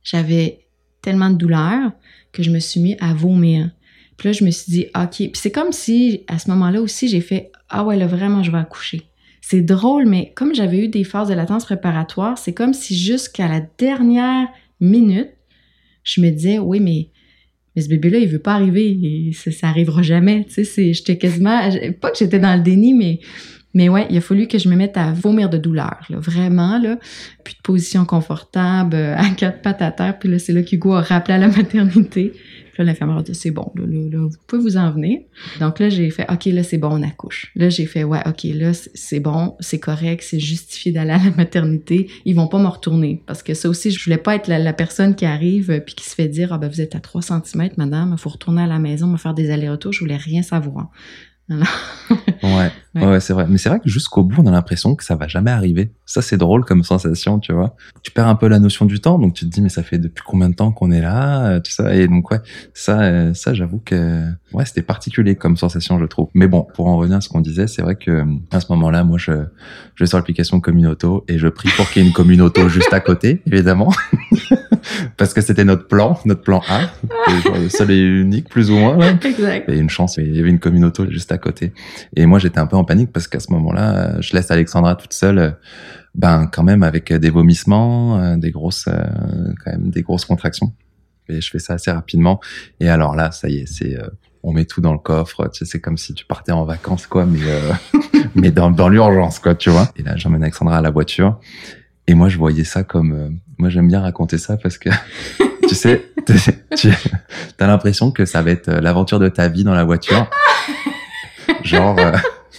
J'avais 0.01 0.65
tellement 1.01 1.29
de 1.29 1.35
douleur 1.35 1.91
que 2.31 2.43
je 2.43 2.51
me 2.51 2.59
suis 2.59 2.79
mis 2.79 2.95
à 2.99 3.13
vomir. 3.13 3.71
Puis 4.17 4.29
là, 4.29 4.33
je 4.33 4.43
me 4.43 4.51
suis 4.51 4.71
dit, 4.71 4.85
OK. 4.95 5.15
Puis 5.17 5.31
c'est 5.33 5.51
comme 5.51 5.71
si, 5.71 6.23
à 6.27 6.39
ce 6.39 6.49
moment-là 6.51 6.81
aussi, 6.81 7.07
j'ai 7.07 7.21
fait, 7.21 7.51
ah 7.69 7.83
ouais, 7.83 7.97
là, 7.97 8.07
vraiment, 8.07 8.43
je 8.43 8.51
vais 8.51 8.59
accoucher. 8.59 9.10
C'est 9.51 9.59
drôle, 9.59 10.05
mais 10.05 10.31
comme 10.33 10.55
j'avais 10.55 10.85
eu 10.85 10.87
des 10.87 11.03
phases 11.03 11.27
de 11.27 11.33
latence 11.33 11.65
préparatoire, 11.65 12.37
c'est 12.37 12.53
comme 12.53 12.73
si 12.73 12.97
jusqu'à 12.97 13.49
la 13.49 13.59
dernière 13.77 14.47
minute, 14.79 15.31
je 16.05 16.21
me 16.21 16.29
disais, 16.29 16.57
oui, 16.57 16.79
mais, 16.79 17.09
mais 17.75 17.81
ce 17.81 17.89
bébé-là, 17.89 18.19
il 18.19 18.29
veut 18.29 18.39
pas 18.39 18.53
arriver. 18.53 19.29
Ça, 19.33 19.51
ça 19.51 19.67
arrivera 19.67 20.03
jamais. 20.03 20.45
Tu 20.45 20.63
sais, 20.63 20.93
j'étais 20.93 21.17
quasiment, 21.17 21.69
pas 21.99 22.11
que 22.11 22.17
j'étais 22.17 22.39
dans 22.39 22.55
le 22.55 22.61
déni, 22.61 22.93
mais, 22.93 23.19
mais 23.73 23.89
ouais, 23.89 24.07
il 24.09 24.15
a 24.15 24.21
fallu 24.21 24.47
que 24.47 24.57
je 24.57 24.69
me 24.69 24.75
mette 24.77 24.95
à 24.95 25.11
vomir 25.11 25.49
de 25.49 25.57
douleur, 25.57 25.99
là, 26.09 26.17
vraiment, 26.17 26.79
là. 26.79 26.97
Puis 27.43 27.55
de 27.55 27.61
position 27.61 28.05
confortable, 28.05 28.95
euh, 28.95 29.15
à 29.17 29.31
quatre 29.31 29.61
pattes 29.61 29.81
à 29.81 29.91
terre. 29.91 30.17
Puis 30.17 30.29
là, 30.29 30.39
c'est 30.39 30.53
là 30.53 30.61
qu'Hugo 30.61 30.93
a 30.93 31.01
rappelé 31.01 31.33
à 31.33 31.37
la 31.39 31.49
maternité. 31.49 32.31
Puis 32.73 32.83
là, 32.83 32.85
l'infirmière 32.85 33.21
dit, 33.23 33.35
c'est 33.35 33.51
bon, 33.51 33.71
là, 33.75 33.83
là, 33.85 34.19
vous 34.19 34.29
pouvez 34.47 34.61
vous 34.61 34.77
en 34.77 34.91
venir. 34.91 35.19
Donc 35.59 35.79
là, 35.79 35.89
j'ai 35.89 36.09
fait, 36.09 36.25
OK, 36.31 36.45
là, 36.45 36.63
c'est 36.63 36.77
bon, 36.77 36.89
on 36.91 37.03
accouche. 37.03 37.51
Là, 37.55 37.69
j'ai 37.69 37.85
fait, 37.85 38.03
ouais, 38.03 38.19
OK, 38.25 38.43
là, 38.43 38.71
c'est- 38.73 39.19
bon, 39.19 39.55
c'est 39.59 39.79
correct, 39.79 40.23
c'est 40.25 40.39
justifié 40.39 40.91
d'aller 40.91 41.11
à 41.11 41.17
la 41.17 41.31
maternité. 41.37 42.07
Ils 42.25 42.35
vont 42.35 42.47
pas 42.47 42.59
me 42.59 42.67
retourner. 42.67 43.21
Parce 43.25 43.43
que 43.43 43.53
ça 43.53 43.69
aussi, 43.69 43.91
je 43.91 44.03
voulais 44.03 44.17
pas 44.17 44.35
être 44.35 44.47
la, 44.47 44.59
la 44.59 44.73
personne 44.73 45.15
qui 45.15 45.25
arrive 45.25 45.71
euh, 45.71 45.79
puis 45.79 45.95
qui 45.95 46.05
se 46.09 46.15
fait 46.15 46.27
dire, 46.27 46.53
ah 46.53 46.57
ben, 46.57 46.67
vous 46.69 46.81
êtes 46.81 46.95
à 46.95 46.99
3 46.99 47.21
cm, 47.21 47.69
madame, 47.77 48.15
il 48.17 48.21
faut 48.21 48.29
retourner 48.29 48.61
à 48.63 48.67
la 48.67 48.79
maison, 48.79 49.07
me 49.07 49.17
faire 49.17 49.33
des 49.33 49.51
allers-retours. 49.51 49.93
Je 49.93 49.99
voulais 49.99 50.17
rien 50.17 50.41
savoir. 50.41 50.89
Ouais, 52.43 52.71
Ouais. 52.93 53.05
ouais, 53.07 53.19
c'est 53.21 53.31
vrai. 53.31 53.45
Mais 53.47 53.57
c'est 53.57 53.69
vrai 53.69 53.79
que 53.79 53.87
jusqu'au 53.87 54.23
bout, 54.23 54.41
on 54.41 54.47
a 54.47 54.51
l'impression 54.51 54.95
que 54.95 55.03
ça 55.05 55.15
va 55.15 55.27
jamais 55.29 55.51
arriver. 55.51 55.93
Ça, 56.05 56.21
c'est 56.21 56.35
drôle 56.35 56.65
comme 56.65 56.83
sensation, 56.83 57.39
tu 57.39 57.53
vois. 57.53 57.77
Tu 58.03 58.11
perds 58.11 58.27
un 58.27 58.35
peu 58.35 58.49
la 58.49 58.59
notion 58.59 58.85
du 58.85 58.99
temps, 58.99 59.17
donc 59.17 59.33
tu 59.33 59.45
te 59.45 59.49
dis, 59.49 59.61
mais 59.61 59.69
ça 59.69 59.81
fait 59.81 59.97
depuis 59.97 60.21
combien 60.25 60.49
de 60.49 60.55
temps 60.55 60.73
qu'on 60.73 60.91
est 60.91 60.99
là, 60.99 61.45
euh, 61.45 61.59
tout 61.61 61.71
ça. 61.71 61.95
Et 61.95 62.07
donc, 62.09 62.29
ouais, 62.31 62.39
ça, 62.73 62.99
euh, 63.01 63.33
ça, 63.33 63.53
j'avoue 63.53 63.79
que, 63.79 64.25
ouais, 64.51 64.65
c'était 64.65 64.81
particulier 64.81 65.35
comme 65.35 65.55
sensation, 65.55 65.99
je 65.99 66.05
trouve. 66.05 66.27
Mais 66.33 66.47
bon, 66.47 66.67
pour 66.73 66.87
en 66.87 66.97
revenir 66.97 67.17
à 67.17 67.21
ce 67.21 67.29
qu'on 67.29 67.39
disait, 67.39 67.67
c'est 67.67 67.81
vrai 67.81 67.95
que, 67.95 68.25
à 68.51 68.59
ce 68.59 68.65
moment-là, 68.73 69.05
moi, 69.05 69.17
je, 69.17 69.31
je 69.95 70.03
vais 70.03 70.07
sur 70.07 70.17
l'application 70.17 70.59
Communauto 70.59 71.23
et 71.29 71.37
je 71.37 71.47
prie 71.47 71.69
pour 71.77 71.89
qu'il 71.89 72.01
y 72.01 72.05
ait 72.05 72.07
une 72.09 72.13
Communauto 72.13 72.67
juste 72.69 72.91
à 72.91 72.99
côté, 72.99 73.41
évidemment. 73.45 73.93
Parce 75.17 75.33
que 75.33 75.41
c'était 75.41 75.63
notre 75.63 75.87
plan, 75.87 76.19
notre 76.25 76.41
plan 76.41 76.61
A. 76.69 76.83
Et 77.29 77.41
genre 77.41 77.57
le 77.57 77.69
seul 77.69 77.91
et 77.91 78.01
unique, 78.01 78.49
plus 78.49 78.71
ou 78.71 78.75
moins, 78.75 78.97
là. 78.97 79.11
exact. 79.23 79.65
Il 79.67 79.75
y 79.75 79.77
a 79.77 79.81
une 79.81 79.89
chance, 79.89 80.17
il 80.17 80.35
y 80.35 80.39
avait 80.39 80.49
une 80.49 80.59
communauté 80.59 81.03
juste 81.09 81.31
à 81.31 81.37
côté. 81.37 81.73
Et 82.15 82.25
moi, 82.25 82.39
j'étais 82.39 82.59
un 82.59 82.67
peu 82.67 82.75
en 82.75 82.83
panique 82.83 83.11
parce 83.11 83.27
qu'à 83.27 83.39
ce 83.39 83.51
moment-là, 83.51 84.19
je 84.21 84.33
laisse 84.35 84.51
Alexandra 84.51 84.95
toute 84.95 85.13
seule, 85.13 85.57
ben 86.15 86.47
quand 86.51 86.63
même 86.63 86.83
avec 86.83 87.13
des 87.13 87.29
vomissements, 87.29 88.19
euh, 88.19 88.37
des 88.37 88.51
grosses, 88.51 88.87
euh, 88.87 89.53
quand 89.63 89.71
même 89.71 89.89
des 89.89 90.01
grosses 90.01 90.25
contractions. 90.25 90.73
Et 91.29 91.41
je 91.41 91.49
fais 91.49 91.59
ça 91.59 91.73
assez 91.73 91.91
rapidement. 91.91 92.39
Et 92.79 92.89
alors 92.89 93.15
là, 93.15 93.31
ça 93.31 93.47
y 93.49 93.59
est, 93.59 93.65
c'est, 93.65 93.97
euh, 93.97 94.07
on 94.43 94.53
met 94.53 94.65
tout 94.65 94.81
dans 94.81 94.93
le 94.93 94.99
coffre. 94.99 95.47
Tu 95.49 95.59
sais, 95.59 95.65
c'est 95.65 95.79
comme 95.79 95.97
si 95.97 96.13
tu 96.13 96.25
partais 96.25 96.51
en 96.51 96.65
vacances, 96.65 97.07
quoi, 97.07 97.25
mais 97.25 97.39
euh, 97.43 97.71
mais 98.35 98.51
dans 98.51 98.71
dans 98.71 98.89
l'urgence, 98.89 99.39
quoi, 99.39 99.55
tu 99.55 99.69
vois. 99.69 99.89
Et 99.95 100.03
là, 100.03 100.15
j'emmène 100.17 100.43
Alexandra 100.43 100.77
à 100.77 100.81
la 100.81 100.89
voiture. 100.89 101.39
Et 102.07 102.13
moi, 102.13 102.29
je 102.29 102.37
voyais 102.37 102.63
ça 102.63 102.83
comme, 102.83 103.13
euh, 103.13 103.29
moi, 103.61 103.69
j'aime 103.69 103.87
bien 103.87 104.01
raconter 104.01 104.39
ça 104.39 104.57
parce 104.57 104.79
que, 104.79 104.89
tu 105.69 105.75
sais, 105.75 106.09
tu 106.75 106.89
as 107.59 107.67
l'impression 107.67 108.09
que 108.09 108.25
ça 108.25 108.41
va 108.41 108.49
être 108.49 108.69
euh, 108.69 108.81
l'aventure 108.81 109.19
de 109.19 109.27
ta 109.27 109.49
vie 109.49 109.63
dans 109.63 109.75
la 109.75 109.83
voiture. 109.83 110.27
Genre, 111.63 111.95
euh, 111.99 112.11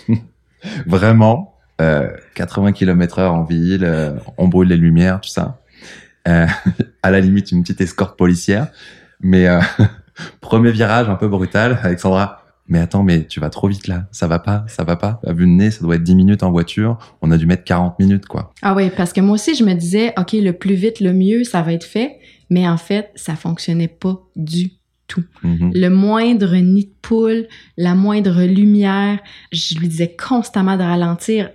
vraiment, 0.86 1.56
euh, 1.80 2.08
80 2.36 2.70
km 2.70 3.18
heure 3.18 3.34
en 3.34 3.42
ville, 3.42 3.82
euh, 3.84 4.12
on 4.38 4.46
brûle 4.46 4.68
les 4.68 4.76
lumières, 4.76 5.20
tout 5.20 5.28
ça. 5.28 5.58
Euh, 6.28 6.46
à 7.02 7.10
la 7.10 7.18
limite, 7.18 7.50
une 7.50 7.62
petite 7.62 7.80
escorte 7.80 8.16
policière. 8.16 8.68
Mais 9.20 9.48
euh, 9.48 9.60
premier 10.40 10.70
virage 10.70 11.08
un 11.08 11.16
peu 11.16 11.26
brutal, 11.26 11.80
Alexandra. 11.82 12.41
Mais 12.68 12.78
attends, 12.78 13.02
mais 13.02 13.26
tu 13.26 13.40
vas 13.40 13.50
trop 13.50 13.68
vite 13.68 13.88
là, 13.88 14.06
ça 14.12 14.26
va 14.26 14.38
pas, 14.38 14.64
ça 14.68 14.84
va 14.84 14.96
pas. 14.96 15.20
À 15.26 15.32
vue 15.32 15.46
de 15.46 15.50
nez, 15.50 15.70
ça 15.70 15.80
doit 15.82 15.96
être 15.96 16.02
10 16.02 16.14
minutes 16.14 16.42
en 16.42 16.50
voiture, 16.50 16.98
on 17.20 17.30
a 17.30 17.36
dû 17.36 17.46
mettre 17.46 17.64
40 17.64 17.98
minutes, 17.98 18.26
quoi. 18.26 18.52
Ah 18.62 18.74
oui, 18.74 18.90
parce 18.96 19.12
que 19.12 19.20
moi 19.20 19.34
aussi, 19.34 19.54
je 19.54 19.64
me 19.64 19.74
disais, 19.74 20.14
OK, 20.16 20.32
le 20.32 20.52
plus 20.52 20.74
vite, 20.74 21.00
le 21.00 21.12
mieux, 21.12 21.44
ça 21.44 21.62
va 21.62 21.72
être 21.72 21.84
fait. 21.84 22.18
Mais 22.50 22.68
en 22.68 22.76
fait, 22.76 23.10
ça 23.14 23.34
fonctionnait 23.34 23.88
pas 23.88 24.20
du 24.36 24.72
tout. 25.06 25.24
Mhm. 25.42 25.72
Le 25.74 25.88
moindre 25.88 26.54
nid 26.56 26.84
de 26.84 26.94
poule, 27.00 27.48
la 27.76 27.94
moindre 27.94 28.42
lumière, 28.44 29.18
je 29.52 29.78
lui 29.78 29.88
disais 29.88 30.14
constamment 30.14 30.76
de 30.76 30.82
ralentir. 30.82 31.50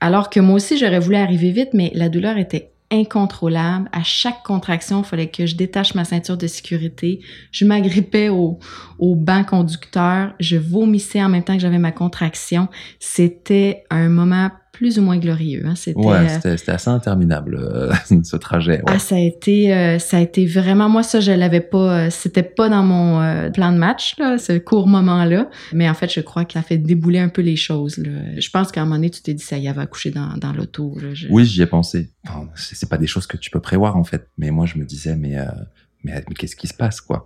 Alors 0.00 0.30
que 0.30 0.40
moi 0.40 0.56
aussi, 0.56 0.76
j'aurais 0.76 0.98
voulu 0.98 1.16
arriver 1.16 1.52
vite, 1.52 1.70
mais 1.74 1.92
la 1.94 2.08
douleur 2.08 2.36
était 2.36 2.71
incontrôlable. 2.92 3.88
À 3.92 4.02
chaque 4.04 4.42
contraction, 4.44 5.02
il 5.02 5.04
fallait 5.04 5.30
que 5.30 5.46
je 5.46 5.56
détache 5.56 5.94
ma 5.94 6.04
ceinture 6.04 6.36
de 6.36 6.46
sécurité. 6.46 7.20
Je 7.50 7.64
m'agrippais 7.64 8.28
au, 8.28 8.58
au 8.98 9.16
banc 9.16 9.42
conducteur. 9.44 10.34
Je 10.38 10.56
vomissais 10.56 11.22
en 11.22 11.28
même 11.28 11.42
temps 11.42 11.54
que 11.54 11.60
j'avais 11.60 11.78
ma 11.78 11.92
contraction. 11.92 12.68
C'était 13.00 13.84
un 13.90 14.08
moment 14.08 14.50
plus 14.72 14.98
ou 14.98 15.02
moins 15.02 15.18
glorieux. 15.18 15.62
Hein. 15.66 15.74
C'était, 15.76 15.98
Ouais, 16.00 16.16
euh, 16.44 16.56
c'était 16.56 16.72
assez 16.72 16.88
interminable, 16.90 17.56
euh, 17.60 17.92
ce 18.24 18.36
trajet. 18.36 18.78
ouais. 18.78 18.82
ah, 18.86 18.98
ça 18.98 19.16
a 19.16 19.18
été, 19.18 19.72
euh, 19.74 19.98
ça 19.98 20.16
a 20.16 20.20
été 20.20 20.46
vraiment 20.46 20.88
moi 20.88 21.02
ça 21.02 21.20
je 21.20 21.30
l'avais 21.32 21.60
pas, 21.60 22.06
euh, 22.06 22.10
c'était 22.10 22.42
pas 22.42 22.68
dans 22.70 22.82
mon 22.82 23.50
plan 23.52 23.70
de 23.72 23.78
match 23.78 24.14
là, 24.18 24.38
ce 24.38 24.58
court 24.58 24.88
moment 24.88 25.24
là. 25.24 25.48
Mais 25.72 25.88
en 25.88 25.94
fait, 25.94 26.10
je 26.12 26.20
crois 26.20 26.44
que 26.44 26.54
ça 26.54 26.60
a 26.60 26.62
fait 26.62 26.78
débouler 26.78 27.18
un 27.18 27.28
peu 27.28 27.42
les 27.42 27.56
choses. 27.56 27.98
Là. 27.98 28.10
Je 28.38 28.50
pense 28.50 28.72
qu'à 28.72 28.80
un 28.80 28.84
moment 28.84 28.96
donné, 28.96 29.10
tu 29.10 29.20
t'es 29.22 29.34
dit 29.34 29.44
ça 29.44 29.58
y 29.58 29.68
avait 29.68 29.82
accouché 29.82 30.10
dans, 30.10 30.36
dans 30.38 30.52
l'auto. 30.52 30.96
Je- 31.12 31.28
Oui, 31.30 31.44
j'y 31.44 31.62
ai 31.62 31.66
pensé. 31.66 32.10
Enfin, 32.26 32.48
c'est 32.54 32.88
pas 32.88 32.98
des 32.98 33.06
choses 33.06 33.26
que 33.26 33.36
tu 33.36 33.50
peux 33.50 33.60
prévoir 33.60 33.96
en 33.96 34.04
fait. 34.04 34.28
Mais 34.38 34.50
moi, 34.50 34.66
je 34.66 34.78
me 34.78 34.84
disais, 34.84 35.14
mais 35.16 35.36
mais, 36.04 36.24
mais 36.28 36.34
qu'est-ce 36.34 36.56
qui 36.56 36.66
se 36.66 36.74
passe 36.74 37.00
quoi? 37.00 37.24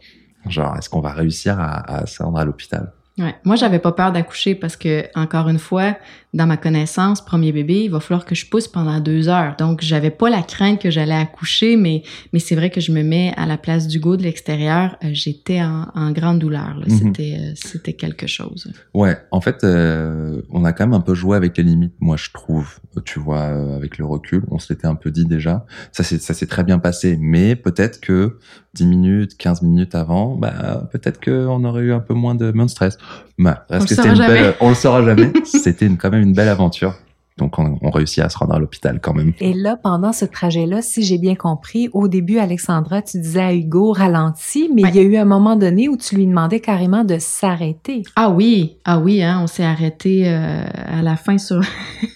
Genre, 0.48 0.76
est-ce 0.76 0.88
qu'on 0.90 1.00
va 1.00 1.12
réussir 1.12 1.58
à, 1.58 2.00
à 2.00 2.06
se 2.06 2.22
rendre 2.22 2.38
à 2.38 2.44
l'hôpital? 2.44 2.92
Ouais. 3.18 3.34
Moi, 3.44 3.56
j'avais 3.56 3.78
pas 3.78 3.92
peur 3.92 4.12
d'accoucher 4.12 4.54
parce 4.54 4.76
que, 4.76 5.04
encore 5.18 5.48
une 5.48 5.58
fois, 5.58 5.96
dans 6.36 6.46
ma 6.46 6.58
connaissance, 6.58 7.24
premier 7.24 7.50
bébé, 7.50 7.84
il 7.84 7.90
va 7.90 7.98
falloir 7.98 8.26
que 8.26 8.34
je 8.34 8.44
pousse 8.46 8.68
pendant 8.68 9.00
deux 9.00 9.28
heures. 9.28 9.56
Donc, 9.58 9.80
j'avais 9.80 10.10
pas 10.10 10.28
la 10.28 10.42
crainte 10.42 10.78
que 10.80 10.90
j'allais 10.90 11.14
accoucher, 11.14 11.76
mais, 11.76 12.02
mais 12.34 12.40
c'est 12.40 12.54
vrai 12.54 12.68
que 12.68 12.80
je 12.80 12.92
me 12.92 13.02
mets 13.02 13.32
à 13.38 13.46
la 13.46 13.56
place 13.56 13.88
d'Hugo 13.88 14.18
de 14.18 14.22
l'extérieur. 14.22 14.96
euh, 15.02 15.08
J'étais 15.12 15.62
en, 15.62 15.86
en 15.94 16.12
grande 16.12 16.38
douleur. 16.38 16.76
Mhm. 16.86 16.98
C'était, 16.98 17.36
euh, 17.40 17.52
c'était 17.54 17.94
quelque 17.94 18.26
chose. 18.26 18.70
Ouais, 18.92 19.16
en 19.30 19.40
fait, 19.40 19.64
euh, 19.64 20.42
on 20.50 20.66
a 20.66 20.74
quand 20.74 20.86
même 20.86 20.94
un 20.94 21.00
peu 21.00 21.14
joué 21.14 21.38
avec 21.38 21.56
les 21.56 21.62
limites, 21.62 21.94
moi 22.00 22.16
je 22.18 22.28
trouve. 22.32 22.80
Tu 23.04 23.18
vois, 23.18 23.42
avec 23.76 23.98
le 23.98 24.04
recul, 24.04 24.42
on 24.50 24.58
se 24.58 24.72
l'était 24.72 24.86
un 24.86 24.94
peu 24.94 25.10
dit 25.10 25.26
déjà. 25.26 25.66
Ça 25.92 26.02
s'est 26.02 26.46
très 26.46 26.64
bien 26.64 26.78
passé, 26.78 27.18
mais 27.20 27.54
peut-être 27.54 28.00
que 28.00 28.38
10 28.76 28.86
minutes, 28.86 29.36
15 29.36 29.62
minutes 29.62 29.94
avant, 29.94 30.36
bah 30.36 30.88
peut-être 30.92 31.18
que 31.18 31.46
on 31.46 31.64
aurait 31.64 31.82
eu 31.82 31.92
un 31.92 32.00
peu 32.00 32.14
moins 32.14 32.34
de 32.34 32.52
moins 32.52 32.66
de 32.66 32.70
stress. 32.70 32.98
Bah, 33.38 33.66
reste 33.68 33.90
le 33.90 34.12
une 34.12 34.18
belle, 34.18 34.54
on 34.60 34.70
le 34.70 34.74
saura 34.74 35.04
jamais. 35.04 35.30
c'était 35.44 35.88
quand 35.90 36.10
même 36.10 36.22
une 36.22 36.25
belle 36.32 36.48
aventure. 36.48 36.94
Donc 37.38 37.58
on, 37.58 37.76
on 37.82 37.90
réussit 37.90 38.20
à 38.24 38.30
se 38.30 38.38
rendre 38.38 38.54
à 38.54 38.58
l'hôpital 38.58 38.98
quand 38.98 39.12
même. 39.12 39.34
Et 39.40 39.52
là, 39.52 39.76
pendant 39.76 40.14
ce 40.14 40.24
trajet-là, 40.24 40.80
si 40.80 41.02
j'ai 41.02 41.18
bien 41.18 41.34
compris, 41.34 41.90
au 41.92 42.08
début, 42.08 42.38
Alexandra, 42.38 43.02
tu 43.02 43.20
disais 43.20 43.42
à 43.42 43.52
Hugo 43.54 43.92
ralentis, 43.92 44.70
mais 44.74 44.84
Ouais. 44.84 44.88
il 44.88 44.96
y 44.96 45.00
a 45.00 45.02
eu 45.02 45.16
un 45.18 45.26
moment 45.26 45.54
donné 45.54 45.86
où 45.90 45.98
tu 45.98 46.14
lui 46.16 46.26
demandais 46.26 46.60
carrément 46.60 47.04
de 47.04 47.18
s'arrêter. 47.18 48.04
Ah 48.16 48.30
oui, 48.30 48.78
ah 48.86 48.98
oui, 49.00 49.22
hein, 49.22 49.40
on 49.42 49.46
s'est 49.46 49.64
arrêté 49.64 50.26
euh, 50.26 50.64
à 50.86 51.02
la 51.02 51.16
fin 51.16 51.36
sur 51.36 51.60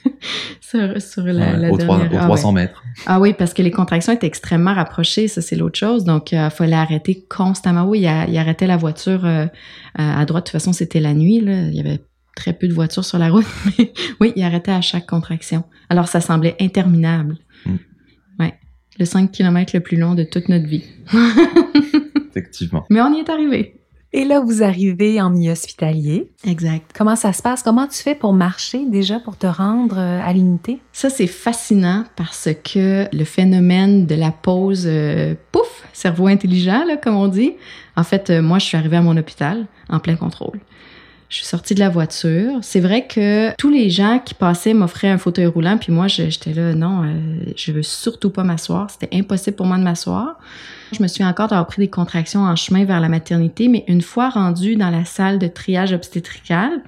sur, 0.60 1.00
sur 1.02 1.24
la, 1.24 1.32
Ouais, 1.32 1.56
la 1.58 1.70
dernière. 1.70 2.08
ah, 2.22 2.24
300 2.24 2.48
ouais. 2.48 2.54
mètres. 2.62 2.82
Ah 3.06 3.20
oui, 3.20 3.34
parce 3.34 3.52
que 3.54 3.62
les 3.62 3.70
contractions 3.70 4.12
étaient 4.12 4.26
extrêmement 4.26 4.74
rapprochées, 4.74 5.28
ça 5.28 5.42
c'est 5.42 5.56
l'autre 5.56 5.78
chose. 5.78 6.04
Donc 6.04 6.32
il 6.32 6.48
fallait 6.50 6.76
arrêter 6.76 7.26
constamment. 7.28 7.84
Oui, 7.84 8.00
il, 8.00 8.06
a- 8.06 8.26
il 8.26 8.36
arrêtait 8.38 8.66
la 8.66 8.76
voiture 8.76 9.24
euh, 9.24 9.46
à 9.96 10.20
à 10.20 10.24
droite. 10.24 10.46
De 10.46 10.50
toute 10.50 10.60
façon, 10.60 10.72
c'était 10.72 11.00
la 11.00 11.12
nuit. 11.14 11.40
Là. 11.40 11.62
Il 11.68 11.74
y 11.74 11.80
avait 11.80 12.00
très 12.36 12.52
peu 12.52 12.68
de 12.68 12.72
voitures 12.72 13.04
sur 13.04 13.18
la 13.18 13.30
route. 13.30 13.46
Mais 13.78 13.92
oui, 14.20 14.32
il 14.36 14.42
arrêtait 14.42 14.72
à 14.72 14.80
chaque 14.80 15.06
contraction. 15.06 15.64
Alors 15.88 16.08
ça 16.08 16.20
semblait 16.20 16.56
interminable. 16.60 17.36
Mm. 17.66 17.76
Ouais, 18.38 18.54
le 18.98 19.04
5 19.04 19.30
km 19.30 19.72
le 19.74 19.80
plus 19.80 19.96
long 19.96 20.14
de 20.14 20.24
toute 20.24 20.48
notre 20.48 20.66
vie. 20.66 20.84
Effectivement. 22.30 22.84
Mais 22.90 23.00
on 23.00 23.12
y 23.14 23.18
est 23.18 23.28
arrivé. 23.28 23.80
Et 24.12 24.24
là, 24.24 24.40
vous 24.40 24.64
arrivez 24.64 25.20
en 25.20 25.30
milieu 25.30 25.52
hospitalier. 25.52 26.32
Exact. 26.44 26.90
Comment 26.96 27.14
ça 27.14 27.32
se 27.32 27.42
passe? 27.42 27.62
Comment 27.62 27.86
tu 27.86 28.02
fais 28.02 28.16
pour 28.16 28.32
marcher 28.32 28.84
déjà, 28.86 29.20
pour 29.20 29.36
te 29.36 29.46
rendre 29.46 29.98
euh, 29.98 30.20
à 30.20 30.32
l'unité? 30.32 30.80
Ça, 30.92 31.10
c'est 31.10 31.28
fascinant 31.28 32.04
parce 32.16 32.48
que 32.64 33.06
le 33.12 33.24
phénomène 33.24 34.06
de 34.06 34.16
la 34.16 34.32
pause, 34.32 34.84
euh, 34.86 35.36
pouf, 35.52 35.84
cerveau 35.92 36.26
intelligent, 36.26 36.84
là, 36.86 36.96
comme 36.96 37.14
on 37.14 37.28
dit. 37.28 37.52
En 37.94 38.02
fait, 38.02 38.30
euh, 38.30 38.42
moi, 38.42 38.58
je 38.58 38.64
suis 38.64 38.76
arrivée 38.76 38.96
à 38.96 39.02
mon 39.02 39.16
hôpital 39.16 39.66
en 39.88 40.00
plein 40.00 40.16
contrôle. 40.16 40.58
Je 41.30 41.36
suis 41.36 41.46
sortie 41.46 41.74
de 41.74 41.78
la 41.78 41.88
voiture. 41.88 42.58
C'est 42.60 42.80
vrai 42.80 43.06
que 43.06 43.54
tous 43.56 43.70
les 43.70 43.88
gens 43.88 44.18
qui 44.18 44.34
passaient 44.34 44.74
m'offraient 44.74 45.08
un 45.08 45.16
fauteuil 45.16 45.46
roulant, 45.46 45.78
puis 45.78 45.92
moi, 45.92 46.08
j'étais 46.08 46.52
là, 46.52 46.74
non, 46.74 47.04
euh, 47.04 47.52
je 47.56 47.70
veux 47.70 47.84
surtout 47.84 48.30
pas 48.30 48.42
m'asseoir. 48.42 48.90
C'était 48.90 49.16
impossible 49.16 49.56
pour 49.56 49.66
moi 49.66 49.78
de 49.78 49.84
m'asseoir. 49.84 50.40
Je 50.90 51.00
me 51.00 51.06
suis 51.06 51.24
encore 51.24 51.46
d'avoir 51.46 51.68
pris 51.68 51.82
des 51.82 51.88
contractions 51.88 52.40
en 52.40 52.56
chemin 52.56 52.84
vers 52.84 52.98
la 52.98 53.08
maternité, 53.08 53.68
mais 53.68 53.84
une 53.86 54.02
fois 54.02 54.28
rendue 54.28 54.74
dans 54.74 54.90
la 54.90 55.04
salle 55.04 55.38
de 55.38 55.46
triage 55.46 55.92
obstétrical, 55.92 56.82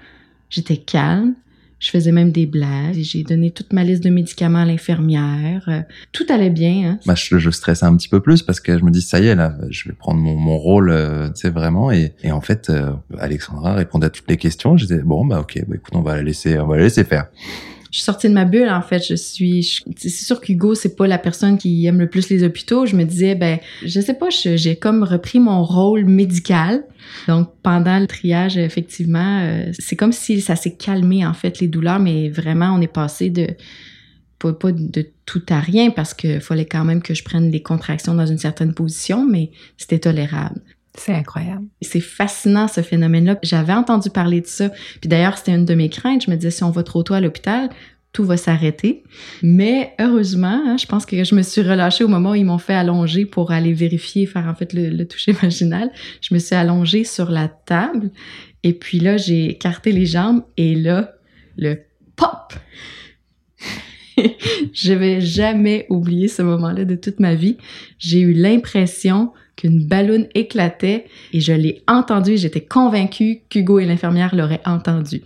j'étais 0.50 0.76
calme. 0.76 1.34
Je 1.82 1.90
faisais 1.90 2.12
même 2.12 2.30
des 2.30 2.46
blagues. 2.46 2.94
J'ai 2.94 3.24
donné 3.24 3.50
toute 3.50 3.72
ma 3.72 3.82
liste 3.82 4.04
de 4.04 4.08
médicaments 4.10 4.60
à 4.60 4.64
l'infirmière. 4.64 5.64
Euh, 5.66 5.80
Tout 6.12 6.24
allait 6.30 6.48
bien. 6.48 6.90
Hein. 6.92 6.98
Bah, 7.06 7.14
je, 7.16 7.38
je 7.38 7.50
stressais 7.50 7.84
un 7.84 7.96
petit 7.96 8.08
peu 8.08 8.20
plus 8.20 8.40
parce 8.42 8.60
que 8.60 8.78
je 8.78 8.84
me 8.84 8.90
dis 8.92 9.02
ça 9.02 9.18
y 9.18 9.26
est 9.26 9.34
là, 9.34 9.56
je 9.68 9.88
vais 9.88 9.94
prendre 9.94 10.20
mon, 10.20 10.36
mon 10.36 10.56
rôle, 10.56 10.90
euh, 10.90 11.28
tu 11.30 11.40
sais 11.40 11.50
vraiment. 11.50 11.90
Et, 11.90 12.14
et 12.22 12.30
en 12.30 12.40
fait, 12.40 12.70
euh, 12.70 12.92
Alexandra 13.18 13.74
répondait 13.74 14.06
à 14.06 14.10
toutes 14.10 14.30
les 14.30 14.36
questions. 14.36 14.76
Je 14.76 14.86
disais 14.86 15.02
bon 15.02 15.26
bah 15.26 15.40
ok, 15.40 15.58
bah 15.66 15.74
écoute, 15.74 15.92
on 15.96 16.02
va 16.02 16.14
la 16.14 16.22
laisser, 16.22 16.56
on 16.60 16.68
va 16.68 16.76
la 16.76 16.84
laisser 16.84 17.02
faire. 17.02 17.26
Je 17.92 17.98
suis 17.98 18.04
sortie 18.04 18.28
de 18.28 18.32
ma 18.32 18.46
bulle, 18.46 18.70
en 18.70 18.80
fait. 18.80 19.06
Je 19.06 19.14
suis, 19.14 19.84
c'est 19.96 20.08
sûr 20.08 20.40
qu'Hugo, 20.40 20.74
c'est 20.74 20.96
pas 20.96 21.06
la 21.06 21.18
personne 21.18 21.58
qui 21.58 21.84
aime 21.86 22.00
le 22.00 22.08
plus 22.08 22.30
les 22.30 22.42
hôpitaux. 22.42 22.86
Je 22.86 22.96
me 22.96 23.04
disais, 23.04 23.34
ben, 23.34 23.58
je 23.84 24.00
sais 24.00 24.14
pas, 24.14 24.30
j'ai 24.30 24.76
comme 24.76 25.02
repris 25.04 25.38
mon 25.38 25.62
rôle 25.62 26.06
médical. 26.06 26.84
Donc, 27.28 27.50
pendant 27.62 27.98
le 27.98 28.06
triage, 28.06 28.56
effectivement, 28.56 29.40
euh, 29.42 29.70
c'est 29.78 29.94
comme 29.94 30.12
si 30.12 30.40
ça 30.40 30.56
s'est 30.56 30.74
calmé, 30.74 31.26
en 31.26 31.34
fait, 31.34 31.60
les 31.60 31.68
douleurs, 31.68 32.00
mais 32.00 32.30
vraiment, 32.30 32.74
on 32.74 32.80
est 32.80 32.92
passé 32.92 33.28
de, 33.28 33.48
pas, 34.38 34.54
pas 34.54 34.72
de 34.72 35.06
tout 35.26 35.44
à 35.50 35.60
rien 35.60 35.90
parce 35.90 36.14
qu'il 36.14 36.40
fallait 36.40 36.64
quand 36.64 36.84
même 36.84 37.02
que 37.02 37.12
je 37.12 37.22
prenne 37.22 37.50
des 37.50 37.62
contractions 37.62 38.14
dans 38.14 38.26
une 38.26 38.38
certaine 38.38 38.72
position, 38.72 39.26
mais 39.26 39.50
c'était 39.76 39.98
tolérable. 39.98 40.62
C'est 40.94 41.14
incroyable. 41.14 41.66
C'est 41.80 42.00
fascinant 42.00 42.68
ce 42.68 42.82
phénomène-là. 42.82 43.38
J'avais 43.42 43.72
entendu 43.72 44.10
parler 44.10 44.40
de 44.40 44.46
ça. 44.46 44.68
Puis 45.00 45.08
d'ailleurs, 45.08 45.38
c'était 45.38 45.52
une 45.52 45.64
de 45.64 45.74
mes 45.74 45.88
craintes. 45.88 46.24
Je 46.26 46.30
me 46.30 46.36
disais, 46.36 46.50
si 46.50 46.64
on 46.64 46.70
va 46.70 46.82
trop 46.82 47.02
tôt 47.02 47.14
à 47.14 47.20
l'hôpital, 47.20 47.70
tout 48.12 48.24
va 48.24 48.36
s'arrêter. 48.36 49.02
Mais 49.42 49.94
heureusement, 49.98 50.62
hein, 50.66 50.76
je 50.76 50.84
pense 50.84 51.06
que 51.06 51.24
je 51.24 51.34
me 51.34 51.42
suis 51.42 51.62
relâchée 51.62 52.04
au 52.04 52.08
moment 52.08 52.32
où 52.32 52.34
ils 52.34 52.44
m'ont 52.44 52.58
fait 52.58 52.74
allonger 52.74 53.24
pour 53.24 53.52
aller 53.52 53.72
vérifier, 53.72 54.26
faire 54.26 54.46
en 54.46 54.54
fait 54.54 54.74
le, 54.74 54.90
le 54.90 55.08
toucher 55.08 55.32
vaginal. 55.42 55.90
Je 56.20 56.34
me 56.34 56.38
suis 56.38 56.54
allongée 56.54 57.04
sur 57.04 57.30
la 57.30 57.48
table. 57.48 58.10
Et 58.62 58.74
puis 58.74 59.00
là, 59.00 59.16
j'ai 59.16 59.46
écarté 59.50 59.92
les 59.92 60.06
jambes. 60.06 60.44
Et 60.58 60.74
là, 60.74 61.14
le 61.56 61.78
pop! 62.16 62.52
je 64.74 64.92
vais 64.92 65.22
jamais 65.22 65.86
oublier 65.88 66.28
ce 66.28 66.42
moment-là 66.42 66.84
de 66.84 66.96
toute 66.96 67.18
ma 67.18 67.34
vie. 67.34 67.56
J'ai 67.98 68.20
eu 68.20 68.34
l'impression 68.34 69.32
qu'une 69.62 69.86
ballonne 69.86 70.26
éclatait 70.34 71.06
et 71.32 71.40
je 71.40 71.52
l'ai 71.52 71.82
entendu. 71.86 72.36
J'étais 72.36 72.60
convaincue 72.60 73.42
qu'Hugo 73.48 73.78
et 73.78 73.86
l'infirmière 73.86 74.34
l'auraient 74.34 74.60
entendu. 74.64 75.22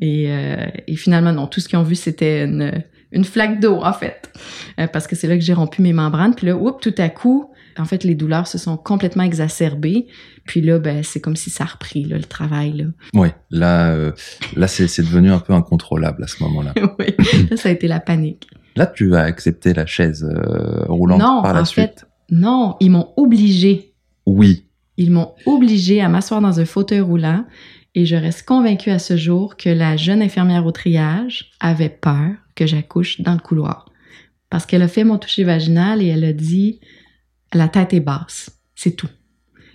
Et, 0.00 0.30
euh, 0.30 0.66
et 0.86 0.94
finalement, 0.94 1.32
non, 1.32 1.48
tout 1.48 1.58
ce 1.58 1.68
qu'ils 1.68 1.78
ont 1.80 1.82
vu, 1.82 1.96
c'était 1.96 2.44
une, 2.44 2.84
une 3.10 3.24
flaque 3.24 3.58
d'eau, 3.58 3.80
en 3.82 3.92
fait. 3.92 4.32
Euh, 4.78 4.86
parce 4.86 5.08
que 5.08 5.16
c'est 5.16 5.26
là 5.26 5.36
que 5.36 5.42
j'ai 5.42 5.52
rompu 5.52 5.82
mes 5.82 5.92
membranes. 5.92 6.34
Puis 6.36 6.46
là, 6.46 6.56
oups, 6.56 6.80
tout 6.80 6.94
à 6.96 7.08
coup, 7.08 7.50
en 7.76 7.84
fait, 7.84 8.04
les 8.04 8.14
douleurs 8.14 8.46
se 8.46 8.56
sont 8.56 8.76
complètement 8.76 9.24
exacerbées. 9.24 10.06
Puis 10.44 10.60
là, 10.60 10.78
ben, 10.78 11.02
c'est 11.02 11.20
comme 11.20 11.36
si 11.36 11.50
ça 11.50 11.64
a 11.64 11.66
repris, 11.66 12.04
là, 12.04 12.18
le 12.18 12.24
travail, 12.24 12.72
là. 12.72 12.84
Ouais, 13.14 13.34
là, 13.50 13.90
euh, 13.90 14.12
là 14.54 14.68
c'est 14.68 15.02
devenu 15.02 15.32
un 15.32 15.40
peu 15.40 15.54
incontrôlable 15.54 16.22
à 16.22 16.28
ce 16.28 16.40
moment-là. 16.44 16.72
oui, 17.00 17.06
là, 17.50 17.56
ça 17.56 17.68
a 17.68 17.72
été 17.72 17.88
la 17.88 17.98
panique. 17.98 18.46
Là, 18.76 18.86
tu 18.86 19.16
as 19.16 19.22
accepté 19.22 19.74
la 19.74 19.86
chaise 19.86 20.26
roulante 20.88 21.20
non, 21.20 21.42
par 21.42 21.52
la 21.52 21.60
en 21.60 21.64
suite. 21.64 22.00
fait, 22.00 22.06
non, 22.32 22.76
ils 22.80 22.90
m'ont 22.90 23.12
obligée 23.16 23.92
Oui. 24.26 24.64
Ils 24.96 25.10
m'ont 25.10 25.32
obligée 25.46 26.00
à 26.00 26.08
m'asseoir 26.08 26.40
dans 26.40 26.58
un 26.60 26.64
fauteuil 26.64 27.00
roulant 27.00 27.44
et 27.94 28.04
je 28.06 28.16
reste 28.16 28.44
convaincue 28.46 28.90
à 28.90 28.98
ce 28.98 29.16
jour 29.16 29.56
que 29.56 29.68
la 29.68 29.96
jeune 29.96 30.22
infirmière 30.22 30.64
au 30.66 30.72
triage 30.72 31.50
avait 31.60 31.88
peur 31.90 32.30
que 32.54 32.66
j'accouche 32.66 33.20
dans 33.20 33.34
le 33.34 33.38
couloir. 33.40 33.90
Parce 34.50 34.66
qu'elle 34.66 34.82
a 34.82 34.88
fait 34.88 35.04
mon 35.04 35.18
toucher 35.18 35.44
vaginal 35.44 36.02
et 36.02 36.06
elle 36.08 36.24
a 36.24 36.32
dit 36.32 36.80
la 37.54 37.68
tête 37.68 37.92
est 37.94 38.00
basse, 38.00 38.50
c'est 38.74 38.96
tout. 38.96 39.08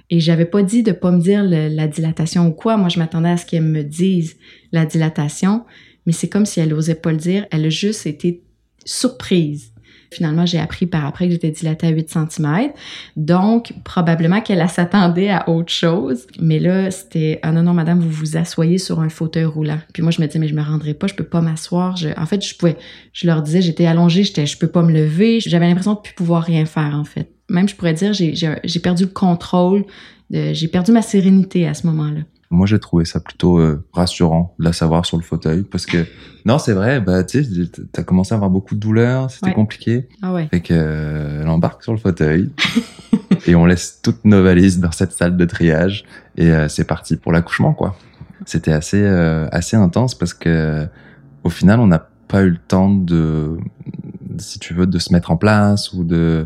Et 0.10 0.20
j'avais 0.20 0.46
pas 0.46 0.64
dit 0.64 0.84
de 0.84 0.94
pas 0.94 1.12
me 1.12 1.22
dire 1.22 1.44
le- 1.44 1.68
la 1.68 1.88
dilatation 1.88 2.48
ou 2.48 2.52
quoi. 2.52 2.78
Moi, 2.78 2.90
je 2.90 2.98
m'attendais 2.98 3.30
à 3.30 3.38
ce 3.38 3.46
qu'elle 3.46 3.64
me 3.64 3.84
dise 3.84 4.38
la 4.72 4.86
dilatation, 4.86 5.66
mais 6.06 6.14
c'est 6.14 6.30
comme 6.30 6.46
si 6.46 6.60
elle 6.60 6.74
osait 6.74 6.96
pas 6.96 7.12
le 7.12 7.18
dire. 7.18 7.46
Elle 7.52 7.66
a 7.66 7.70
juste 7.70 8.06
été 8.08 8.42
surprise. 8.86 9.74
Finalement, 10.18 10.48
j'ai 10.48 10.58
appris 10.58 10.88
par 10.88 11.06
après 11.06 11.28
que 11.28 11.34
j'étais 11.34 11.52
dilatée 11.52 11.86
à 11.86 11.90
8 11.92 12.10
cm. 12.10 12.72
Donc, 13.18 13.72
probablement 13.84 14.42
qu'elle 14.42 14.62
elle 14.62 14.68
s'attendait 14.68 15.30
à 15.30 15.48
autre 15.48 15.72
chose. 15.72 16.26
Mais 16.40 16.58
là, 16.58 16.90
c'était, 16.90 17.40
ah 17.44 17.52
non, 17.52 17.62
non, 17.62 17.76
madame, 17.76 18.00
vous 18.00 18.10
vous 18.10 18.36
asseyez 18.36 18.80
sur 18.80 19.00
un 19.00 19.10
fauteuil 19.10 19.46
roulant. 19.46 19.78
Puis 19.94 20.02
moi, 20.02 20.12
je 20.12 20.20
me 20.20 20.26
disais, 20.26 20.40
mais 20.40 20.48
je 20.48 20.56
me 20.56 20.64
rendrai 20.64 20.96
pas, 20.96 21.06
je 21.06 21.14
peux 21.14 21.24
pas 21.24 21.40
m'asseoir. 21.40 21.96
En 22.18 22.26
fait, 22.26 22.44
je 22.44 22.56
pouvais, 22.56 22.78
je 23.14 23.28
leur 23.28 23.44
disais, 23.44 23.62
j'étais 23.62 23.86
allongée, 23.86 24.24
j'étais, 24.24 24.48
je 24.48 24.58
peux 24.58 24.68
pas 24.68 24.82
me 24.82 24.92
lever. 24.92 25.40
J'avais 25.40 25.68
l'impression 25.68 25.94
de 25.94 26.00
plus 26.00 26.16
pouvoir 26.16 26.42
rien 26.42 26.66
faire, 26.66 26.96
en 26.96 27.04
fait. 27.04 27.30
Même, 27.48 27.70
je 27.70 27.76
pourrais 27.76 27.94
dire, 27.94 28.14
j'ai, 28.14 28.80
perdu 28.80 29.04
le 29.04 29.10
contrôle, 29.10 29.86
j'ai 30.32 30.68
perdu 30.68 30.92
ma 30.92 31.04
sérénité 31.04 31.68
à 31.68 31.76
ce 31.76 31.86
moment-là. 31.86 32.22
Moi, 32.50 32.66
j'ai 32.66 32.80
trouvé 32.80 33.04
ça 33.06 33.20
plutôt 33.20 33.58
euh, 33.60 33.84
rassurant 33.94 34.56
de 34.60 34.64
la 34.66 34.72
savoir 34.74 35.06
sur 35.06 35.18
le 35.18 35.24
fauteuil 35.24 35.64
parce 35.64 35.86
que 35.86 36.06
non, 36.46 36.58
c'est 36.60 36.72
vrai, 36.74 37.02
bah 37.02 37.24
tu 37.26 37.44
sais, 37.44 37.70
t'as 37.92 38.04
commencé 38.04 38.34
à 38.34 38.36
avoir 38.38 38.50
beaucoup 38.50 38.74
de 38.76 38.80
douleurs, 38.80 39.30
c'était 39.30 39.48
Ouais. 39.48 39.54
compliqué, 39.54 40.08
Ah 40.22 40.34
ouais. 40.34 40.48
fait 40.50 40.62
que 40.62 40.74
euh, 40.74 41.42
elle 41.42 41.50
embarque 41.50 41.84
sur 41.84 41.92
le 41.92 41.98
fauteuil 42.00 42.50
et 43.48 43.56
on 43.56 43.66
laisse 43.66 44.00
toutes 44.02 44.24
nos 44.24 44.42
valises 44.44 44.80
dans 44.80 44.92
cette 44.94 45.12
salle 45.12 45.36
de 45.36 45.44
triage 45.46 46.06
et 46.38 46.50
euh, 46.52 46.70
c'est 46.70 46.86
parti 46.86 47.18
pour 47.18 47.34
l'accouchement 47.34 47.74
quoi. 47.74 47.98
C'était 48.46 48.72
assez 48.72 49.02
euh, 49.04 49.48
assez 49.52 49.76
intense 49.76 50.16
parce 50.16 50.34
que 50.34 50.88
au 51.44 51.50
final, 51.50 51.80
on 51.82 51.88
n'a 51.88 52.08
pas 52.30 52.44
eu 52.44 52.50
le 52.52 52.58
temps 52.58 52.94
de 52.94 53.58
si 54.38 54.60
tu 54.60 54.74
veux 54.74 54.86
de 54.88 55.00
se 55.00 55.12
mettre 55.12 55.32
en 55.32 55.38
place 55.38 55.92
ou 55.94 56.04
de 56.06 56.46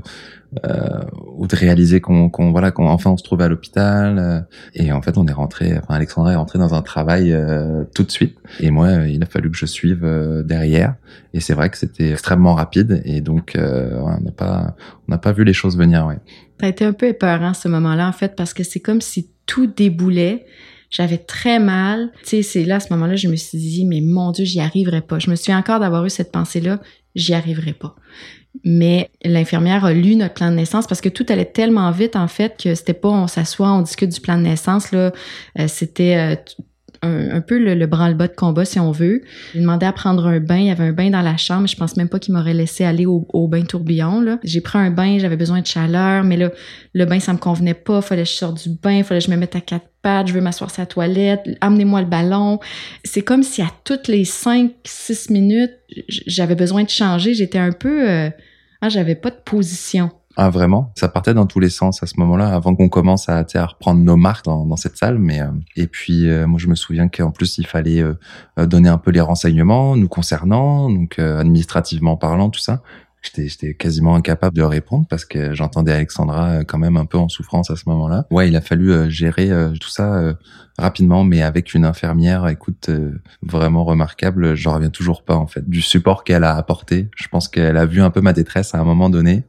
ou 1.38 1.48
de 1.48 1.56
réaliser 1.56 2.02
qu'on 2.02 2.30
qu'on 2.30 2.52
voilà 2.52 2.72
qu'on 2.72 2.88
enfin 2.88 3.12
on 3.12 3.18
se 3.18 3.24
trouvait 3.24 3.46
à 3.46 3.48
l'hôpital 3.48 4.20
euh, 4.20 4.42
et 4.74 4.92
en 4.92 5.02
fait 5.02 5.18
on 5.18 5.26
est 5.26 5.34
rentré 5.34 5.78
enfin 5.78 5.96
Alexandra 5.96 6.34
est 6.34 6.36
rentrée 6.36 6.60
dans 6.60 6.74
un 6.74 6.82
travail 6.82 7.32
euh, 7.32 7.86
tout 7.96 8.04
de 8.04 8.12
suite 8.12 8.38
et 8.60 8.70
moi 8.70 8.88
euh, 8.88 9.08
il 9.08 9.24
a 9.24 9.26
fallu 9.26 9.50
que 9.50 9.58
je 9.58 9.66
suive 9.66 10.02
euh, 10.04 10.44
derrière 10.44 10.96
et 11.34 11.40
c'est 11.40 11.54
vrai 11.54 11.70
que 11.70 11.78
c'était 11.78 12.12
extrêmement 12.12 12.54
rapide 12.54 13.02
et 13.06 13.22
donc 13.22 13.56
euh, 13.56 13.98
on 14.02 14.22
n'a 14.22 14.32
pas 14.32 14.76
on 15.08 15.12
n'a 15.12 15.18
pas 15.18 15.32
vu 15.32 15.44
les 15.44 15.54
choses 15.54 15.78
venir 15.78 16.06
ouais 16.06 16.20
Ça 16.62 16.68
été 16.68 16.86
un 16.86 16.94
peu 16.94 17.08
épeurant 17.08 17.56
ce 17.56 17.68
moment-là, 17.68 18.08
en 18.08 18.12
fait, 18.12 18.36
parce 18.36 18.54
que 18.54 18.64
c'est 18.64 18.80
comme 18.80 19.02
si 19.02 19.32
tout 19.48 19.66
déboulait. 19.66 20.46
J'avais 20.92 21.18
très 21.18 21.58
mal. 21.58 22.12
Tu 22.24 22.30
sais, 22.30 22.42
c'est 22.44 22.66
là, 22.66 22.76
à 22.76 22.80
ce 22.80 22.94
moment-là, 22.94 23.16
je 23.16 23.30
me 23.30 23.36
suis 23.36 23.58
dit, 23.58 23.86
mais 23.86 24.02
mon 24.02 24.32
Dieu, 24.32 24.46
j'y 24.46 24.60
arriverai 24.60 25.02
pas. 25.02 25.20
Je 25.20 25.32
me 25.32 25.36
souviens 25.36 25.58
encore 25.58 25.80
d'avoir 25.80 26.06
eu 26.06 26.10
cette 26.10 26.32
pensée-là, 26.32 26.80
j'y 27.16 27.34
arriverai 27.34 27.74
pas. 27.74 27.96
Mais 28.64 29.10
l'infirmière 29.24 29.86
a 29.86 29.94
lu 29.94 30.16
notre 30.16 30.34
plan 30.34 30.50
de 30.50 30.56
naissance 30.56 30.86
parce 30.86 31.02
que 31.02 31.10
tout 31.10 31.26
allait 31.30 31.46
tellement 31.46 31.90
vite, 31.92 32.16
en 32.16 32.28
fait, 32.28 32.62
que 32.62 32.76
c'était 32.76 32.94
pas 32.94 33.10
on 33.10 33.28
s'assoit, 33.28 33.72
on 33.72 33.82
discute 33.82 34.10
du 34.10 34.20
plan 34.20 34.38
de 34.38 34.44
naissance, 34.44 34.92
là. 34.92 35.12
Euh, 35.60 35.68
c'était, 35.68 36.18
euh, 36.18 36.36
t- 37.02 37.08
un, 37.08 37.42
peu 37.42 37.58
le, 37.58 37.76
le 37.76 37.88
branle-bas 37.88 38.28
de 38.28 38.36
combat, 38.36 38.66
si 38.66 38.80
on 38.80 38.92
veut. 38.92 39.22
J'ai 39.54 39.60
demandé 39.62 39.86
à 39.86 39.94
prendre 39.94 40.28
un 40.28 40.40
bain. 40.40 40.58
Il 40.58 40.66
y 40.66 40.72
avait 40.72 40.86
un 40.86 40.94
bain 40.94 41.10
dans 41.10 41.22
la 41.22 41.38
chambre. 41.38 41.68
Je 41.68 41.76
pense 41.76 41.98
même 41.98 42.10
pas 42.10 42.20
qu'il 42.20 42.34
m'aurait 42.34 42.54
laissé 42.54 42.84
aller 42.84 43.06
au, 43.06 43.48
bain 43.48 43.64
tourbillon. 43.64 44.40
J'ai 44.44 44.62
pris 44.62 44.80
un 44.80 44.92
bain, 44.92 45.18
j'avais 45.20 45.38
besoin 45.38 45.62
de 45.62 45.66
chaleur, 45.68 46.24
mais 46.24 46.38
là, 46.38 46.52
le 46.94 47.06
bain, 47.06 47.20
ça 47.20 47.34
me 47.34 47.38
convenait 47.38 47.74
pas. 47.74 48.02
Fallait 48.02 48.24
que 48.24 48.30
je 48.30 48.36
sorte 48.36 48.64
du 48.64 48.76
bain, 48.76 49.04
fallait 49.04 49.20
que 49.20 49.26
je 49.26 49.32
me 49.32 49.38
mette 49.38 49.56
à 49.56 49.62
quatre 49.62 49.88
pattes, 50.02 50.28
je 50.28 50.34
veux 50.34 50.42
m'asseoir 50.42 50.72
sur 50.72 50.82
la 50.82 50.88
toilette, 50.88 51.42
amenez-moi 51.62 52.02
le 52.02 52.08
ballon. 52.08 52.60
C'est 53.04 53.22
comme 53.22 53.44
si 53.44 53.62
à 53.62 53.70
toutes 53.84 54.08
les 54.08 54.26
cinq, 54.26 54.72
six 54.84 55.30
minutes, 55.30 55.74
j'avais 56.08 56.56
besoin 56.56 56.84
de 56.84 56.90
changer. 56.90 57.34
J'étais 57.34 57.60
un 57.60 57.72
peu... 57.72 58.10
Euh, 58.10 58.30
ah, 58.82 58.90
j'avais 58.90 59.16
pas 59.16 59.30
de 59.30 59.36
position. 59.36 60.10
Ah 60.38 60.50
vraiment? 60.50 60.92
Ça 60.96 61.10
partait 61.10 61.34
dans 61.34 61.46
tous 61.46 61.60
les 61.60 61.70
sens 61.70 62.04
à 62.04 62.08
ce 62.08 62.14
moment-là, 62.20 62.54
avant 62.54 62.76
qu'on 62.76 62.90
commence 62.90 63.28
à, 63.30 63.46
à, 63.54 63.66
reprendre 63.66 64.02
nos 64.02 64.16
marques 64.16 64.46
dans, 64.46 64.66
dans 64.66 64.78
cette 64.78 64.98
salle. 64.98 65.20
Mais 65.20 65.42
euh, 65.42 65.48
et 65.76 65.88
puis 65.88 66.30
euh, 66.30 66.48
moi 66.48 66.60
je 66.60 66.68
me 66.68 66.76
souviens 66.76 67.10
qu'en 67.10 67.32
plus 67.32 67.58
il 67.58 67.68
fallait 67.68 68.02
euh, 68.02 68.16
donner 68.66 68.90
un 68.90 68.98
peu 68.98 69.12
les 69.12 69.22
renseignements 69.22 69.96
nous 69.96 70.08
concernant, 70.08 70.90
donc 70.90 71.20
administrativement 71.20 72.18
parlant, 72.18 72.50
tout 72.50 72.60
ça. 72.60 72.82
J'étais 73.22 73.76
quasiment 73.76 74.16
incapable 74.16 74.56
de 74.56 74.64
répondre 74.64 75.06
parce 75.08 75.26
que 75.26 75.54
j'entendais 75.54 75.92
Alexandra 75.92 76.64
quand 76.64 76.80
même 76.80 76.98
un 76.98 77.06
peu 77.06 77.20
en 77.20 77.30
souffrance 77.30 77.70
à 77.70 77.76
ce 77.76 77.84
moment-là. 77.86 78.26
Ouais, 78.32 78.48
il 78.48 78.56
a 78.56 78.62
fallu 78.62 79.12
gérer 79.12 79.52
tout 79.80 79.92
ça 79.92 80.34
rapidement, 80.80 81.24
mais 81.24 81.44
avec 81.44 81.76
une 81.76 81.86
infirmière, 81.86 82.48
écoute, 82.48 82.90
vraiment 83.44 83.86
remarquable. 83.86 84.56
J'en 84.56 84.74
reviens 84.74 84.90
toujours 84.90 85.22
pas 85.22 85.36
en 85.36 85.46
fait 85.46 85.70
du 85.70 85.84
support 85.84 86.24
qu'elle 86.24 86.44
a 86.44 86.56
apporté. 86.56 87.10
Je 87.16 87.28
pense 87.28 87.48
qu'elle 87.48 87.78
a 87.78 87.86
vu 87.86 88.02
un 88.02 88.10
peu 88.10 88.22
ma 88.22 88.34
détresse 88.34 88.74
à 88.74 88.80
un 88.80 88.84
moment 88.84 89.12
donné 89.12 89.44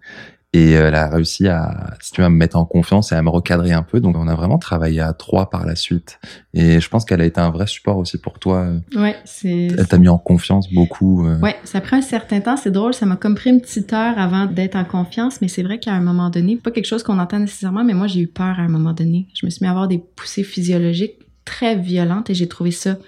et 0.55 0.77
euh, 0.77 0.89
elle 0.89 0.95
a 0.95 1.09
réussi 1.09 1.49
à, 1.49 1.95
si 2.01 2.13
tu 2.13 2.21
veux, 2.21 2.27
à 2.27 2.31
me 2.31 2.37
mettre 2.37 2.59
en 2.59 2.67
confiance 2.67 3.11
et 3.11 3.15
à 3.15 3.23
me 3.23 3.31
recadrer 3.31 3.73
un 3.73 3.83
peu. 3.83 4.01
Donc, 4.01 4.17
on 4.19 4.29
a 4.29 4.35
vraiment 4.35 4.59
travaillé 4.59 5.01
à 5.01 5.15
trois 5.15 5.49
par 5.49 5.65
la 5.65 5.77
suite. 5.77 6.21
Et 6.53 6.79
je 6.79 6.89
pense 6.91 7.07
qu'elle 7.07 7.23
a 7.23 7.25
été 7.25 7.41
un 7.41 7.51
vrai 7.51 7.67
support 7.67 7.97
aussi 7.97 8.19
pour 8.19 8.39
toi. 8.39 8.67
Ouais, 8.95 9.17
c'est. 9.25 9.69
Elle 9.69 9.89
t'a 9.89 9.97
mis 9.97 10.11
en 10.11 10.19
confiance 10.19 10.71
beaucoup. 10.71 11.27
Euh. 11.27 11.39
Ouais, 11.39 11.57
ça 11.65 11.81
prend 11.81 11.97
un 11.97 12.03
certain 12.03 12.41
temps. 12.41 12.59
C'est 12.59 12.71
drôle, 12.71 12.93
ça 12.93 13.07
m'a 13.07 13.17
comme 13.17 13.35
pris 13.35 13.49
une 13.49 13.63
petite 13.63 13.95
heure 13.95 14.19
avant 14.19 14.45
d'être 14.45 14.77
en 14.77 14.85
confiance. 14.85 15.41
Mais 15.41 15.49
c'est 15.49 15.63
vrai 15.63 15.79
qu'à 15.79 15.95
un 15.95 16.03
moment 16.03 16.29
donné, 16.29 16.57
pas 16.57 16.71
quelque 16.71 16.87
chose 16.87 17.03
qu'on 17.03 17.19
entend 17.19 17.39
nécessairement, 17.39 17.85
mais 17.85 17.95
moi, 17.95 18.07
j'ai 18.07 18.21
eu 18.21 18.29
peur 18.29 18.59
à 18.59 18.63
un 18.63 18.69
moment 18.69 18.93
donné. 18.93 19.29
Je 19.35 19.47
me 19.47 19.51
suis 19.51 19.65
mis 19.65 19.69
à 19.69 19.71
avoir 19.71 19.89
des 19.89 19.99
poussées 19.99 20.45
physiologiques 20.45 21.15
très 21.47 21.77
violentes 21.77 22.29
et 22.29 22.35
j'ai 22.35 22.47
trouvé 22.47 22.73
ça 22.73 22.99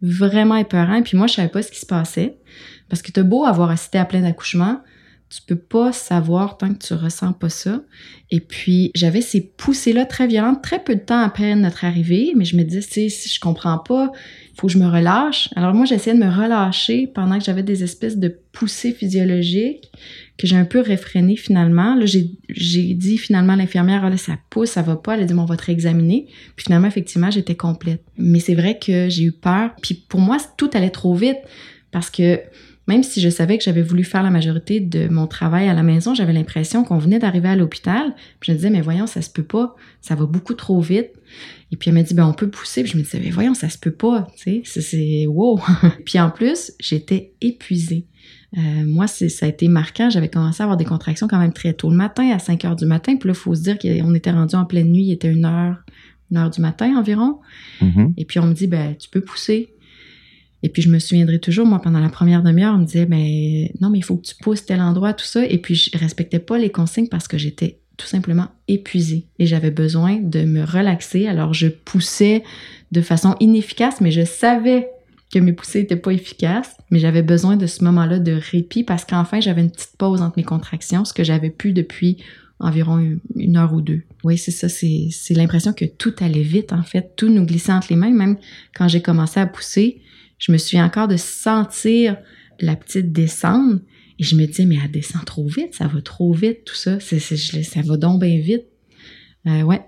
vraiment 0.00 0.56
épeurant. 0.56 0.94
Et 0.94 1.02
puis 1.02 1.18
moi, 1.18 1.26
je 1.26 1.34
savais 1.34 1.48
pas 1.48 1.62
ce 1.62 1.70
qui 1.70 1.80
se 1.80 1.86
passait. 1.86 2.38
Parce 2.88 3.02
que 3.02 3.12
t'as 3.12 3.22
beau 3.22 3.44
avoir 3.44 3.70
assisté 3.70 3.98
à 3.98 4.06
plein 4.06 4.22
d'accouchements, 4.22 4.80
tu 5.30 5.42
peux 5.42 5.56
pas 5.56 5.92
savoir 5.92 6.56
tant 6.56 6.72
que 6.72 6.78
tu 6.78 6.94
ressens 6.94 7.34
pas 7.34 7.50
ça. 7.50 7.82
Et 8.30 8.40
puis, 8.40 8.90
j'avais 8.94 9.20
ces 9.20 9.42
poussées-là 9.42 10.06
très 10.06 10.26
violentes, 10.26 10.62
très 10.62 10.82
peu 10.82 10.94
de 10.94 11.00
temps 11.00 11.20
après 11.20 11.54
notre 11.54 11.84
arrivée, 11.84 12.32
mais 12.34 12.46
je 12.46 12.56
me 12.56 12.62
disais, 12.62 12.80
si, 12.80 13.28
je 13.28 13.38
comprends 13.38 13.78
pas, 13.78 14.10
il 14.14 14.60
faut 14.60 14.68
que 14.68 14.72
je 14.72 14.78
me 14.78 14.86
relâche. 14.86 15.50
Alors 15.54 15.74
moi, 15.74 15.84
j'essayais 15.84 16.16
de 16.16 16.22
me 16.22 16.30
relâcher 16.30 17.06
pendant 17.06 17.38
que 17.38 17.44
j'avais 17.44 17.62
des 17.62 17.84
espèces 17.84 18.16
de 18.16 18.34
poussées 18.52 18.92
physiologiques 18.92 19.90
que 20.38 20.46
j'ai 20.46 20.56
un 20.56 20.64
peu 20.64 20.80
réfrénées 20.80 21.36
finalement. 21.36 21.94
Là, 21.94 22.06
j'ai 22.06 22.94
dit 22.94 23.18
finalement 23.18 23.52
à 23.52 23.56
l'infirmière, 23.56 24.04
ah, 24.04 24.10
là, 24.10 24.16
ça 24.16 24.38
pousse, 24.48 24.70
ça 24.70 24.82
va 24.82 24.96
pas. 24.96 25.14
Elle 25.14 25.22
a 25.22 25.26
dit, 25.26 25.34
on 25.34 25.44
va 25.44 25.56
te 25.58 25.66
réexaminer. 25.66 26.26
Puis 26.56 26.64
finalement, 26.64 26.88
effectivement, 26.88 27.30
j'étais 27.30 27.56
complète. 27.56 28.02
Mais 28.16 28.40
c'est 28.40 28.54
vrai 28.54 28.78
que 28.78 29.10
j'ai 29.10 29.24
eu 29.24 29.32
peur. 29.32 29.72
Puis 29.82 29.94
pour 29.94 30.20
moi, 30.20 30.38
tout 30.56 30.70
allait 30.72 30.90
trop 30.90 31.14
vite 31.14 31.38
parce 31.90 32.08
que 32.08 32.40
même 32.88 33.02
si 33.02 33.20
je 33.20 33.28
savais 33.28 33.58
que 33.58 33.64
j'avais 33.64 33.82
voulu 33.82 34.02
faire 34.02 34.22
la 34.22 34.30
majorité 34.30 34.80
de 34.80 35.08
mon 35.08 35.26
travail 35.26 35.68
à 35.68 35.74
la 35.74 35.82
maison, 35.82 36.14
j'avais 36.14 36.32
l'impression 36.32 36.84
qu'on 36.84 36.96
venait 36.96 37.18
d'arriver 37.18 37.50
à 37.50 37.54
l'hôpital. 37.54 38.14
Je 38.40 38.50
me 38.50 38.56
disais, 38.56 38.70
mais 38.70 38.80
voyons, 38.80 39.06
ça 39.06 39.20
se 39.20 39.28
peut 39.28 39.42
pas, 39.42 39.76
ça 40.00 40.14
va 40.14 40.24
beaucoup 40.24 40.54
trop 40.54 40.80
vite. 40.80 41.10
Et 41.70 41.76
puis 41.76 41.90
elle 41.90 41.94
m'a 41.94 42.02
dit, 42.02 42.14
ben 42.14 42.26
on 42.26 42.32
peut 42.32 42.48
pousser. 42.48 42.82
Puis 42.82 42.92
je 42.92 42.96
me 42.96 43.02
disais, 43.02 43.20
mais 43.22 43.28
voyons, 43.28 43.52
ça 43.52 43.68
se 43.68 43.76
peut 43.76 43.92
pas, 43.92 44.26
tu 44.38 44.62
sais, 44.64 44.80
c'est 44.80 45.26
wow. 45.26 45.60
puis 46.06 46.18
en 46.18 46.30
plus, 46.30 46.72
j'étais 46.80 47.34
épuisée. 47.42 48.06
Euh, 48.56 48.86
moi, 48.86 49.06
ça 49.06 49.26
a 49.44 49.48
été 49.50 49.68
marquant. 49.68 50.08
J'avais 50.08 50.30
commencé 50.30 50.62
à 50.62 50.64
avoir 50.64 50.78
des 50.78 50.86
contractions 50.86 51.28
quand 51.28 51.38
même 51.38 51.52
très 51.52 51.74
tôt 51.74 51.90
le 51.90 51.96
matin, 51.96 52.30
à 52.30 52.38
5 52.38 52.64
heures 52.64 52.76
du 52.76 52.86
matin. 52.86 53.16
Puis 53.16 53.28
là, 53.28 53.34
il 53.34 53.38
faut 53.38 53.54
se 53.54 53.60
dire 53.60 53.78
qu'on 53.78 54.14
était 54.14 54.30
rendu 54.30 54.54
en 54.54 54.64
pleine 54.64 54.90
nuit, 54.90 55.04
il 55.04 55.12
était 55.12 55.30
une 55.30 55.44
heure, 55.44 55.76
une 56.30 56.38
heure 56.38 56.48
du 56.48 56.62
matin 56.62 56.96
environ. 56.96 57.40
Mm-hmm. 57.82 58.14
Et 58.16 58.24
puis 58.24 58.38
on 58.38 58.46
me 58.46 58.54
dit, 58.54 58.66
ben 58.66 58.96
tu 58.96 59.10
peux 59.10 59.20
pousser. 59.20 59.74
Et 60.62 60.68
puis 60.68 60.82
je 60.82 60.90
me 60.90 60.98
souviendrai 60.98 61.38
toujours, 61.38 61.66
moi, 61.66 61.80
pendant 61.80 62.00
la 62.00 62.08
première 62.08 62.42
demi-heure, 62.42 62.74
on 62.74 62.78
me 62.78 62.84
disait, 62.84 63.06
ben 63.06 63.68
non, 63.80 63.90
mais 63.90 63.98
il 63.98 64.04
faut 64.04 64.16
que 64.16 64.26
tu 64.26 64.34
pousses 64.36 64.64
tel 64.64 64.80
endroit, 64.80 65.12
tout 65.12 65.24
ça. 65.24 65.44
Et 65.44 65.58
puis 65.58 65.74
je 65.74 65.96
respectais 65.96 66.40
pas 66.40 66.58
les 66.58 66.70
consignes 66.70 67.08
parce 67.08 67.28
que 67.28 67.38
j'étais 67.38 67.78
tout 67.96 68.06
simplement 68.06 68.48
épuisée 68.68 69.26
et 69.38 69.46
j'avais 69.46 69.70
besoin 69.70 70.16
de 70.16 70.44
me 70.44 70.64
relaxer. 70.64 71.26
Alors 71.26 71.52
je 71.52 71.68
poussais 71.68 72.42
de 72.92 73.00
façon 73.00 73.36
inefficace, 73.40 74.00
mais 74.00 74.10
je 74.10 74.24
savais 74.24 74.88
que 75.32 75.38
mes 75.38 75.52
poussées 75.52 75.80
n'étaient 75.80 75.96
pas 75.96 76.12
efficaces, 76.12 76.74
mais 76.90 76.98
j'avais 77.00 77.22
besoin 77.22 77.56
de 77.56 77.66
ce 77.66 77.84
moment-là 77.84 78.18
de 78.18 78.32
répit 78.32 78.82
parce 78.82 79.04
qu'enfin 79.04 79.40
j'avais 79.40 79.60
une 79.60 79.70
petite 79.70 79.96
pause 79.98 80.22
entre 80.22 80.38
mes 80.38 80.44
contractions, 80.44 81.04
ce 81.04 81.12
que 81.12 81.24
j'avais 81.24 81.50
pu 81.50 81.72
depuis 81.72 82.18
environ 82.60 83.18
une 83.36 83.56
heure 83.56 83.74
ou 83.74 83.80
deux. 83.80 84.02
Oui, 84.24 84.38
c'est 84.38 84.50
ça, 84.50 84.68
c'est 84.68 85.34
l'impression 85.34 85.72
que 85.72 85.84
tout 85.84 86.14
allait 86.20 86.42
vite 86.42 86.72
en 86.72 86.82
fait, 86.82 87.12
tout 87.16 87.28
nous 87.28 87.44
glissait 87.44 87.72
entre 87.72 87.88
les 87.90 87.96
mains, 87.96 88.10
même 88.10 88.36
quand 88.74 88.88
j'ai 88.88 89.02
commencé 89.02 89.38
à 89.38 89.46
pousser 89.46 90.00
je 90.38 90.52
me 90.52 90.58
souviens 90.58 90.86
encore 90.86 91.08
de 91.08 91.16
sentir 91.16 92.16
la 92.60 92.76
petite 92.76 93.12
descendre 93.12 93.80
et 94.18 94.24
je 94.24 94.34
me 94.34 94.46
disais, 94.46 94.64
mais 94.64 94.76
elle 94.82 94.90
descend 94.90 95.24
trop 95.24 95.46
vite, 95.46 95.74
ça 95.74 95.86
va 95.86 96.00
trop 96.00 96.32
vite, 96.32 96.64
tout 96.64 96.74
ça. 96.74 96.98
Ça 97.00 97.82
va 97.82 97.96
donc 97.96 98.20
bien 98.20 98.40
vite. 98.40 98.64
Euh, 99.46 99.62
ouais. 99.62 99.80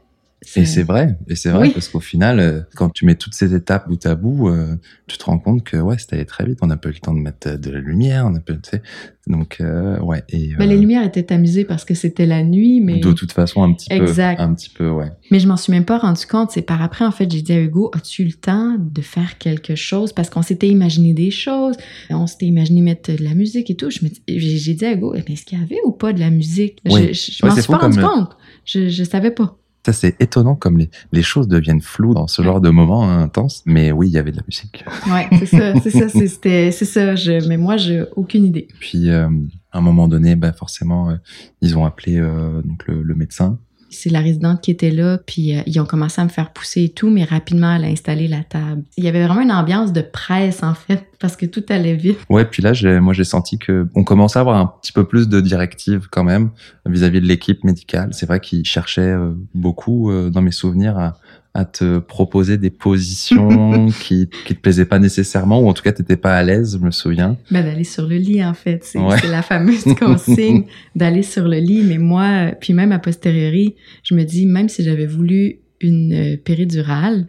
Et 0.56 0.64
c'est 0.64 0.82
vrai, 0.82 1.18
et 1.28 1.36
c'est 1.36 1.50
vrai 1.50 1.68
parce 1.68 1.88
qu'au 1.88 2.00
final, 2.00 2.40
euh, 2.40 2.60
quand 2.74 2.88
tu 2.88 3.04
mets 3.04 3.14
toutes 3.14 3.34
ces 3.34 3.54
étapes 3.54 3.88
bout 3.88 4.04
à 4.06 4.14
bout, 4.14 4.48
euh, 4.48 4.74
tu 5.06 5.18
te 5.18 5.24
rends 5.24 5.38
compte 5.38 5.64
que 5.64 5.76
ouais, 5.76 5.98
c'était 5.98 6.24
très 6.24 6.46
vite. 6.46 6.60
On 6.62 6.66
n'a 6.66 6.78
pas 6.78 6.88
eu 6.88 6.92
le 6.92 6.98
temps 6.98 7.12
de 7.12 7.20
mettre 7.20 7.58
de 7.58 7.70
la 7.70 7.78
lumière, 7.78 8.24
on 8.26 8.34
a 8.34 8.40
pas, 8.40 8.54
tu 8.54 8.70
sais. 8.70 8.82
Donc 9.26 9.58
euh, 9.60 9.98
ouais. 10.00 10.24
Et, 10.30 10.54
ben, 10.58 10.66
les 10.66 10.78
lumières 10.78 11.04
étaient 11.04 11.24
tamisées 11.24 11.64
parce 11.64 11.84
que 11.84 11.92
c'était 11.92 12.24
la 12.24 12.42
nuit, 12.42 12.80
mais 12.80 13.00
de 13.00 13.12
toute 13.12 13.32
façon 13.32 13.62
un 13.62 13.74
petit 13.74 13.92
exact. 13.92 14.38
peu, 14.38 14.42
un 14.42 14.54
petit 14.54 14.70
peu, 14.70 14.88
ouais. 14.88 15.12
Mais 15.30 15.40
je 15.40 15.46
m'en 15.46 15.58
suis 15.58 15.72
même 15.72 15.84
pas 15.84 15.98
rendu 15.98 16.26
compte. 16.26 16.52
C'est 16.52 16.62
par 16.62 16.80
après 16.80 17.04
en 17.04 17.12
fait, 17.12 17.30
j'ai 17.30 17.42
dit 17.42 17.52
à 17.52 17.60
Hugo, 17.60 17.90
as-tu 17.94 18.24
le 18.24 18.32
temps 18.32 18.76
de 18.78 19.02
faire 19.02 19.36
quelque 19.36 19.74
chose? 19.74 20.14
Parce 20.14 20.30
qu'on 20.30 20.42
s'était 20.42 20.68
imaginé 20.68 21.12
des 21.12 21.30
choses, 21.30 21.76
on 22.08 22.26
s'était 22.26 22.46
imaginé 22.46 22.80
mettre 22.80 23.14
de 23.14 23.22
la 23.22 23.34
musique 23.34 23.70
et 23.70 23.76
tout. 23.76 23.90
Je 23.90 24.00
j'ai 24.26 24.74
dit 24.74 24.84
à 24.86 24.94
Hugo, 24.94 25.14
eh 25.14 25.32
est-ce 25.32 25.44
qu'il 25.44 25.58
y 25.58 25.62
avait 25.62 25.80
ou 25.84 25.92
pas 25.92 26.14
de 26.14 26.20
la 26.20 26.30
musique? 26.30 26.78
Oui. 26.88 27.12
Je, 27.12 27.32
je, 27.32 27.46
m'en 27.46 27.54
suis 27.54 27.66
pas 27.70 27.76
rendu 27.76 28.00
compte. 28.00 28.36
Je, 28.64 28.88
je 28.88 29.04
savais 29.04 29.32
pas. 29.32 29.59
Ça, 29.86 29.92
c'est 29.94 30.20
étonnant 30.20 30.56
comme 30.56 30.76
les, 30.76 30.90
les 31.12 31.22
choses 31.22 31.48
deviennent 31.48 31.80
floues 31.80 32.12
dans 32.12 32.26
ce 32.26 32.42
genre 32.42 32.60
de 32.60 32.68
moment 32.68 33.08
hein, 33.08 33.22
intense. 33.22 33.62
Mais 33.64 33.92
oui, 33.92 34.08
il 34.08 34.12
y 34.12 34.18
avait 34.18 34.30
de 34.30 34.36
la 34.36 34.42
musique. 34.46 34.84
Ouais, 35.10 35.26
c'est 35.38 35.46
ça, 35.46 35.80
c'est 35.80 35.90
ça, 35.90 36.08
c'était, 36.08 36.70
c'est 36.70 36.84
ça. 36.84 37.14
Je, 37.14 37.48
mais 37.48 37.56
moi, 37.56 37.78
j'ai 37.78 38.04
aucune 38.14 38.44
idée. 38.44 38.68
Puis, 38.78 39.08
euh, 39.08 39.28
à 39.72 39.78
un 39.78 39.80
moment 39.80 40.06
donné, 40.06 40.36
ben 40.36 40.52
forcément, 40.52 41.10
euh, 41.10 41.16
ils 41.62 41.78
ont 41.78 41.86
appelé 41.86 42.18
euh, 42.18 42.60
donc 42.62 42.86
le, 42.88 43.02
le 43.02 43.14
médecin 43.14 43.58
c'est 43.90 44.10
la 44.10 44.20
résidente 44.20 44.60
qui 44.60 44.70
était 44.70 44.90
là, 44.90 45.18
puis 45.18 45.56
euh, 45.56 45.62
ils 45.66 45.80
ont 45.80 45.84
commencé 45.84 46.20
à 46.20 46.24
me 46.24 46.28
faire 46.30 46.52
pousser 46.52 46.84
et 46.84 46.88
tout, 46.88 47.10
mais 47.10 47.24
rapidement, 47.24 47.74
elle 47.74 47.84
a 47.84 47.88
installé 47.88 48.28
la 48.28 48.42
table. 48.42 48.82
Il 48.96 49.04
y 49.04 49.08
avait 49.08 49.24
vraiment 49.26 49.42
une 49.42 49.52
ambiance 49.52 49.92
de 49.92 50.00
presse, 50.00 50.62
en 50.62 50.74
fait, 50.74 51.06
parce 51.20 51.36
que 51.36 51.46
tout 51.46 51.64
allait 51.68 51.94
vite. 51.94 52.18
Ouais, 52.28 52.44
puis 52.44 52.62
là, 52.62 52.72
moi, 53.00 53.12
j'ai 53.12 53.24
senti 53.24 53.58
que 53.58 53.88
on 53.94 54.04
commençait 54.04 54.38
à 54.38 54.40
avoir 54.40 54.56
un 54.56 54.72
petit 54.80 54.92
peu 54.92 55.04
plus 55.04 55.28
de 55.28 55.40
directives 55.40 56.08
quand 56.10 56.24
même 56.24 56.50
vis-à-vis 56.86 57.20
de 57.20 57.26
l'équipe 57.26 57.64
médicale. 57.64 58.10
C'est 58.12 58.26
vrai 58.26 58.40
qu'ils 58.40 58.64
cherchaient 58.64 59.00
euh, 59.00 59.32
beaucoup, 59.54 60.10
euh, 60.10 60.30
dans 60.30 60.42
mes 60.42 60.52
souvenirs, 60.52 60.98
à, 60.98 61.16
à 61.52 61.64
te 61.64 61.98
proposer 61.98 62.58
des 62.58 62.70
positions 62.70 63.88
qui, 64.02 64.28
qui 64.46 64.54
te 64.54 64.60
plaisaient 64.60 64.84
pas 64.84 64.98
nécessairement, 64.98 65.60
ou 65.60 65.68
en 65.68 65.72
tout 65.72 65.82
cas, 65.82 65.92
t'étais 65.92 66.16
pas 66.16 66.36
à 66.36 66.42
l'aise, 66.42 66.78
je 66.78 66.84
me 66.84 66.90
souviens. 66.90 67.36
Ben, 67.50 67.64
d'aller 67.64 67.84
sur 67.84 68.06
le 68.06 68.16
lit, 68.16 68.44
en 68.44 68.54
fait. 68.54 68.84
C'est 68.84 68.98
la 69.28 69.42
fameuse 69.42 69.84
consigne 69.98 70.64
d'aller 70.94 71.22
sur 71.22 71.48
le 71.48 71.58
lit. 71.58 71.82
Mais 71.82 71.98
moi, 71.98 72.52
puis 72.60 72.72
même 72.72 72.92
a 72.92 72.98
posteriori, 72.98 73.74
je 74.04 74.14
me 74.14 74.24
dis, 74.24 74.46
même 74.46 74.68
si 74.68 74.84
j'avais 74.84 75.06
voulu 75.06 75.60
une 75.80 76.12
euh, 76.12 76.36
péridurale, 76.36 77.26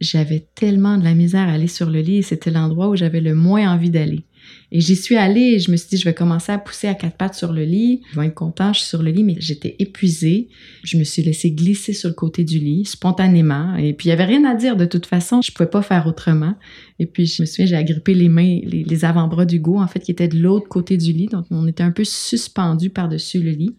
j'avais 0.00 0.46
tellement 0.54 0.96
de 0.96 1.04
la 1.04 1.14
misère 1.14 1.48
à 1.48 1.52
aller 1.52 1.66
sur 1.66 1.90
le 1.90 2.00
lit 2.00 2.18
et 2.18 2.22
c'était 2.22 2.50
l'endroit 2.50 2.88
où 2.88 2.96
j'avais 2.96 3.20
le 3.20 3.34
moins 3.34 3.70
envie 3.70 3.90
d'aller. 3.90 4.24
Et 4.72 4.80
j'y 4.80 4.94
suis 4.94 5.16
allée 5.16 5.58
je 5.58 5.70
me 5.70 5.76
suis 5.76 5.88
dit, 5.88 5.96
je 5.96 6.04
vais 6.04 6.14
commencer 6.14 6.52
à 6.52 6.58
pousser 6.58 6.88
à 6.88 6.94
quatre 6.94 7.16
pattes 7.16 7.34
sur 7.34 7.52
le 7.52 7.64
lit. 7.64 8.02
Je 8.12 8.20
vais 8.20 8.26
être 8.26 8.34
content, 8.34 8.72
je 8.72 8.80
suis 8.80 8.88
sur 8.88 9.02
le 9.02 9.10
lit, 9.10 9.24
mais 9.24 9.36
j'étais 9.38 9.76
épuisée. 9.78 10.48
Je 10.84 10.96
me 10.96 11.04
suis 11.04 11.22
laissée 11.22 11.50
glisser 11.50 11.92
sur 11.92 12.08
le 12.08 12.14
côté 12.14 12.44
du 12.44 12.58
lit, 12.58 12.84
spontanément. 12.84 13.76
Et 13.76 13.92
puis, 13.92 14.08
il 14.08 14.10
y 14.10 14.12
avait 14.12 14.24
rien 14.24 14.44
à 14.44 14.54
dire 14.54 14.76
de 14.76 14.84
toute 14.84 15.06
façon. 15.06 15.42
Je 15.42 15.52
pouvais 15.52 15.68
pas 15.68 15.82
faire 15.82 16.06
autrement. 16.06 16.54
Et 16.98 17.06
puis, 17.06 17.26
je 17.26 17.42
me 17.42 17.46
souviens, 17.46 17.66
j'ai 17.66 17.76
agrippé 17.76 18.14
les 18.14 18.28
mains, 18.28 18.60
les, 18.64 19.04
avant-bras 19.04 19.44
d'Hugo, 19.44 19.78
en 19.78 19.86
fait, 19.86 20.00
qui 20.00 20.10
étaient 20.10 20.28
de 20.28 20.38
l'autre 20.38 20.68
côté 20.68 20.96
du 20.96 21.12
lit. 21.12 21.26
Donc, 21.26 21.46
on 21.50 21.66
était 21.66 21.82
un 21.82 21.92
peu 21.92 22.04
suspendus 22.04 22.90
par-dessus 22.90 23.40
le 23.40 23.50
lit. 23.50 23.76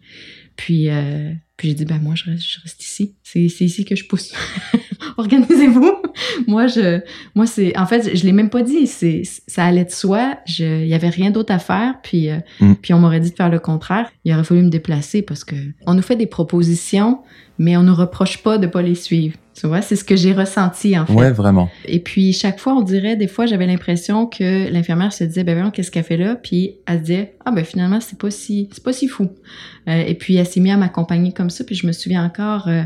Puis, 0.56 0.88
euh, 0.88 1.32
puis 1.56 1.68
j'ai 1.68 1.74
dit, 1.74 1.84
ben 1.84 1.98
moi, 1.98 2.14
je 2.14 2.24
reste, 2.24 2.42
je 2.42 2.60
reste 2.60 2.82
ici. 2.82 3.14
C'est 3.22 3.40
ici 3.40 3.84
que 3.84 3.96
je 3.96 4.04
pousse. 4.04 4.32
Organisez-vous. 5.16 6.02
moi, 6.46 6.66
je, 6.66 7.00
moi, 7.34 7.46
c'est, 7.46 7.76
en 7.78 7.86
fait, 7.86 8.16
je 8.16 8.24
l'ai 8.24 8.32
même 8.32 8.50
pas 8.50 8.62
dit. 8.62 8.86
C'est, 8.86 9.22
ça 9.24 9.64
allait 9.64 9.84
de 9.84 9.90
soi. 9.90 10.36
il 10.58 10.86
y 10.86 10.94
avait 10.94 11.08
rien 11.08 11.30
d'autre 11.30 11.52
à 11.52 11.58
faire. 11.58 11.94
Puis, 12.02 12.30
euh, 12.30 12.38
mm. 12.60 12.74
puis 12.82 12.94
on 12.94 12.98
m'aurait 12.98 13.20
dit 13.20 13.30
de 13.30 13.36
faire 13.36 13.50
le 13.50 13.58
contraire. 13.58 14.10
Il 14.24 14.32
aurait 14.34 14.44
fallu 14.44 14.62
me 14.62 14.70
déplacer 14.70 15.22
parce 15.22 15.44
que 15.44 15.56
on 15.86 15.94
nous 15.94 16.02
fait 16.02 16.16
des 16.16 16.26
propositions 16.26 17.20
mais 17.58 17.76
on 17.76 17.82
ne 17.82 17.92
reproche 17.92 18.42
pas 18.42 18.58
de 18.58 18.66
pas 18.66 18.82
les 18.82 18.94
suivre. 18.94 19.36
Tu 19.54 19.66
vois, 19.66 19.82
c'est 19.82 19.96
ce 19.96 20.04
que 20.04 20.16
j'ai 20.16 20.32
ressenti 20.32 20.98
en 20.98 21.04
fait. 21.04 21.12
Ouais, 21.12 21.30
vraiment. 21.30 21.68
Et 21.84 22.00
puis 22.00 22.32
chaque 22.32 22.58
fois, 22.58 22.74
on 22.74 22.80
dirait, 22.80 23.16
des 23.16 23.28
fois, 23.28 23.44
j'avais 23.44 23.66
l'impression 23.66 24.26
que 24.26 24.70
l'infirmière 24.72 25.12
se 25.12 25.24
disait, 25.24 25.44
ben 25.44 25.54
voyons, 25.54 25.70
qu'est-ce 25.70 25.90
qu'elle 25.90 26.04
fait 26.04 26.16
là? 26.16 26.36
Puis 26.36 26.76
elle 26.86 26.98
se 26.98 27.04
disait, 27.04 27.36
ah 27.44 27.50
ben 27.50 27.64
finalement, 27.64 28.00
c'est 28.00 28.18
pas 28.18 28.30
si, 28.30 28.68
c'est 28.72 28.82
pas 28.82 28.94
si 28.94 29.08
fou. 29.08 29.28
Euh, 29.88 30.04
et 30.06 30.14
puis 30.14 30.36
elle 30.36 30.46
s'est 30.46 30.60
mise 30.60 30.72
à 30.72 30.78
m'accompagner 30.78 31.32
comme 31.32 31.50
ça. 31.50 31.64
Puis 31.64 31.74
je 31.74 31.86
me 31.86 31.92
souviens 31.92 32.24
encore 32.24 32.68
euh, 32.68 32.82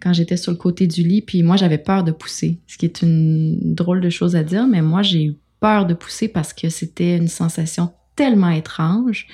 quand 0.00 0.12
j'étais 0.12 0.36
sur 0.36 0.50
le 0.50 0.58
côté 0.58 0.88
du 0.88 1.02
lit, 1.02 1.22
puis 1.22 1.42
moi 1.42 1.56
j'avais 1.56 1.78
peur 1.78 2.02
de 2.02 2.10
pousser, 2.10 2.58
ce 2.66 2.78
qui 2.78 2.86
est 2.86 3.02
une 3.02 3.74
drôle 3.74 4.00
de 4.00 4.10
chose 4.10 4.34
à 4.34 4.42
dire, 4.42 4.66
mais 4.66 4.82
moi 4.82 5.02
j'ai 5.02 5.24
eu 5.24 5.36
peur 5.60 5.86
de 5.86 5.94
pousser 5.94 6.28
parce 6.28 6.52
que 6.52 6.68
c'était 6.68 7.16
une 7.16 7.28
sensation 7.28 7.92
tellement 8.16 8.50
étrange. 8.50 9.28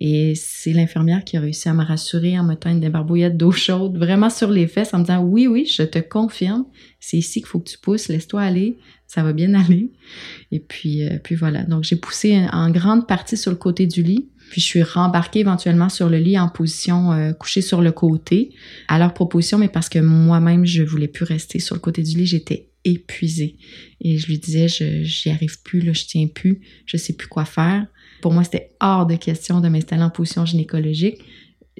Et 0.00 0.34
c'est 0.34 0.72
l'infirmière 0.72 1.24
qui 1.24 1.36
a 1.36 1.40
réussi 1.40 1.68
à 1.68 1.74
me 1.74 1.84
rassurer 1.84 2.38
en 2.38 2.44
me 2.44 2.54
tenant 2.54 2.76
des 2.76 2.88
barbouillettes 2.88 3.36
d'eau 3.36 3.52
chaude, 3.52 3.96
vraiment 3.96 4.30
sur 4.30 4.50
les 4.50 4.66
fesses, 4.66 4.92
en 4.92 4.98
me 4.98 5.04
disant 5.04 5.22
oui, 5.22 5.46
oui, 5.46 5.66
je 5.66 5.82
te 5.82 5.98
confirme, 5.98 6.64
c'est 7.00 7.16
ici 7.16 7.40
qu'il 7.40 7.48
faut 7.48 7.60
que 7.60 7.70
tu 7.70 7.78
pousses, 7.78 8.08
laisse-toi 8.08 8.42
aller, 8.42 8.78
ça 9.06 9.22
va 9.22 9.32
bien 9.32 9.54
aller. 9.54 9.92
Et 10.50 10.60
puis, 10.60 11.04
euh, 11.04 11.18
puis 11.22 11.34
voilà. 11.34 11.62
Donc 11.64 11.84
j'ai 11.84 11.96
poussé 11.96 12.46
en 12.52 12.70
grande 12.70 13.06
partie 13.06 13.36
sur 13.36 13.50
le 13.50 13.56
côté 13.56 13.86
du 13.86 14.02
lit. 14.02 14.30
Puis 14.50 14.60
je 14.60 14.66
suis 14.66 14.82
rembarquée 14.82 15.40
éventuellement 15.40 15.88
sur 15.88 16.10
le 16.10 16.18
lit 16.18 16.38
en 16.38 16.48
position 16.48 17.12
euh, 17.12 17.32
couchée 17.32 17.62
sur 17.62 17.80
le 17.80 17.92
côté 17.92 18.50
à 18.88 18.98
leur 18.98 19.14
proposition, 19.14 19.58
mais 19.58 19.68
parce 19.68 19.88
que 19.88 19.98
moi-même 19.98 20.66
je 20.66 20.82
voulais 20.82 21.08
plus 21.08 21.24
rester 21.24 21.60
sur 21.60 21.74
le 21.74 21.80
côté 21.80 22.02
du 22.02 22.16
lit, 22.16 22.26
j'étais 22.26 22.68
épuisée. 22.84 23.56
Et 24.00 24.18
je 24.18 24.26
lui 24.26 24.38
disais, 24.38 24.68
je 24.68 25.02
j'y 25.02 25.30
arrive 25.30 25.62
plus, 25.62 25.80
là, 25.80 25.92
je 25.92 26.04
tiens 26.04 26.26
plus, 26.26 26.60
je 26.86 26.96
sais 26.96 27.14
plus 27.14 27.28
quoi 27.28 27.44
faire. 27.44 27.86
Pour 28.24 28.32
moi, 28.32 28.42
c'était 28.42 28.70
hors 28.80 29.04
de 29.04 29.16
question 29.16 29.60
de 29.60 29.68
m'installer 29.68 30.02
en 30.02 30.08
position 30.08 30.46
gynécologique. 30.46 31.20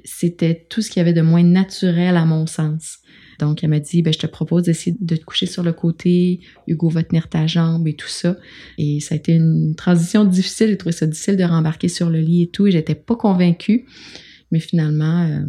C'était 0.05 0.67
tout 0.69 0.83
ce 0.83 0.91
qu'il 0.91 1.01
y 1.01 1.01
avait 1.01 1.15
de 1.15 1.23
moins 1.23 1.43
naturel 1.43 2.19
à 2.19 2.27
mon 2.27 2.47
sens. 2.47 2.99
Donc, 3.39 3.65
elle 3.65 3.71
m'a 3.71 3.81
dit, 3.81 4.03
ben, 4.03 4.13
je 4.13 4.19
te 4.19 4.27
propose 4.27 4.65
d'essayer 4.65 4.95
de 5.01 5.17
te 5.17 5.25
coucher 5.25 5.47
sur 5.47 5.63
le 5.63 5.73
côté, 5.73 6.41
Hugo 6.67 6.91
va 6.91 7.03
tenir 7.03 7.31
ta 7.31 7.47
jambe 7.47 7.89
et 7.89 7.97
tout 7.97 8.11
ça. 8.11 8.37
Et 8.77 9.01
ça 9.01 9.15
a 9.15 9.17
été 9.17 9.33
une 9.33 9.75
transition 9.75 10.27
difficile. 10.27 10.69
J'ai 10.69 10.77
trouvé 10.77 10.93
ça 10.93 11.07
difficile 11.07 11.39
de 11.39 11.45
rembarquer 11.45 11.89
sur 11.89 12.11
le 12.11 12.21
lit 12.21 12.43
et 12.43 12.51
tout. 12.51 12.67
Et 12.67 12.73
j'étais 12.73 12.95
pas 12.95 13.17
convaincue. 13.17 13.87
Mais 14.51 14.61
finalement, 14.61 15.23
euh, 15.23 15.47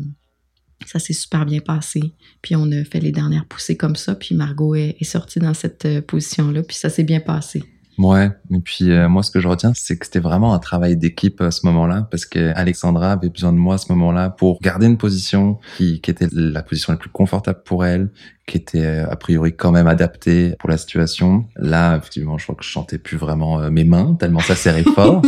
ça 0.86 1.00
s'est 1.00 1.12
super 1.12 1.46
bien 1.46 1.60
passé. 1.60 2.00
Puis 2.42 2.56
on 2.56 2.72
a 2.72 2.86
fait 2.86 3.02
les 3.02 3.12
dernières 3.12 3.48
poussées 3.48 3.76
comme 3.76 3.98
ça. 3.98 4.16
Puis 4.16 4.34
Margot 4.34 4.76
est, 4.76 4.96
est 4.98 5.04
sortie 5.04 5.40
dans 5.40 5.54
cette 5.54 5.84
euh, 5.84 6.02
position-là. 6.02 6.64
Puis 6.64 6.78
ça 6.78 6.88
s'est 6.88 7.04
bien 7.04 7.20
passé. 7.20 7.64
Ouais, 7.98 8.30
et 8.52 8.60
puis 8.60 8.92
euh, 8.92 9.08
moi 9.08 9.24
ce 9.24 9.32
que 9.32 9.40
je 9.40 9.48
retiens 9.48 9.72
c'est 9.74 9.98
que 9.98 10.06
c'était 10.06 10.20
vraiment 10.20 10.54
un 10.54 10.60
travail 10.60 10.98
d'équipe 10.98 11.40
à 11.40 11.50
ce 11.52 11.66
moment-là 11.66 12.08
parce 12.12 12.26
que 12.26 12.52
Alexandra 12.54 13.14
avait 13.14 13.30
besoin 13.30 13.54
de 13.54 13.58
moi 13.58 13.76
à 13.76 13.78
ce 13.78 13.90
moment-là 13.94 14.30
pour 14.32 14.60
garder 14.60 14.86
une 14.86 14.98
position 14.98 15.60
qui, 15.78 16.02
qui 16.02 16.12
était 16.12 16.28
la 16.34 16.62
position 16.62 16.92
la 16.92 17.00
plus 17.00 17.10
confortable 17.10 17.62
pour 17.64 17.86
elle, 17.86 18.10
qui 18.48 18.58
était 18.58 18.86
euh, 18.86 19.10
a 19.10 19.16
priori 19.16 19.56
quand 19.56 19.72
même 19.72 19.88
adaptée 19.88 20.56
pour 20.60 20.70
la 20.70 20.78
situation. 20.78 21.46
Là, 21.56 21.96
effectivement, 21.96 22.38
je 22.38 22.44
crois 22.44 22.56
que 22.56 22.66
je 22.66 22.70
chantais 22.70 22.98
plus 22.98 23.16
vraiment 23.16 23.62
euh, 23.62 23.70
mes 23.70 23.86
mains 23.86 24.16
tellement 24.20 24.42
ça 24.42 24.56
serrait 24.56 24.84
fort. 24.96 25.22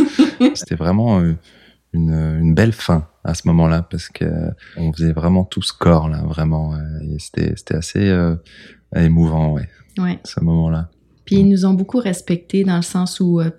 c'était 0.54 0.74
vraiment 0.74 1.22
une, 1.94 2.12
une, 2.12 2.54
belle 2.54 2.74
fin 2.74 3.08
à 3.24 3.32
ce 3.32 3.48
moment-là 3.48 3.80
parce 3.80 4.10
que 4.10 4.26
on 4.76 4.92
faisait 4.92 5.12
vraiment 5.12 5.44
tout 5.44 5.62
ce 5.62 5.72
corps 5.72 6.10
là, 6.10 6.22
vraiment 6.26 6.76
et 7.00 7.18
c'était 7.18 7.54
c'était 7.56 7.76
assez 7.76 8.14
émouvant 8.94 9.52
ouais. 9.52 9.68
Ouais. 9.98 10.18
Ce 10.24 10.40
moment-là. 10.40 10.90
Puis 11.28 11.36
ils 11.36 11.48
nous 11.48 11.66
ont 11.66 11.74
beaucoup 11.74 11.98
respectés 11.98 12.64
dans 12.64 12.76
le 12.76 12.82
sens 12.82 13.20
où 13.20 13.38
euh, 13.38 13.50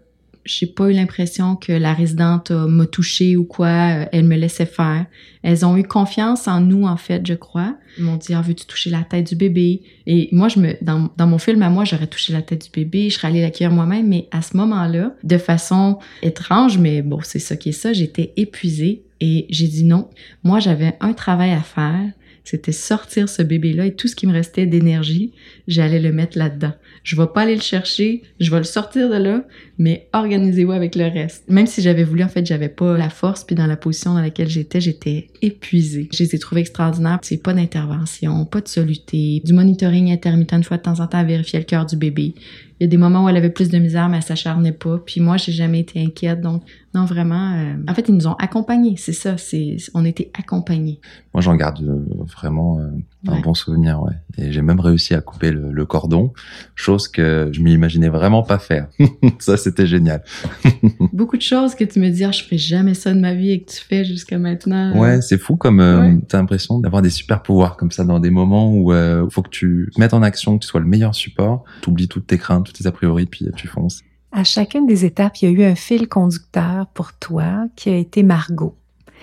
j'ai 0.43 0.65
pas 0.65 0.89
eu 0.89 0.93
l'impression 0.93 1.55
que 1.55 1.71
la 1.71 1.93
résidente 1.93 2.49
m'a 2.49 2.87
touchée 2.87 3.37
ou 3.37 3.43
quoi. 3.43 3.67
Euh, 3.67 4.05
elle 4.11 4.23
me 4.25 4.35
laissait 4.35 4.65
faire. 4.65 5.05
Elles 5.43 5.63
ont 5.67 5.77
eu 5.77 5.83
confiance 5.83 6.47
en 6.47 6.61
nous, 6.61 6.87
en 6.87 6.97
fait, 6.97 7.27
je 7.27 7.35
crois. 7.35 7.77
Ils 7.99 8.05
m'ont 8.05 8.15
dit, 8.15 8.33
ah, 8.33 8.41
veux-tu 8.41 8.65
toucher 8.65 8.89
la 8.89 9.03
tête 9.03 9.27
du 9.27 9.35
bébé? 9.35 9.83
Et 10.07 10.29
moi, 10.31 10.47
je 10.47 10.59
me, 10.59 10.83
dans, 10.83 11.11
dans 11.15 11.27
mon 11.27 11.37
film, 11.37 11.61
à 11.61 11.69
moi, 11.69 11.85
j'aurais 11.85 12.07
touché 12.07 12.33
la 12.33 12.41
tête 12.41 12.63
du 12.63 12.71
bébé, 12.71 13.11
je 13.11 13.17
serais 13.17 13.27
allée 13.27 13.41
l'accueillir 13.41 13.71
moi-même, 13.71 14.07
mais 14.07 14.27
à 14.31 14.41
ce 14.41 14.57
moment-là, 14.57 15.13
de 15.23 15.37
façon 15.37 15.99
étrange, 16.23 16.79
mais 16.79 17.03
bon, 17.03 17.19
c'est 17.21 17.37
ça 17.37 17.55
qui 17.55 17.69
est 17.69 17.73
ça, 17.73 17.93
j'étais 17.93 18.33
épuisée 18.35 19.03
et 19.21 19.45
j'ai 19.51 19.67
dit 19.67 19.83
non. 19.83 20.09
Moi, 20.43 20.59
j'avais 20.59 20.97
un 21.01 21.13
travail 21.13 21.51
à 21.51 21.61
faire 21.61 22.01
c'était 22.49 22.71
sortir 22.71 23.29
ce 23.29 23.43
bébé-là 23.43 23.85
et 23.85 23.93
tout 23.93 24.07
ce 24.07 24.15
qui 24.15 24.25
me 24.25 24.33
restait 24.33 24.65
d'énergie, 24.65 25.33
j'allais 25.67 25.99
le 25.99 26.11
mettre 26.11 26.35
là-dedans. 26.35 26.73
Je 27.09 27.15
vais 27.15 27.25
pas 27.25 27.41
aller 27.41 27.55
le 27.55 27.61
chercher, 27.61 28.21
je 28.39 28.51
vais 28.51 28.59
le 28.59 28.63
sortir 28.63 29.09
de 29.09 29.15
là, 29.15 29.43
mais 29.79 30.07
organisez-vous 30.13 30.73
avec 30.73 30.95
le 30.95 31.05
reste. 31.05 31.43
Même 31.49 31.65
si 31.65 31.81
j'avais 31.81 32.03
voulu, 32.03 32.23
en 32.23 32.27
fait, 32.27 32.45
j'avais 32.45 32.69
pas 32.69 32.99
la 32.99 33.09
force, 33.09 33.43
puis 33.43 33.55
dans 33.55 33.65
la 33.65 33.77
position 33.77 34.13
dans 34.13 34.21
laquelle 34.21 34.47
j'étais, 34.47 34.79
j'étais 34.79 35.27
épuisée. 35.41 36.07
Je 36.13 36.21
les 36.21 36.35
ai 36.35 36.37
trouvés 36.37 36.61
extraordinaires. 36.61 37.17
C'est 37.23 37.41
pas 37.41 37.53
d'intervention, 37.53 38.45
pas 38.45 38.61
de 38.61 38.67
soluté, 38.67 39.41
du 39.43 39.53
monitoring 39.53 40.11
intermittent 40.11 40.53
une 40.53 40.63
fois 40.63 40.77
de 40.77 40.83
temps 40.83 40.99
en 40.99 41.07
temps 41.07 41.17
à 41.17 41.23
vérifier 41.23 41.57
le 41.57 41.65
cœur 41.65 41.87
du 41.87 41.97
bébé. 41.97 42.35
Il 42.79 42.83
y 42.83 42.85
a 42.85 42.87
des 42.87 42.97
moments 42.97 43.25
où 43.25 43.29
elle 43.29 43.37
avait 43.37 43.49
plus 43.49 43.69
de 43.69 43.79
misère, 43.79 44.07
mais 44.07 44.17
elle 44.17 44.23
s'acharnait 44.23 44.71
pas. 44.71 45.01
Puis 45.03 45.19
moi, 45.19 45.37
j'ai 45.37 45.51
jamais 45.51 45.79
été 45.79 45.99
inquiète. 45.99 46.41
Donc, 46.41 46.61
non, 46.95 47.05
vraiment. 47.05 47.53
Euh, 47.53 47.75
en 47.87 47.93
fait, 47.93 48.09
ils 48.09 48.15
nous 48.15 48.27
ont 48.27 48.33
accompagnés. 48.33 48.95
C'est 48.97 49.13
ça. 49.13 49.37
C'est, 49.37 49.77
on 49.93 50.05
était 50.05 50.31
accompagnés. 50.37 50.99
Moi, 51.35 51.41
j'en 51.41 51.55
garde 51.55 51.81
euh, 51.83 52.03
vraiment 52.23 52.79
euh, 52.79 52.89
un 53.27 53.39
bon 53.41 53.53
souvenir, 53.53 54.01
ouais. 54.01 54.13
Et 54.39 54.51
j'ai 54.51 54.63
même 54.63 54.79
réussi 54.79 55.13
à 55.13 55.21
couper 55.21 55.51
le, 55.51 55.71
le, 55.71 55.85
cordon, 55.85 56.33
chose 56.73 57.07
que 57.07 57.49
je 57.51 57.61
m'imaginais 57.61 58.09
vraiment 58.09 58.41
pas 58.41 58.57
faire. 58.57 58.87
ça, 59.39 59.55
c'était 59.55 59.85
génial. 59.85 60.23
Beaucoup 61.13 61.37
de 61.37 61.43
choses 61.43 61.75
que 61.75 61.83
tu 61.83 61.99
me 61.99 62.09
dis, 62.09 62.23
ah, 62.23 62.31
je 62.31 62.41
ferai 62.43 62.57
jamais 62.57 62.95
ça 62.95 63.13
de 63.13 63.19
ma 63.19 63.35
vie 63.35 63.51
et 63.51 63.61
que 63.61 63.71
tu 63.71 63.83
fais 63.83 64.03
jusqu'à 64.03 64.39
maintenant. 64.39 64.97
Ouais, 64.97 65.21
c'est 65.21 65.37
fou 65.37 65.55
comme 65.55 65.81
euh, 65.81 66.15
t'as 66.27 66.39
l'impression 66.39 66.79
d'avoir 66.79 67.03
des 67.03 67.11
super 67.11 67.43
pouvoirs 67.43 67.77
comme 67.77 67.91
ça 67.91 68.03
dans 68.03 68.19
des 68.19 68.31
moments 68.31 68.73
où 68.73 68.91
il 68.91 69.29
faut 69.29 69.43
que 69.43 69.49
tu 69.49 69.91
mettes 69.99 70.15
en 70.15 70.23
action, 70.23 70.57
que 70.57 70.63
tu 70.63 70.67
sois 70.67 70.79
le 70.79 70.87
meilleur 70.87 71.13
support, 71.13 71.63
t'oublies 71.81 72.07
toutes 72.07 72.25
tes 72.25 72.39
craintes 72.39 72.73
tes 72.73 72.87
a 72.87 72.91
priori, 72.91 73.27
puis 73.27 73.45
tu 73.55 73.67
fonces. 73.67 74.01
À 74.31 74.43
chacune 74.43 74.85
des 74.85 75.05
étapes, 75.05 75.37
il 75.37 75.45
y 75.45 75.47
a 75.47 75.51
eu 75.51 75.71
un 75.71 75.75
fil 75.75 76.07
conducteur 76.07 76.85
pour 76.87 77.13
toi 77.13 77.65
qui 77.75 77.89
a 77.89 77.95
été 77.95 78.23
Margot. 78.23 78.75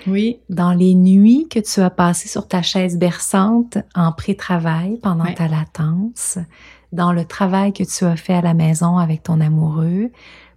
Oui. 0.07 0.41
Dans 0.51 0.73
les 0.73 0.95
nuits 0.95 1.47
que 1.49 1.59
tu 1.59 1.81
as 1.81 1.91
passées 1.91 2.29
sur 2.29 2.49
ta 2.49 2.63
chaise 2.63 2.99
berçante 2.99 3.79
en 3.95 4.13
pré-travail 4.13 4.99
pendant 5.03 5.33
ta 5.33 5.49
latence, 5.49 6.39
dans 6.93 7.13
le 7.13 7.25
travail 7.25 7.73
que 7.73 7.85
tu 7.85 8.05
as 8.05 8.17
fait 8.17 8.35
à 8.35 8.43
la 8.43 8.55
maison 8.55 8.99
avec 8.99 9.23
ton 9.23 9.41
amoureux, 9.41 10.11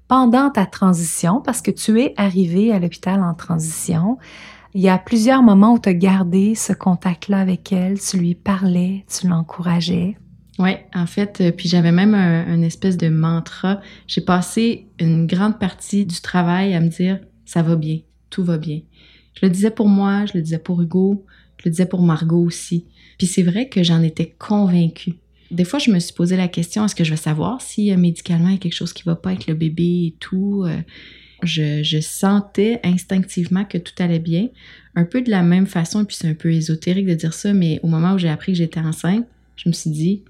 pendant 0.07 0.49
ta 0.49 0.65
transition, 0.65 1.41
parce 1.41 1.61
que 1.61 1.71
tu 1.71 2.01
es 2.01 2.13
arrivé 2.17 2.71
à 2.73 2.79
l'hôpital 2.79 3.21
en 3.21 3.33
transition, 3.33 4.17
il 4.73 4.81
y 4.81 4.89
a 4.89 4.97
plusieurs 4.97 5.41
moments 5.41 5.73
où 5.73 5.79
tu 5.79 5.89
as 5.89 5.93
gardé 5.93 6.55
ce 6.55 6.73
contact-là 6.73 7.39
avec 7.39 7.71
elle, 7.71 7.99
tu 7.99 8.17
lui 8.17 8.35
parlais, 8.35 9.05
tu 9.07 9.27
l'encourageais. 9.27 10.17
Oui, 10.59 10.71
en 10.93 11.05
fait, 11.05 11.39
euh, 11.39 11.51
puis 11.51 11.69
j'avais 11.69 11.93
même 11.93 12.13
un, 12.13 12.61
espèce 12.61 12.97
de 12.97 13.07
mantra. 13.07 13.81
J'ai 14.07 14.19
passé 14.19 14.87
une 14.99 15.25
grande 15.25 15.57
partie 15.57 16.05
du 16.05 16.19
travail 16.19 16.75
à 16.75 16.81
me 16.81 16.89
dire 16.89 17.19
ça 17.45 17.61
va 17.61 17.77
bien, 17.77 17.99
tout 18.29 18.43
va 18.43 18.57
bien. 18.57 18.81
Je 19.35 19.45
le 19.45 19.51
disais 19.51 19.71
pour 19.71 19.87
moi, 19.87 20.25
je 20.25 20.33
le 20.37 20.41
disais 20.41 20.59
pour 20.59 20.81
Hugo, 20.81 21.25
je 21.57 21.69
le 21.69 21.71
disais 21.71 21.85
pour 21.85 22.01
Margot 22.01 22.43
aussi. 22.43 22.85
Puis 23.17 23.25
c'est 23.25 23.41
vrai 23.41 23.69
que 23.69 23.83
j'en 23.83 24.03
étais 24.03 24.35
convaincue. 24.37 25.13
Des 25.49 25.63
fois, 25.63 25.79
je 25.79 25.91
me 25.91 25.99
suis 25.99 26.13
posé 26.13 26.35
la 26.35 26.49
question 26.49 26.85
est-ce 26.85 26.93
que 26.93 27.05
je 27.05 27.11
vais 27.11 27.17
savoir 27.17 27.61
si 27.61 27.91
euh, 27.91 27.97
médicalement 27.97 28.49
il 28.49 28.53
y 28.53 28.55
a 28.55 28.59
quelque 28.59 28.73
chose 28.73 28.93
qui 28.93 29.03
va 29.03 29.15
pas 29.15 29.29
avec 29.29 29.47
le 29.47 29.53
bébé 29.53 30.07
et 30.07 30.15
tout. 30.19 30.65
Euh, 30.67 30.77
je, 31.41 31.99
sentais 32.01 32.81
instinctivement 32.83 33.63
que 33.63 33.77
tout 33.77 33.93
allait 33.99 34.19
bien. 34.19 34.49
Un 34.95 35.05
peu 35.05 35.21
de 35.21 35.31
la 35.31 35.41
même 35.41 35.67
façon, 35.67 36.03
puis 36.03 36.17
c'est 36.19 36.27
un 36.27 36.33
peu 36.33 36.51
ésotérique 36.51 37.07
de 37.07 37.13
dire 37.13 37.33
ça, 37.33 37.53
mais 37.53 37.79
au 37.81 37.87
moment 37.87 38.13
où 38.13 38.17
j'ai 38.17 38.27
appris 38.27 38.51
que 38.51 38.57
j'étais 38.57 38.81
enceinte, 38.81 39.25
je 39.55 39.69
me 39.69 39.73
suis 39.73 39.89
dit 39.89 40.23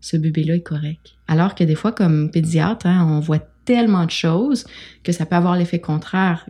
ce 0.00 0.16
bébé-là 0.16 0.56
est 0.56 0.60
correct. 0.60 1.14
Alors 1.28 1.54
que 1.54 1.64
des 1.64 1.74
fois, 1.74 1.92
comme 1.92 2.30
pédiatre, 2.30 2.86
hein, 2.86 3.06
on 3.08 3.20
voit 3.20 3.40
tellement 3.64 4.04
de 4.04 4.10
choses 4.10 4.64
que 5.02 5.12
ça 5.12 5.26
peut 5.26 5.36
avoir 5.36 5.56
l'effet 5.56 5.80
contraire. 5.80 6.48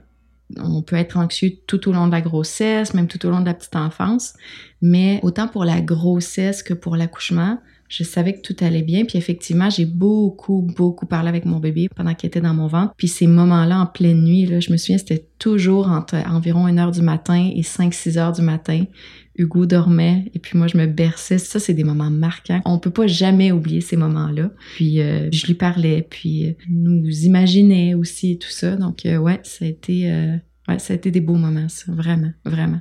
On 0.58 0.82
peut 0.82 0.96
être 0.96 1.16
anxieux 1.16 1.52
tout 1.66 1.88
au 1.88 1.92
long 1.92 2.06
de 2.06 2.12
la 2.12 2.20
grossesse, 2.20 2.94
même 2.94 3.08
tout 3.08 3.24
au 3.26 3.30
long 3.30 3.40
de 3.40 3.46
la 3.46 3.54
petite 3.54 3.74
enfance, 3.74 4.34
mais 4.80 5.18
autant 5.22 5.48
pour 5.48 5.64
la 5.64 5.80
grossesse 5.80 6.62
que 6.62 6.74
pour 6.74 6.94
l'accouchement, 6.94 7.58
je 7.88 8.04
savais 8.04 8.34
que 8.34 8.40
tout 8.40 8.56
allait 8.64 8.82
bien. 8.82 9.04
Puis 9.04 9.18
effectivement, 9.18 9.70
j'ai 9.70 9.86
beaucoup, 9.86 10.62
beaucoup 10.76 11.06
parlé 11.06 11.28
avec 11.28 11.44
mon 11.44 11.58
bébé 11.58 11.88
pendant 11.94 12.14
qu'il 12.14 12.28
était 12.28 12.40
dans 12.40 12.54
mon 12.54 12.66
ventre. 12.66 12.94
Puis 12.96 13.08
ces 13.08 13.26
moments-là, 13.26 13.80
en 13.80 13.86
pleine 13.86 14.22
nuit, 14.22 14.46
là, 14.46 14.60
je 14.60 14.70
me 14.72 14.76
souviens, 14.76 14.98
c'était 14.98 15.26
toujours 15.38 15.88
entre 15.88 16.16
environ 16.28 16.66
1 16.66 16.78
heure 16.78 16.90
du 16.90 17.02
matin 17.02 17.50
et 17.54 17.62
5-6 17.62 18.18
heures 18.18 18.32
du 18.32 18.42
matin. 18.42 18.84
Hugo 19.38 19.66
dormait 19.66 20.30
et 20.34 20.38
puis 20.38 20.56
moi 20.56 20.66
je 20.66 20.76
me 20.76 20.86
berçais. 20.86 21.38
Ça, 21.38 21.58
c'est 21.58 21.74
des 21.74 21.84
moments 21.84 22.10
marquants. 22.10 22.60
On 22.64 22.78
peut 22.78 22.90
pas 22.90 23.06
jamais 23.06 23.52
oublier 23.52 23.80
ces 23.80 23.96
moments-là. 23.96 24.50
Puis 24.74 25.00
euh, 25.00 25.28
je 25.32 25.46
lui 25.46 25.54
parlais, 25.54 26.06
puis 26.08 26.46
euh, 26.46 26.52
nous 26.68 27.24
imaginait 27.24 27.94
aussi 27.94 28.38
tout 28.38 28.50
ça. 28.50 28.76
Donc 28.76 29.04
euh, 29.06 29.16
ouais, 29.16 29.40
ça 29.42 29.64
a 29.64 29.68
été 29.68 30.10
ouais, 30.68 30.78
ça 30.78 30.92
a 30.92 30.96
été 30.96 31.10
des 31.10 31.20
beaux 31.20 31.34
moments, 31.34 31.68
ça, 31.68 31.92
vraiment, 31.92 32.32
vraiment. 32.44 32.80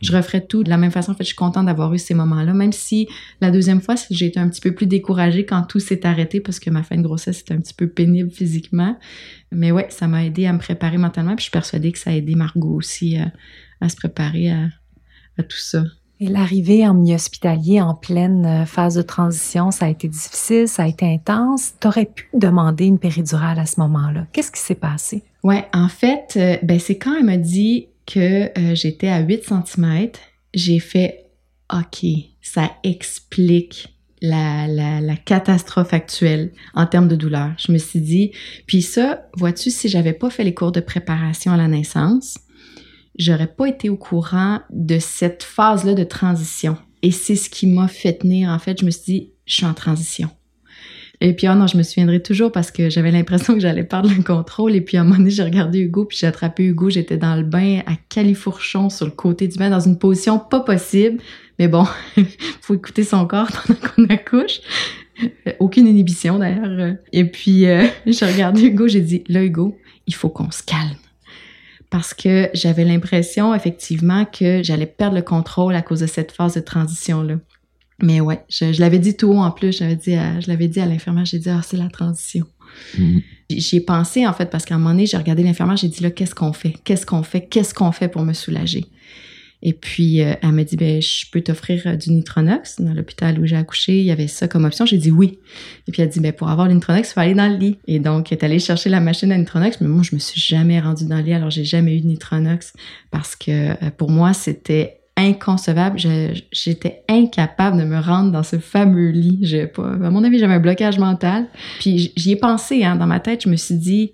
Je 0.00 0.16
referais 0.16 0.46
tout 0.46 0.64
de 0.64 0.70
la 0.70 0.78
même 0.78 0.90
façon. 0.90 1.12
En 1.12 1.14
fait, 1.14 1.24
je 1.24 1.28
suis 1.28 1.36
contente 1.36 1.66
d'avoir 1.66 1.92
eu 1.92 1.98
ces 1.98 2.14
moments-là, 2.14 2.54
même 2.54 2.72
si 2.72 3.06
la 3.42 3.50
deuxième 3.50 3.82
fois, 3.82 3.96
j'ai 4.10 4.26
été 4.26 4.40
un 4.40 4.48
petit 4.48 4.62
peu 4.62 4.72
plus 4.72 4.86
découragée 4.86 5.44
quand 5.44 5.62
tout 5.64 5.78
s'est 5.78 6.06
arrêté 6.06 6.40
parce 6.40 6.58
que 6.58 6.70
ma 6.70 6.82
fin 6.82 6.96
de 6.96 7.02
grossesse 7.02 7.40
était 7.40 7.52
un 7.52 7.60
petit 7.60 7.74
peu 7.74 7.86
pénible 7.86 8.30
physiquement. 8.30 8.96
Mais 9.52 9.72
ouais, 9.72 9.88
ça 9.90 10.08
m'a 10.08 10.24
aidé 10.24 10.46
à 10.46 10.54
me 10.54 10.58
préparer 10.58 10.96
mentalement. 10.96 11.36
Puis 11.36 11.40
je 11.40 11.44
suis 11.44 11.50
persuadée 11.50 11.92
que 11.92 11.98
ça 11.98 12.10
a 12.10 12.12
aidé 12.14 12.34
Margot 12.34 12.72
aussi 12.72 13.18
à 13.18 13.88
se 13.90 13.96
préparer 13.96 14.50
à, 14.50 14.68
tout 15.38 15.58
ça. 15.58 15.82
Et 16.22 16.26
l'arrivée 16.26 16.86
en 16.86 16.92
milieu 16.92 17.14
hospitalier 17.14 17.80
en 17.80 17.94
pleine 17.94 18.44
euh, 18.44 18.66
phase 18.66 18.94
de 18.94 19.02
transition, 19.02 19.70
ça 19.70 19.86
a 19.86 19.88
été 19.88 20.06
difficile, 20.06 20.68
ça 20.68 20.82
a 20.82 20.86
été 20.86 21.06
intense. 21.06 21.72
T'aurais 21.80 22.04
pu 22.04 22.28
demander 22.34 22.84
une 22.84 22.98
péridurale 22.98 23.58
à 23.58 23.64
ce 23.64 23.80
moment-là. 23.80 24.26
Qu'est-ce 24.32 24.52
qui 24.52 24.60
s'est 24.60 24.74
passé? 24.74 25.24
Ouais, 25.42 25.66
en 25.72 25.88
fait, 25.88 26.34
euh, 26.36 26.58
ben 26.62 26.78
c'est 26.78 26.98
quand 26.98 27.16
elle 27.16 27.24
m'a 27.24 27.38
dit 27.38 27.88
que 28.04 28.50
euh, 28.58 28.74
j'étais 28.74 29.08
à 29.08 29.20
8 29.20 29.44
cm, 29.44 30.10
j'ai 30.52 30.78
fait 30.78 31.30
OK, 31.72 32.04
ça 32.42 32.70
explique 32.82 33.96
la, 34.20 34.66
la, 34.66 35.00
la, 35.00 35.16
catastrophe 35.16 35.94
actuelle 35.94 36.52
en 36.74 36.84
termes 36.84 37.08
de 37.08 37.16
douleur. 37.16 37.52
Je 37.56 37.72
me 37.72 37.78
suis 37.78 38.00
dit, 38.00 38.32
puis 38.66 38.82
ça, 38.82 39.26
vois-tu, 39.34 39.70
si 39.70 39.88
j'avais 39.88 40.12
pas 40.12 40.28
fait 40.28 40.44
les 40.44 40.52
cours 40.52 40.72
de 40.72 40.80
préparation 40.80 41.52
à 41.52 41.56
la 41.56 41.68
naissance, 41.68 42.38
j'aurais 43.20 43.46
pas 43.46 43.68
été 43.68 43.88
au 43.88 43.96
courant 43.96 44.60
de 44.70 44.98
cette 44.98 45.42
phase-là 45.42 45.94
de 45.94 46.04
transition. 46.04 46.76
Et 47.02 47.10
c'est 47.10 47.36
ce 47.36 47.50
qui 47.50 47.66
m'a 47.66 47.88
fait 47.88 48.14
tenir. 48.14 48.50
En 48.50 48.58
fait, 48.58 48.80
je 48.80 48.84
me 48.84 48.90
suis 48.90 49.02
dit, 49.04 49.32
je 49.46 49.54
suis 49.54 49.66
en 49.66 49.74
transition. 49.74 50.30
Et 51.22 51.34
puis, 51.34 51.48
oh 51.48 51.54
non, 51.54 51.66
je 51.66 51.76
me 51.76 51.82
souviendrai 51.82 52.22
toujours 52.22 52.50
parce 52.50 52.70
que 52.70 52.88
j'avais 52.88 53.10
l'impression 53.10 53.52
que 53.52 53.60
j'allais 53.60 53.84
perdre 53.84 54.10
le 54.16 54.22
contrôle. 54.22 54.74
Et 54.74 54.80
puis, 54.80 54.96
à 54.96 55.02
un 55.02 55.04
moment 55.04 55.18
donné, 55.18 55.30
j'ai 55.30 55.42
regardé 55.42 55.80
Hugo, 55.80 56.06
puis 56.06 56.16
j'ai 56.18 56.26
attrapé 56.26 56.64
Hugo. 56.64 56.88
J'étais 56.88 57.18
dans 57.18 57.36
le 57.36 57.42
bain 57.42 57.80
à 57.86 57.92
califourchon 58.08 58.88
sur 58.88 59.04
le 59.04 59.12
côté 59.12 59.46
du 59.46 59.58
bain, 59.58 59.68
dans 59.68 59.80
une 59.80 59.98
position 59.98 60.38
pas 60.38 60.60
possible. 60.60 61.20
Mais 61.58 61.68
bon, 61.68 61.86
faut 62.62 62.74
écouter 62.74 63.04
son 63.04 63.26
corps 63.26 63.50
pendant 63.66 63.80
qu'on 63.80 64.04
accouche. 64.06 64.60
Aucune 65.58 65.86
inhibition, 65.86 66.38
d'ailleurs. 66.38 66.96
Et 67.12 67.26
puis, 67.26 67.66
euh, 67.66 67.86
j'ai 68.06 68.24
regardé 68.24 68.62
Hugo, 68.62 68.88
j'ai 68.88 69.02
dit, 69.02 69.22
là, 69.28 69.44
Hugo, 69.44 69.76
il 70.06 70.14
faut 70.14 70.30
qu'on 70.30 70.50
se 70.50 70.62
calme 70.62 70.96
parce 71.90 72.14
que 72.14 72.48
j'avais 72.54 72.84
l'impression 72.84 73.54
effectivement 73.54 74.24
que 74.24 74.62
j'allais 74.62 74.86
perdre 74.86 75.16
le 75.16 75.22
contrôle 75.22 75.74
à 75.74 75.82
cause 75.82 76.00
de 76.00 76.06
cette 76.06 76.32
phase 76.32 76.54
de 76.54 76.60
transition-là. 76.60 77.36
Mais 78.02 78.20
ouais, 78.20 78.42
je, 78.48 78.80
l'avais 78.80 78.98
dit 78.98 79.16
tout 79.16 79.28
haut 79.28 79.38
en 79.38 79.50
plus, 79.50 79.76
j'avais 79.76 79.96
dit 79.96 80.14
je 80.14 80.48
l'avais 80.48 80.68
dit 80.68 80.80
à 80.80 80.86
l'infirmière, 80.86 81.26
j'ai 81.26 81.38
dit, 81.38 81.50
ah, 81.50 81.60
c'est 81.62 81.76
la 81.76 81.88
transition. 81.88 82.46
Mm-hmm. 82.96 83.22
J'y 83.50 83.76
ai 83.76 83.80
pensé 83.80 84.26
en 84.26 84.32
fait 84.32 84.48
parce 84.48 84.64
qu'à 84.64 84.76
un 84.76 84.78
moment 84.78 84.90
donné, 84.90 85.06
j'ai 85.06 85.16
regardé 85.16 85.42
l'infirmière, 85.42 85.76
j'ai 85.76 85.88
dit 85.88 86.02
là, 86.02 86.10
qu'est-ce 86.10 86.34
qu'on 86.34 86.52
fait? 86.52 86.74
Qu'est-ce 86.84 87.04
qu'on 87.04 87.22
fait? 87.22 87.46
Qu'est-ce 87.46 87.74
qu'on 87.74 87.92
fait 87.92 88.08
pour 88.08 88.22
me 88.22 88.32
soulager? 88.32 88.86
Et 89.62 89.74
puis, 89.74 90.22
euh, 90.22 90.34
elle 90.42 90.52
m'a 90.52 90.64
dit, 90.64 90.76
ben, 90.76 91.02
je 91.02 91.26
peux 91.30 91.42
t'offrir 91.42 91.82
euh, 91.86 91.96
du 91.96 92.10
Nitronox. 92.10 92.80
Dans 92.80 92.94
l'hôpital 92.94 93.38
où 93.38 93.46
j'ai 93.46 93.56
accouché, 93.56 93.98
il 93.98 94.04
y 94.04 94.10
avait 94.10 94.26
ça 94.26 94.48
comme 94.48 94.64
option. 94.64 94.86
J'ai 94.86 94.96
dit 94.96 95.10
oui. 95.10 95.38
Et 95.86 95.92
puis, 95.92 96.02
elle 96.02 96.08
dit, 96.08 96.20
ben, 96.20 96.32
pour 96.32 96.48
avoir 96.48 96.66
le 96.68 96.74
Nitronox, 96.74 97.10
il 97.10 97.12
faut 97.12 97.20
aller 97.20 97.34
dans 97.34 97.50
le 97.50 97.56
lit. 97.56 97.78
Et 97.86 97.98
donc, 97.98 98.32
elle 98.32 98.38
est 98.38 98.44
allée 98.44 98.58
chercher 98.58 98.88
la 98.88 99.00
machine 99.00 99.30
à 99.32 99.36
Nitronox. 99.36 99.80
Mais 99.80 99.88
moi, 99.88 100.02
je 100.02 100.14
me 100.14 100.20
suis 100.20 100.40
jamais 100.40 100.80
rendue 100.80 101.06
dans 101.06 101.18
le 101.18 101.22
lit. 101.22 101.34
Alors, 101.34 101.50
j'ai 101.50 101.64
jamais 101.64 101.96
eu 101.96 102.00
de 102.00 102.06
Nitronox 102.06 102.72
parce 103.10 103.36
que 103.36 103.50
euh, 103.70 103.90
pour 103.96 104.10
moi, 104.10 104.32
c'était 104.32 105.00
inconcevable. 105.16 105.98
J'étais 106.50 107.02
incapable 107.08 107.78
de 107.78 107.84
me 107.84 108.00
rendre 108.00 108.32
dans 108.32 108.42
ce 108.42 108.58
fameux 108.58 109.10
lit. 109.10 109.66
Pas, 109.74 109.92
à 109.92 110.10
mon 110.10 110.24
avis, 110.24 110.38
j'avais 110.38 110.54
un 110.54 110.60
blocage 110.60 110.98
mental. 110.98 111.48
Puis, 111.80 112.12
j'y 112.16 112.32
ai 112.32 112.36
pensé, 112.36 112.82
hein, 112.84 112.96
dans 112.96 113.06
ma 113.06 113.20
tête. 113.20 113.42
Je 113.44 113.50
me 113.50 113.56
suis 113.56 113.74
dit, 113.74 114.12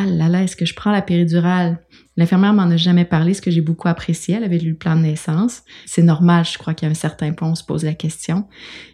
ah 0.00 0.06
là 0.06 0.28
là, 0.28 0.44
est-ce 0.44 0.54
que 0.54 0.64
je 0.64 0.76
prends 0.76 0.92
la 0.92 1.02
péridurale? 1.02 1.80
L'infirmière 2.16 2.52
m'en 2.52 2.70
a 2.70 2.76
jamais 2.76 3.04
parlé, 3.04 3.34
ce 3.34 3.42
que 3.42 3.50
j'ai 3.50 3.60
beaucoup 3.60 3.88
apprécié. 3.88 4.36
Elle 4.36 4.44
avait 4.44 4.58
lu 4.58 4.70
le 4.70 4.76
plan 4.76 4.94
de 4.94 5.00
naissance. 5.00 5.62
C'est 5.86 6.04
normal, 6.04 6.44
je 6.44 6.56
crois 6.56 6.72
qu'à 6.72 6.86
un 6.86 6.94
certain 6.94 7.32
point, 7.32 7.50
on 7.50 7.54
se 7.56 7.64
pose 7.64 7.82
la 7.82 7.94
question. 7.94 8.46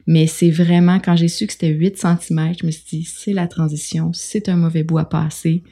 Mais 0.07 0.27
c'est 0.27 0.51
vraiment, 0.51 1.01
quand 1.01 1.15
j'ai 1.15 1.29
su 1.29 1.47
que 1.47 1.53
c'était 1.53 1.69
8 1.69 1.99
cm, 1.99 2.55
je 2.59 2.65
me 2.65 2.71
suis 2.71 2.85
dit, 2.89 3.05
c'est 3.05 3.35
la 3.35 3.47
transition, 3.49 4.13
c'est 4.15 4.49
un 4.49 4.57
mauvais 4.57 4.83
bout 4.83 4.97
à 4.97 5.05
passer. 5.05 5.63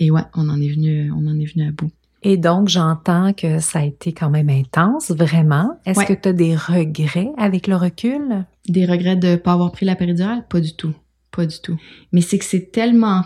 Et 0.00 0.10
ouais, 0.10 0.22
on 0.34 0.48
en 0.48 0.58
est 0.58 0.70
venu, 0.70 1.12
on 1.12 1.26
en 1.26 1.38
est 1.38 1.52
venu 1.52 1.68
à 1.68 1.70
bout. 1.70 1.90
Et 2.22 2.38
donc, 2.38 2.68
j'entends 2.68 3.34
que 3.34 3.58
ça 3.58 3.80
a 3.80 3.84
été 3.84 4.14
quand 4.14 4.30
même 4.30 4.48
intense, 4.48 5.10
vraiment. 5.10 5.78
Est-ce 5.84 6.06
que 6.06 6.14
tu 6.14 6.28
as 6.30 6.32
des 6.32 6.56
regrets 6.56 7.30
avec 7.36 7.66
le 7.66 7.76
recul? 7.76 8.46
Des 8.68 8.86
regrets 8.86 9.16
de 9.16 9.28
ne 9.28 9.36
pas 9.36 9.52
avoir 9.52 9.70
pris 9.70 9.84
la 9.84 9.96
péridurale? 9.96 10.46
Pas 10.48 10.60
du 10.60 10.74
tout. 10.74 10.94
Pas 11.30 11.44
du 11.44 11.60
tout. 11.60 11.78
Mais 12.12 12.22
c'est 12.22 12.38
que 12.38 12.44
c'est 12.46 12.72
tellement 12.72 13.24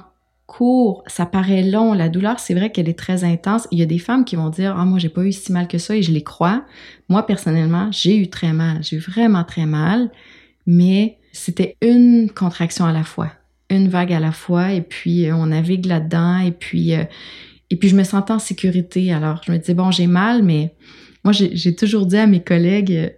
court, 0.52 1.02
ça 1.06 1.24
paraît 1.24 1.62
long. 1.62 1.94
La 1.94 2.10
douleur, 2.10 2.38
c'est 2.38 2.52
vrai 2.52 2.70
qu'elle 2.70 2.88
est 2.88 2.98
très 2.98 3.24
intense. 3.24 3.66
Il 3.70 3.78
y 3.78 3.82
a 3.82 3.86
des 3.86 3.98
femmes 3.98 4.24
qui 4.26 4.36
vont 4.36 4.50
dire 4.50 4.76
Ah, 4.76 4.84
moi, 4.84 4.98
j'ai 4.98 5.08
pas 5.08 5.24
eu 5.24 5.32
si 5.32 5.50
mal 5.50 5.66
que 5.66 5.78
ça 5.78 5.96
et 5.96 6.02
je 6.02 6.12
les 6.12 6.22
crois. 6.22 6.64
Moi, 7.08 7.24
personnellement, 7.24 7.90
j'ai 7.90 8.18
eu 8.18 8.28
très 8.28 8.52
mal. 8.52 8.82
J'ai 8.82 8.96
eu 8.96 8.98
vraiment 8.98 9.44
très 9.44 9.64
mal. 9.64 10.10
Mais 10.66 11.18
c'était 11.32 11.76
une 11.80 12.30
contraction 12.30 12.84
à 12.84 12.92
la 12.92 13.02
fois, 13.02 13.32
une 13.70 13.88
vague 13.88 14.12
à 14.12 14.20
la 14.20 14.30
fois. 14.30 14.72
Et 14.72 14.82
puis, 14.82 15.26
euh, 15.26 15.34
on 15.34 15.46
navigue 15.46 15.86
là-dedans. 15.86 16.40
Et 16.40 16.52
puis, 16.52 16.94
euh, 16.94 17.04
et 17.70 17.76
puis, 17.76 17.88
je 17.88 17.96
me 17.96 18.04
sentais 18.04 18.34
en 18.34 18.38
sécurité. 18.38 19.10
Alors, 19.10 19.40
je 19.46 19.52
me 19.52 19.56
disais 19.56 19.74
Bon, 19.74 19.90
j'ai 19.90 20.06
mal, 20.06 20.42
mais 20.42 20.74
moi, 21.24 21.32
j'ai 21.32 21.74
toujours 21.74 22.04
dit 22.04 22.18
à 22.18 22.26
mes 22.26 22.42
collègues, 22.42 22.92
euh, 22.92 23.08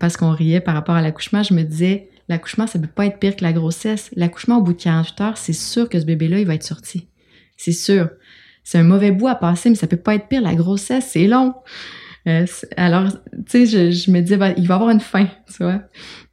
parce 0.00 0.16
qu'on 0.16 0.32
riait 0.32 0.60
par 0.60 0.74
rapport 0.74 0.96
à 0.96 1.02
l'accouchement, 1.02 1.44
je 1.44 1.54
me 1.54 1.62
disais 1.62 2.09
l'accouchement, 2.30 2.66
ça 2.66 2.78
peut 2.78 2.86
pas 2.86 3.06
être 3.06 3.18
pire 3.18 3.36
que 3.36 3.42
la 3.42 3.52
grossesse. 3.52 4.10
L'accouchement 4.14 4.58
au 4.58 4.62
bout 4.62 4.72
de 4.72 4.80
48 4.80 5.20
heures, 5.20 5.36
c'est 5.36 5.52
sûr 5.52 5.88
que 5.88 5.98
ce 6.00 6.06
bébé-là, 6.06 6.38
il 6.38 6.46
va 6.46 6.54
être 6.54 6.62
sorti. 6.62 7.08
C'est 7.56 7.72
sûr. 7.72 8.08
C'est 8.62 8.78
un 8.78 8.84
mauvais 8.84 9.10
bout 9.10 9.26
à 9.26 9.34
passer, 9.34 9.68
mais 9.68 9.74
ça 9.74 9.88
peut 9.88 9.96
pas 9.96 10.14
être 10.14 10.28
pire. 10.28 10.40
La 10.40 10.54
grossesse, 10.54 11.10
c'est 11.10 11.26
long. 11.26 11.54
Euh, 12.28 12.46
alors, 12.76 13.08
tu 13.46 13.66
sais, 13.66 13.90
je, 13.90 14.10
me 14.10 14.20
dis, 14.20 14.36
bah, 14.36 14.52
il 14.56 14.68
va 14.68 14.76
avoir 14.76 14.90
une 14.90 15.00
fin, 15.00 15.26
tu 15.48 15.64
vois. 15.64 15.82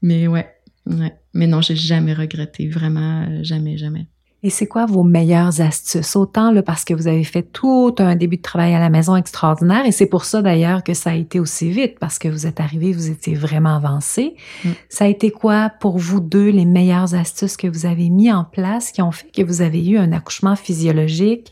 Mais 0.01 0.27
ouais, 0.27 0.47
ouais. 0.85 1.13
Mais 1.33 1.47
non, 1.47 1.61
j'ai 1.61 1.75
jamais 1.75 2.13
regretté. 2.13 2.69
Vraiment, 2.69 3.23
euh, 3.23 3.43
jamais, 3.43 3.77
jamais. 3.77 4.07
Et 4.47 4.49
c'est 4.49 4.65
quoi 4.65 4.85
vos 4.85 5.03
meilleures 5.03 5.59
astuces? 5.59 6.15
Autant 6.15 6.51
là, 6.51 6.63
parce 6.63 6.85
que 6.85 6.93
vous 6.93 7.09
avez 7.09 7.25
fait 7.25 7.43
tout 7.43 7.93
un 7.97 8.15
début 8.15 8.37
de 8.37 8.41
travail 8.41 8.73
à 8.73 8.79
la 8.79 8.89
maison 8.89 9.17
extraordinaire, 9.17 9.85
et 9.85 9.91
c'est 9.91 10.05
pour 10.05 10.23
ça 10.23 10.41
d'ailleurs 10.41 10.85
que 10.85 10.93
ça 10.93 11.09
a 11.09 11.15
été 11.15 11.41
aussi 11.41 11.69
vite, 11.69 11.99
parce 11.99 12.17
que 12.17 12.29
vous 12.29 12.47
êtes 12.47 12.61
arrivé, 12.61 12.93
vous 12.93 13.09
étiez 13.09 13.35
vraiment 13.35 13.75
avancé. 13.75 14.37
Mm. 14.63 14.69
Ça 14.87 15.03
a 15.03 15.07
été 15.09 15.31
quoi 15.31 15.69
pour 15.81 15.97
vous 15.97 16.21
deux 16.21 16.47
les 16.47 16.63
meilleures 16.63 17.13
astuces 17.13 17.57
que 17.57 17.67
vous 17.67 17.85
avez 17.85 18.07
mis 18.09 18.31
en 18.31 18.45
place 18.45 18.93
qui 18.93 19.01
ont 19.01 19.11
fait 19.11 19.29
que 19.35 19.41
vous 19.41 19.61
avez 19.61 19.85
eu 19.85 19.97
un 19.97 20.13
accouchement 20.13 20.55
physiologique 20.55 21.51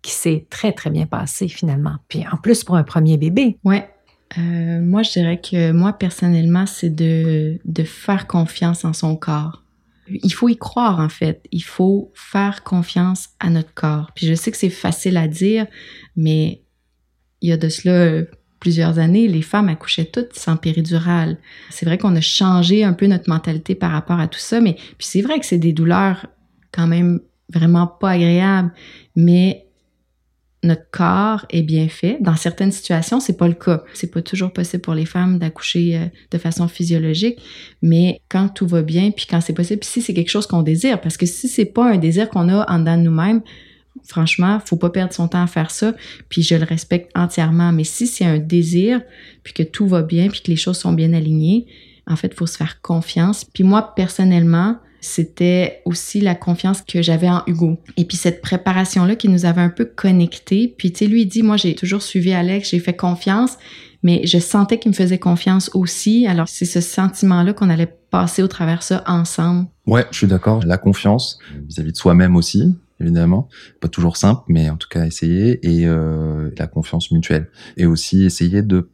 qui 0.00 0.12
s'est 0.12 0.46
très, 0.48 0.72
très 0.72 0.88
bien 0.88 1.04
passé 1.04 1.46
finalement? 1.46 1.96
Puis 2.08 2.24
en 2.32 2.38
plus 2.38 2.64
pour 2.64 2.76
un 2.76 2.84
premier 2.84 3.18
bébé. 3.18 3.58
Ouais. 3.64 3.86
Euh, 4.38 4.80
moi, 4.80 5.02
je 5.02 5.10
dirais 5.10 5.42
que 5.42 5.72
moi, 5.72 5.92
personnellement, 5.92 6.64
c'est 6.64 6.88
de, 6.88 7.58
de 7.66 7.82
faire 7.82 8.26
confiance 8.26 8.86
en 8.86 8.94
son 8.94 9.14
corps 9.14 9.59
il 10.22 10.32
faut 10.32 10.48
y 10.48 10.56
croire 10.56 10.98
en 11.00 11.08
fait. 11.08 11.42
Il 11.52 11.64
faut 11.64 12.12
faire 12.14 12.62
confiance 12.62 13.30
à 13.38 13.50
notre 13.50 13.72
corps. 13.74 14.10
Puis 14.14 14.26
je 14.26 14.34
sais 14.34 14.50
que 14.50 14.56
c'est 14.56 14.70
facile 14.70 15.16
à 15.16 15.28
dire, 15.28 15.66
mais 16.16 16.62
il 17.40 17.50
y 17.50 17.52
a 17.52 17.56
de 17.56 17.68
cela 17.68 17.94
euh, 17.94 18.24
plusieurs 18.60 18.98
années, 18.98 19.26
les 19.26 19.42
femmes 19.42 19.68
accouchaient 19.68 20.04
toutes 20.04 20.34
sans 20.34 20.56
péridurale. 20.56 21.38
C'est 21.70 21.86
vrai 21.86 21.98
qu'on 21.98 22.14
a 22.14 22.20
changé 22.20 22.84
un 22.84 22.92
peu 22.92 23.06
notre 23.06 23.28
mentalité 23.28 23.74
par 23.74 23.90
rapport 23.90 24.20
à 24.20 24.28
tout 24.28 24.38
ça, 24.38 24.60
mais 24.60 24.74
puis 24.74 25.06
c'est 25.06 25.22
vrai 25.22 25.40
que 25.40 25.46
c'est 25.46 25.58
des 25.58 25.72
douleurs 25.72 26.26
quand 26.72 26.86
même 26.86 27.20
vraiment 27.52 27.86
pas 27.86 28.10
agréables, 28.10 28.72
mais 29.16 29.66
notre 30.62 30.84
corps 30.90 31.46
est 31.48 31.62
bien 31.62 31.88
fait. 31.88 32.18
Dans 32.20 32.36
certaines 32.36 32.72
situations, 32.72 33.18
c'est 33.18 33.36
pas 33.36 33.48
le 33.48 33.54
cas. 33.54 33.82
C'est 33.94 34.10
pas 34.10 34.20
toujours 34.20 34.52
possible 34.52 34.82
pour 34.82 34.94
les 34.94 35.06
femmes 35.06 35.38
d'accoucher 35.38 35.96
euh, 35.96 36.06
de 36.30 36.38
façon 36.38 36.68
physiologique, 36.68 37.38
mais 37.80 38.20
quand 38.28 38.48
tout 38.48 38.66
va 38.66 38.82
bien, 38.82 39.10
puis 39.10 39.26
quand 39.28 39.40
c'est 39.40 39.54
possible, 39.54 39.80
puis 39.80 39.88
si 39.88 40.02
c'est 40.02 40.12
quelque 40.12 40.30
chose 40.30 40.46
qu'on 40.46 40.62
désire, 40.62 41.00
parce 41.00 41.16
que 41.16 41.26
si 41.26 41.48
c'est 41.48 41.64
pas 41.64 41.90
un 41.90 41.96
désir 41.96 42.28
qu'on 42.28 42.48
a 42.48 42.70
en 42.70 42.78
dedans 42.78 42.98
de 42.98 43.02
nous-mêmes, 43.02 43.40
franchement, 44.04 44.60
faut 44.64 44.76
pas 44.76 44.90
perdre 44.90 45.14
son 45.14 45.28
temps 45.28 45.42
à 45.42 45.46
faire 45.46 45.70
ça, 45.70 45.94
puis 46.28 46.42
je 46.42 46.54
le 46.54 46.64
respecte 46.64 47.10
entièrement. 47.16 47.72
Mais 47.72 47.84
si 47.84 48.06
c'est 48.06 48.26
un 48.26 48.38
désir, 48.38 49.00
puis 49.42 49.54
que 49.54 49.62
tout 49.62 49.86
va 49.86 50.02
bien, 50.02 50.28
puis 50.28 50.42
que 50.42 50.50
les 50.50 50.56
choses 50.56 50.78
sont 50.78 50.92
bien 50.92 51.14
alignées, 51.14 51.66
en 52.06 52.16
fait, 52.16 52.34
faut 52.34 52.46
se 52.46 52.56
faire 52.56 52.80
confiance. 52.82 53.44
Puis 53.44 53.64
moi, 53.64 53.94
personnellement, 53.94 54.76
c'était 55.00 55.82
aussi 55.84 56.20
la 56.20 56.34
confiance 56.34 56.82
que 56.82 57.02
j'avais 57.02 57.28
en 57.28 57.42
Hugo. 57.46 57.78
Et 57.96 58.04
puis 58.04 58.16
cette 58.16 58.42
préparation-là 58.42 59.16
qui 59.16 59.28
nous 59.28 59.44
avait 59.44 59.60
un 59.60 59.70
peu 59.70 59.84
connectés. 59.84 60.74
Puis 60.76 60.92
tu 60.92 60.98
sais, 60.98 61.06
lui, 61.06 61.22
il 61.22 61.26
dit, 61.26 61.42
moi, 61.42 61.56
j'ai 61.56 61.74
toujours 61.74 62.02
suivi 62.02 62.32
Alex, 62.32 62.70
j'ai 62.70 62.78
fait 62.78 62.94
confiance, 62.94 63.56
mais 64.02 64.26
je 64.26 64.38
sentais 64.38 64.78
qu'il 64.78 64.90
me 64.90 64.96
faisait 64.96 65.18
confiance 65.18 65.70
aussi. 65.74 66.26
Alors 66.26 66.48
c'est 66.48 66.64
ce 66.64 66.80
sentiment-là 66.80 67.52
qu'on 67.52 67.70
allait 67.70 67.94
passer 68.10 68.42
au 68.42 68.48
travers 68.48 68.82
ça 68.82 69.02
ensemble. 69.06 69.66
Ouais, 69.86 70.06
je 70.10 70.18
suis 70.18 70.26
d'accord. 70.26 70.64
La 70.64 70.78
confiance 70.78 71.38
vis-à-vis 71.68 71.92
de 71.92 71.96
soi-même 71.96 72.36
aussi, 72.36 72.76
évidemment. 73.00 73.48
Pas 73.80 73.88
toujours 73.88 74.16
simple, 74.16 74.42
mais 74.48 74.70
en 74.70 74.76
tout 74.76 74.88
cas 74.88 75.04
essayer. 75.04 75.64
Et 75.66 75.86
euh, 75.86 76.50
la 76.58 76.66
confiance 76.66 77.10
mutuelle. 77.10 77.48
Et 77.76 77.86
aussi 77.86 78.24
essayer 78.24 78.62
de 78.62 78.90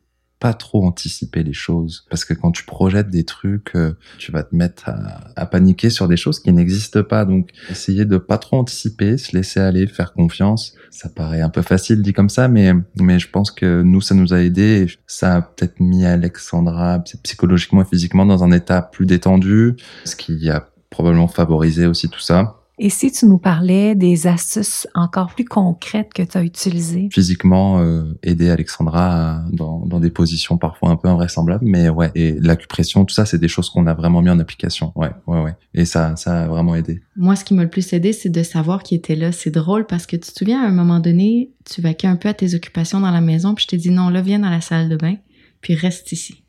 pas 0.47 0.55
trop 0.55 0.86
anticiper 0.86 1.42
les 1.42 1.53
choses. 1.53 2.07
Parce 2.09 2.24
que 2.24 2.32
quand 2.32 2.53
tu 2.53 2.62
projettes 2.64 3.11
des 3.11 3.24
trucs 3.24 3.74
euh, 3.74 3.97
tu 4.18 4.30
vas 4.30 4.44
te 4.44 4.55
mettre 4.55 4.88
à, 5.34 5.47
paniquer 5.47 5.90
sur 5.90 6.07
des 6.07 6.16
choses 6.16 6.38
qui 6.38 6.53
n'existent 6.53 7.03
pas. 7.03 7.24
Donc 7.24 7.51
essayer 7.68 8.05
de 8.05 8.16
pas 8.16 8.38
trop 8.38 8.59
anticiper 8.59 9.18
se 9.18 9.36
laisser 9.36 9.59
aller 9.59 9.88
faire 9.88 10.12
confiance 10.12 10.74
ça 10.90 11.09
paraît 11.09 11.40
un 11.40 11.49
peu 11.49 11.62
facile 11.62 12.01
dit 12.01 12.12
comme 12.12 12.28
ça 12.28 12.47
mais 12.47 12.72
mais 13.01 13.18
je 13.18 13.28
pense 13.28 13.51
que 13.51 13.82
nous 13.82 14.01
ça 14.01 14.14
nous 14.14 14.32
a 14.34 14.40
aidé 14.40 14.86
ça 15.09 15.34
a 15.34 15.42
peut-être 15.42 15.80
mis 15.80 16.05
Alexandra 16.05 17.03
psychologiquement 17.24 17.82
et 17.82 17.84
physiquement 17.84 18.24
dans 18.24 18.44
un 18.44 18.53
état 18.53 18.82
plus 18.82 19.07
détendu 19.07 19.74
ce 20.05 20.14
qui 20.14 20.49
a 20.49 20.68
probablement 20.90 21.28
favorisé 21.28 21.86
aussi 21.86 22.09
tout 22.09 22.20
ça 22.20 22.61
Et 22.79 22.91
si 22.91 23.11
tu 23.11 23.24
nous 23.24 23.39
parlais 23.39 23.95
des 23.95 24.27
astuces 24.27 24.87
encore 24.95 25.35
plus 25.35 25.47
concrètes 25.47 26.12
que 26.12 26.22
tu 26.22 26.37
as 26.37 26.43
utilisées? 26.43 27.09
Physiquement, 27.11 27.81
euh, 27.81 28.18
aider 28.22 28.51
Alexandra 28.51 29.43
dans, 29.51 29.87
dans, 29.87 29.99
des 29.99 30.11
positions 30.11 30.59
parfois 30.59 30.91
un 30.91 30.97
peu 30.97 31.09
invraisemblables, 31.09 31.64
mais 31.64 31.89
ouais, 31.89 32.11
et 32.14 32.33
l'acupression, 32.39 33.07
tout 33.07 33.14
ça, 33.14 33.24
c'est 33.24 33.39
des 33.39 33.49
choses 33.49 33.70
qu'on 33.70 33.87
a 33.87 33.95
vraiment 33.95 34.20
mis 34.20 34.29
en 34.29 34.39
application. 34.39 34.93
Ouais, 34.95 35.11
ouais, 35.27 35.41
ouais. 35.41 35.55
Et 35.72 35.87
ça, 35.87 36.16
ça 36.16 36.43
a 36.43 36.49
vraiment 36.49 36.74
aidé. 36.74 37.01
Moi, 37.16 37.35
ce 37.35 37.47
qui 37.47 37.55
m'a 37.55 37.62
le 37.62 37.70
plus 37.70 37.95
aidé, 37.95 38.12
c'est 38.12 38.29
de 38.29 38.43
savoir 38.43 38.83
qu'il 38.83 38.99
était 38.99 39.16
là. 39.16 39.33
C'est 39.33 39.51
drôle 39.51 39.87
parce 39.87 40.05
que 40.05 40.16
tu 40.16 40.31
te 40.31 40.39
souviens, 40.39 40.62
à 40.62 40.68
un 40.68 40.72
moment 40.72 41.01
donné, 41.01 41.53
tu 41.64 41.81
vaquais 41.81 42.09
un 42.09 42.16
peu 42.16 42.29
à 42.29 42.35
tes 42.35 42.55
occupations 42.55 43.01
dans 43.01 43.11
la 43.11 43.22
maison, 43.22 43.55
puis 43.55 43.62
je 43.62 43.68
t'ai 43.68 43.79
dit 43.79 43.91
non, 43.91 44.11
là, 44.11 44.20
viens 44.20 44.41
dans 44.41 44.51
la 44.51 44.61
salle 44.61 44.91
de 44.91 44.97
bain, 44.97 45.16
puis 45.62 45.74
reste 45.74 46.12
ici. 46.12 46.45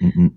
Mm. 0.00 0.28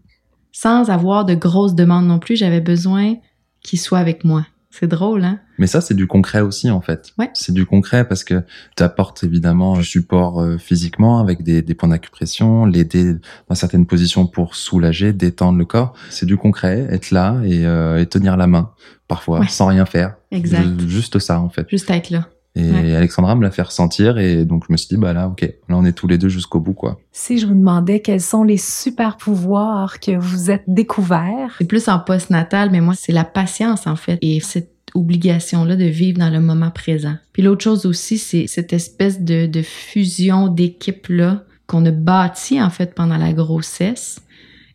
Sans 0.52 0.90
avoir 0.90 1.24
de 1.24 1.34
grosses 1.34 1.76
demandes 1.76 2.08
non 2.08 2.20
plus, 2.20 2.36
j'avais 2.36 2.60
besoin 2.60 3.16
qu'il 3.62 3.80
soit 3.80 4.00
avec 4.00 4.26
moi. 4.26 4.46
C'est 4.80 4.88
drôle, 4.88 5.26
hein? 5.26 5.40
Mais 5.58 5.68
ça, 5.68 5.82
c'est 5.82 5.94
du 5.94 6.08
concret 6.08 6.40
aussi, 6.40 6.70
en 6.72 6.80
fait. 6.80 7.12
Ouais. 7.18 7.30
C'est 7.34 7.52
du 7.54 7.66
concret 7.66 8.08
parce 8.08 8.24
que 8.24 8.44
tu 8.78 8.84
apportes 8.84 9.26
évidemment 9.26 9.76
un 9.78 9.82
support 9.84 10.40
euh, 10.42 10.58
physiquement 10.58 11.20
avec 11.20 11.44
des, 11.44 11.62
des 11.62 11.74
points 11.74 11.90
d'acupression, 11.90 12.66
l'aider 12.66 13.16
dans 13.50 13.56
certaines 13.56 13.86
positions 13.86 14.26
pour 14.26 14.56
soulager, 14.56 15.12
détendre 15.12 15.58
le 15.58 15.66
corps. 15.66 15.94
C'est 16.10 16.26
du 16.26 16.38
concret, 16.38 16.88
être 16.92 17.12
là 17.12 17.42
et, 17.44 17.66
euh, 17.66 18.00
et 18.00 18.06
tenir 18.06 18.38
la 18.38 18.48
main, 18.48 18.72
parfois, 19.10 19.42
Ouais. 19.42 19.48
sans 19.50 19.66
rien 19.68 19.86
faire. 19.86 20.16
Exact. 20.32 20.64
Ju- 20.80 20.88
Juste 20.90 21.20
ça, 21.20 21.42
en 21.42 21.50
fait. 21.50 21.68
Juste 21.70 21.90
être 21.90 22.10
là. 22.10 22.30
Et 22.60 22.72
Ouais. 22.72 22.95
Alexandra 22.95 23.36
me 23.36 23.43
l'a 23.43 23.51
fait 23.51 23.62
ressentir 23.62 24.18
et 24.18 24.45
donc 24.45 24.64
je 24.68 24.72
me 24.72 24.78
suis 24.78 24.88
dit, 24.88 24.97
bah 24.97 25.14
là, 25.14 25.28
ok, 25.28 25.41
là 25.41 25.78
on 25.78 25.86
est 25.86 25.93
tous 25.93 26.07
les 26.07 26.18
deux 26.18 26.30
jusqu'au 26.30 26.60
bout, 26.60 26.74
quoi. 26.74 26.99
Si 27.12 27.38
je 27.38 27.47
vous 27.47 27.53
demandais 27.53 28.01
quels 28.01 28.22
sont 28.22 28.43
les 28.43 28.57
super 28.57 29.18
pouvoirs 29.18 29.99
que 29.99 30.16
vous 30.18 30.51
êtes 30.51 30.64
découverts, 30.68 31.55
C'est 31.57 31.68
plus 31.68 31.88
en 31.88 31.99
post-natal, 31.99 32.70
mais 32.72 32.82
moi, 32.82 32.93
c'est 32.97 33.12
la 33.14 33.24
patience, 33.24 33.88
en 33.88 33.95
fait. 33.95 34.18
Et 34.22 34.39
cette 34.39 34.72
obligation-là 34.95 35.76
de 35.76 35.86
vivre 35.86 36.20
dans 36.20 36.30
le 36.30 36.39
moment 36.39 36.72
présent. 36.72 37.16
Puis 37.34 37.43
l'autre 37.43 37.64
chose 37.64 37.86
aussi, 37.86 38.18
c'est 38.18 38.47
cette 38.47 38.74
espèce 38.74 39.22
de, 39.22 39.45
de 39.45 39.62
fusion 39.62 40.47
d'équipe-là 40.47 41.43
qu'on 41.68 41.86
a 41.86 41.91
bâti, 41.91 42.62
en 42.62 42.70
fait, 42.70 42.95
pendant 42.95 43.18
la 43.18 43.34
grossesse 43.34 44.20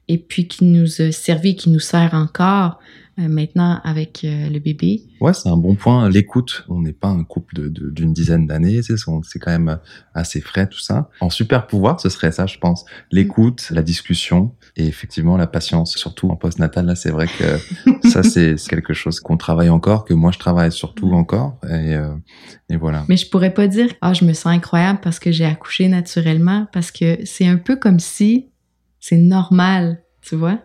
et 0.08 0.18
puis 0.18 0.46
qui 0.48 0.64
nous 0.64 1.00
a 1.00 1.12
servi, 1.12 1.56
qui 1.56 1.70
nous 1.70 1.80
sert 1.80 2.14
encore 2.14 2.78
maintenant 3.16 3.80
avec 3.84 4.24
euh, 4.24 4.48
le 4.48 4.58
bébé. 4.58 5.02
Ouais, 5.20 5.32
c'est 5.32 5.48
un 5.48 5.56
bon 5.56 5.74
point. 5.74 6.08
L'écoute, 6.08 6.64
on 6.68 6.80
n'est 6.80 6.92
pas 6.92 7.08
un 7.08 7.24
couple 7.24 7.54
de- 7.54 7.68
de- 7.68 7.90
d'une 7.90 8.12
dizaine 8.12 8.46
d'années, 8.46 8.80
c'est 8.82 9.38
quand 9.38 9.50
même 9.50 9.78
assez 10.14 10.40
frais 10.40 10.66
tout 10.68 10.80
ça. 10.80 11.08
En 11.20 11.30
super 11.30 11.66
pouvoir, 11.66 12.00
ce 12.00 12.08
serait 12.08 12.32
ça, 12.32 12.46
je 12.46 12.58
pense. 12.58 12.84
L'écoute, 13.10 13.68
la 13.70 13.82
discussion 13.82 14.54
et 14.76 14.86
effectivement 14.86 15.36
la 15.36 15.46
patience, 15.46 15.96
surtout 15.96 16.28
en 16.30 16.36
post-natal. 16.36 16.86
Là, 16.86 16.94
c'est 16.94 17.10
vrai 17.10 17.26
que 17.28 17.58
ça, 18.08 18.22
c'est 18.22 18.56
quelque 18.68 18.92
chose 18.94 19.20
qu'on 19.20 19.36
travaille 19.36 19.68
encore, 19.70 20.04
que 20.04 20.14
moi 20.14 20.32
je 20.32 20.38
travaille 20.38 20.72
surtout 20.72 21.12
encore. 21.12 21.58
Et, 21.64 21.94
euh, 21.94 22.14
et 22.68 22.76
voilà. 22.76 23.04
Mais 23.08 23.16
je 23.16 23.28
pourrais 23.30 23.54
pas 23.54 23.68
dire 23.68 23.88
ah 24.00 24.12
je 24.12 24.24
me 24.24 24.32
sens 24.32 24.46
incroyable 24.52 24.98
parce 25.02 25.18
que 25.18 25.30
j'ai 25.32 25.44
accouché 25.44 25.88
naturellement 25.88 26.66
parce 26.72 26.90
que 26.90 27.18
c'est 27.24 27.46
un 27.46 27.56
peu 27.58 27.76
comme 27.76 28.00
si 28.00 28.50
c'est 29.00 29.16
normal, 29.18 30.02
tu 30.22 30.34
vois? 30.36 30.58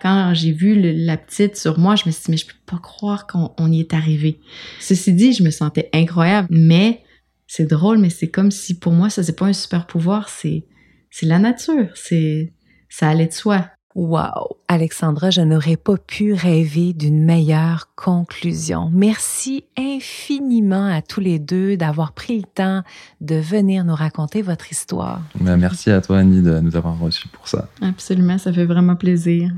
Quand 0.00 0.34
j'ai 0.34 0.52
vu 0.52 0.74
la 0.80 1.16
petite 1.16 1.56
sur 1.56 1.78
moi, 1.78 1.96
je 1.96 2.04
me 2.06 2.10
suis 2.10 2.24
dit 2.24 2.30
mais 2.32 2.36
je 2.36 2.46
peux 2.46 2.52
pas 2.66 2.78
croire 2.78 3.26
qu'on 3.26 3.52
on 3.58 3.72
y 3.72 3.80
est 3.80 3.94
arrivé. 3.94 4.40
Ceci 4.80 5.12
dit, 5.12 5.32
je 5.32 5.42
me 5.42 5.50
sentais 5.50 5.88
incroyable, 5.92 6.48
mais 6.50 7.02
c'est 7.46 7.66
drôle 7.66 7.98
mais 7.98 8.10
c'est 8.10 8.28
comme 8.28 8.50
si 8.50 8.78
pour 8.78 8.92
moi 8.92 9.08
ça 9.08 9.22
c'est 9.22 9.36
pas 9.36 9.46
un 9.46 9.52
super 9.52 9.86
pouvoir, 9.86 10.28
c'est 10.28 10.64
c'est 11.10 11.26
la 11.26 11.38
nature, 11.38 11.88
c'est 11.94 12.52
ça 12.88 13.08
allait 13.08 13.26
de 13.26 13.32
soi. 13.32 13.70
Wow! 13.96 14.58
Alexandra, 14.68 15.30
je 15.30 15.40
n'aurais 15.40 15.78
pas 15.78 15.96
pu 15.96 16.34
rêver 16.34 16.92
d'une 16.92 17.24
meilleure 17.24 17.88
conclusion. 17.96 18.90
Merci 18.92 19.64
infiniment 19.78 20.86
à 20.86 21.00
tous 21.00 21.20
les 21.20 21.38
deux 21.38 21.78
d'avoir 21.78 22.12
pris 22.12 22.36
le 22.36 22.44
temps 22.44 22.82
de 23.22 23.36
venir 23.36 23.86
nous 23.86 23.94
raconter 23.94 24.42
votre 24.42 24.70
histoire. 24.70 25.22
Ben, 25.40 25.56
merci 25.56 25.90
à 25.90 26.02
toi, 26.02 26.18
Annie, 26.18 26.42
de 26.42 26.60
nous 26.60 26.76
avoir 26.76 26.98
reçus 26.98 27.28
pour 27.28 27.48
ça. 27.48 27.70
Absolument, 27.80 28.36
ça 28.36 28.52
fait 28.52 28.66
vraiment 28.66 28.96
plaisir. 28.96 29.50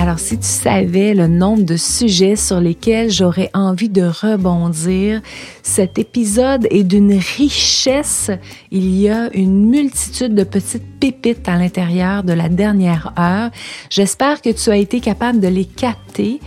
Alors, 0.00 0.20
si 0.20 0.38
tu 0.38 0.46
savais 0.46 1.12
le 1.12 1.26
nombre 1.26 1.64
de 1.64 1.76
sujets 1.76 2.36
sur 2.36 2.60
lesquels 2.60 3.10
j'aurais 3.10 3.50
envie 3.52 3.88
de 3.88 4.04
rebondir, 4.04 5.20
cet 5.64 5.98
épisode 5.98 6.68
est 6.70 6.84
d'une 6.84 7.18
richesse. 7.36 8.30
Il 8.70 8.94
y 8.96 9.08
a 9.08 9.28
une 9.34 9.68
multitude 9.68 10.36
de 10.36 10.44
petites 10.44 10.86
pépites 11.00 11.48
à 11.48 11.56
l'intérieur 11.56 12.22
de 12.22 12.32
la 12.32 12.48
dernière 12.48 13.12
heure. 13.18 13.50
J'espère 13.90 14.40
que 14.40 14.50
tu 14.50 14.70
as 14.70 14.76
été 14.76 15.00
capable 15.00 15.40
de 15.40 15.48
les 15.48 15.64
capter 15.64 16.38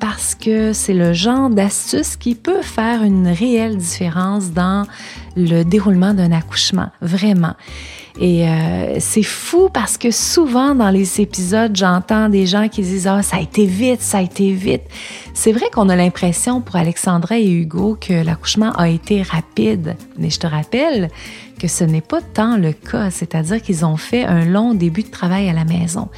parce 0.00 0.34
que 0.34 0.72
c'est 0.72 0.94
le 0.94 1.12
genre 1.12 1.50
d'astuce 1.50 2.16
qui 2.16 2.34
peut 2.34 2.62
faire 2.62 3.02
une 3.02 3.28
réelle 3.28 3.76
différence 3.76 4.50
dans 4.52 4.86
le 5.36 5.62
déroulement 5.62 6.14
d'un 6.14 6.32
accouchement, 6.32 6.88
vraiment. 7.02 7.54
Et 8.20 8.48
euh, 8.48 8.96
c'est 9.00 9.24
fou 9.24 9.68
parce 9.72 9.98
que 9.98 10.12
souvent 10.12 10.76
dans 10.76 10.90
les 10.90 11.20
épisodes, 11.20 11.74
j'entends 11.74 12.28
des 12.28 12.46
gens 12.46 12.68
qui 12.68 12.82
disent 12.82 13.08
Ah, 13.08 13.22
ça 13.22 13.38
a 13.38 13.40
été 13.40 13.66
vite, 13.66 14.00
ça 14.00 14.18
a 14.18 14.22
été 14.22 14.52
vite. 14.52 14.82
C'est 15.34 15.52
vrai 15.52 15.66
qu'on 15.72 15.88
a 15.88 15.96
l'impression 15.96 16.60
pour 16.60 16.76
Alexandra 16.76 17.38
et 17.38 17.50
Hugo 17.50 17.96
que 18.00 18.24
l'accouchement 18.24 18.70
a 18.72 18.88
été 18.88 19.22
rapide. 19.22 19.96
Mais 20.16 20.30
je 20.30 20.38
te 20.38 20.46
rappelle 20.46 21.10
que 21.58 21.68
ce 21.68 21.84
n'est 21.84 22.00
pas 22.00 22.20
tant 22.20 22.56
le 22.56 22.72
cas, 22.72 23.10
c'est-à-dire 23.10 23.62
qu'ils 23.62 23.84
ont 23.84 23.96
fait 23.96 24.24
un 24.24 24.44
long 24.44 24.74
début 24.74 25.02
de 25.02 25.10
travail 25.10 25.48
à 25.48 25.52
la 25.52 25.64
maison. 25.64 26.08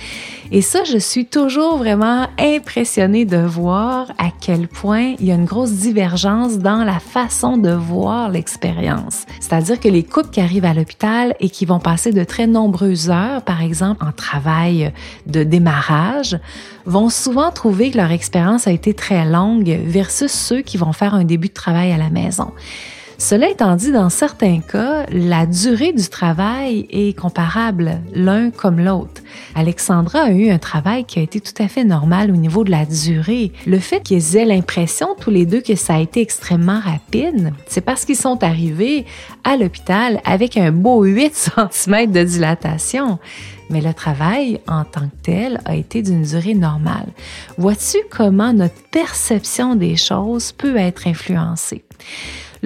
Et 0.53 0.63
ça, 0.63 0.85
je 0.85 0.99
suis 0.99 1.27
toujours 1.27 1.77
vraiment 1.77 2.27
impressionnée 2.39 3.25
de 3.25 3.39
voir 3.39 4.13
à 4.19 4.31
quel 4.41 4.69
point 4.69 5.15
il 5.19 5.27
y 5.27 5.33
a 5.33 5.35
une 5.35 5.45
grosse 5.45 5.73
divergence 5.73 6.59
dans 6.59 6.85
la 6.85 7.01
façon 7.01 7.57
de 7.57 7.71
voir 7.71 8.31
l'expérience. 8.31 9.27
C'est-à-dire 9.41 9.81
que 9.81 9.89
les 9.89 10.05
couples 10.05 10.31
qui 10.31 10.41
arrivent 10.41 10.65
à 10.65 10.75
l'hôpital 10.75 11.35
et 11.41 11.51
qui 11.51 11.67
vont 11.67 11.81
passer 11.81 12.13
de 12.13 12.25
très 12.25 12.47
nombreuses 12.47 13.11
heures, 13.11 13.43
par 13.43 13.63
exemple, 13.63 14.05
en 14.05 14.13
travail 14.13 14.93
de 15.27 15.43
démarrage, 15.43 16.39
vont 16.85 17.11
souvent 17.11 17.51
trouver 17.51 17.91
que 17.91 17.97
leur 17.97 18.13
expérience 18.13 18.67
a 18.67 18.73
été 18.73 18.95
très 18.95 19.25
longue 19.25 19.81
versus 19.85 20.31
ceux 20.31 20.63
qui 20.63 20.77
vont 20.77 20.93
faire 20.93 21.15
un 21.15 21.25
début 21.25 21.49
de 21.49 21.55
travail 21.55 21.93
à 21.93 21.97
la 21.97 22.11
maison. 22.11 22.53
Cela 23.19 23.49
étant 23.49 23.77
dit, 23.77 23.93
dans 23.93 24.11
certains 24.11 24.61
cas, 24.61 25.07
la 25.11 25.47
durée 25.47 25.93
du 25.95 26.07
travail 26.09 26.87
est 26.91 27.19
comparable 27.19 27.99
l'un 28.13 28.51
comme 28.51 28.79
l'autre. 28.79 29.23
Alexandra 29.55 30.25
a 30.25 30.31
eu 30.31 30.51
un 30.51 30.59
travail 30.59 31.05
qui 31.05 31.19
a 31.19 31.23
été 31.23 31.41
tout 31.41 31.55
à 31.63 31.67
fait 31.67 31.85
normal 31.85 32.31
au 32.31 32.37
niveau 32.37 32.63
de 32.63 32.71
la 32.71 32.85
durée. 32.85 33.53
Le 33.67 33.79
fait 33.79 34.01
qu'ils 34.01 34.37
aient 34.37 34.45
l'impression 34.45 35.17
tous 35.19 35.31
les 35.31 35.47
deux 35.47 35.63
que 35.63 35.77
ça 35.77 35.95
a 35.95 36.01
été 36.01 36.21
extrêmement 36.21 36.79
rapide, 36.79 37.55
c'est 37.67 37.81
parce 37.81 38.05
qu'ils 38.05 38.17
sont 38.17 38.45
arrivés 38.45 39.07
à 39.45 39.57
l'hôpital 39.57 40.21
avec 40.27 40.59
un 40.59 40.71
beau 40.71 41.03
8 41.03 41.51
cm 41.71 42.13
de 42.13 42.23
dilatation. 42.23 43.19
Mais 43.71 43.81
le 43.81 43.95
travail 43.95 44.61
en 44.69 44.85
tant 44.85 45.09
que 45.09 45.23
tel 45.23 45.61
a 45.65 45.75
été 45.75 46.03
d'une 46.03 46.23
durée 46.23 46.55
normale. 46.55 47.09
Vois-tu 47.57 47.99
comment 48.11 48.53
notre 48.53 48.81
perception 48.91 49.75
des 49.75 49.97
choses 49.97 50.53
peut 50.53 50.77
être 50.77 51.09
influencée? 51.09 51.83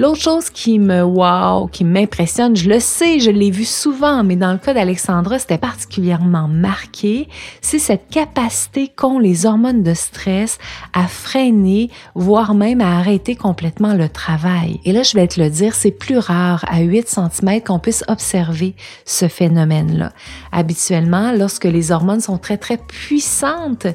L'autre 0.01 0.23
chose 0.23 0.49
qui 0.49 0.79
me 0.79 1.03
wow, 1.03 1.67
qui 1.67 1.85
m'impressionne, 1.85 2.57
je 2.57 2.71
le 2.71 2.81
sais, 2.81 3.21
je 3.21 3.31
l'ai 3.31 3.51
vu 3.51 3.67
souvent, 3.67 4.25
mais 4.25 4.35
dans 4.35 4.53
le 4.53 4.57
cas 4.57 4.73
d'Alexandra, 4.73 5.39
c'était 5.39 5.59
particulièrement 5.59 6.49
marqué, 6.49 7.29
c'est 7.61 7.79
cette 7.79 8.09
capacité 8.09 8.89
qu'ont 8.89 9.19
les 9.19 9.45
hormones 9.45 9.83
de 9.83 9.93
stress 9.93 10.57
à 10.95 11.07
freiner, 11.07 11.91
voire 12.15 12.55
même 12.55 12.81
à 12.81 12.97
arrêter 12.97 13.37
complètement 13.37 13.93
le 13.93 14.09
travail. 14.09 14.81
Et 14.87 14.93
là, 14.93 15.03
je 15.03 15.13
vais 15.13 15.29
te 15.29 15.39
le 15.39 15.51
dire, 15.51 15.75
c'est 15.75 15.91
plus 15.91 16.17
rare 16.17 16.65
à 16.67 16.81
8 16.81 17.07
cm 17.07 17.61
qu'on 17.61 17.79
puisse 17.79 18.03
observer 18.09 18.75
ce 19.05 19.29
phénomène-là. 19.29 20.15
Habituellement, 20.51 21.31
lorsque 21.33 21.67
les 21.67 21.93
hormones 21.93 22.23
sont 22.23 22.39
très, 22.39 22.57
très 22.57 22.79
puissantes 22.79 23.87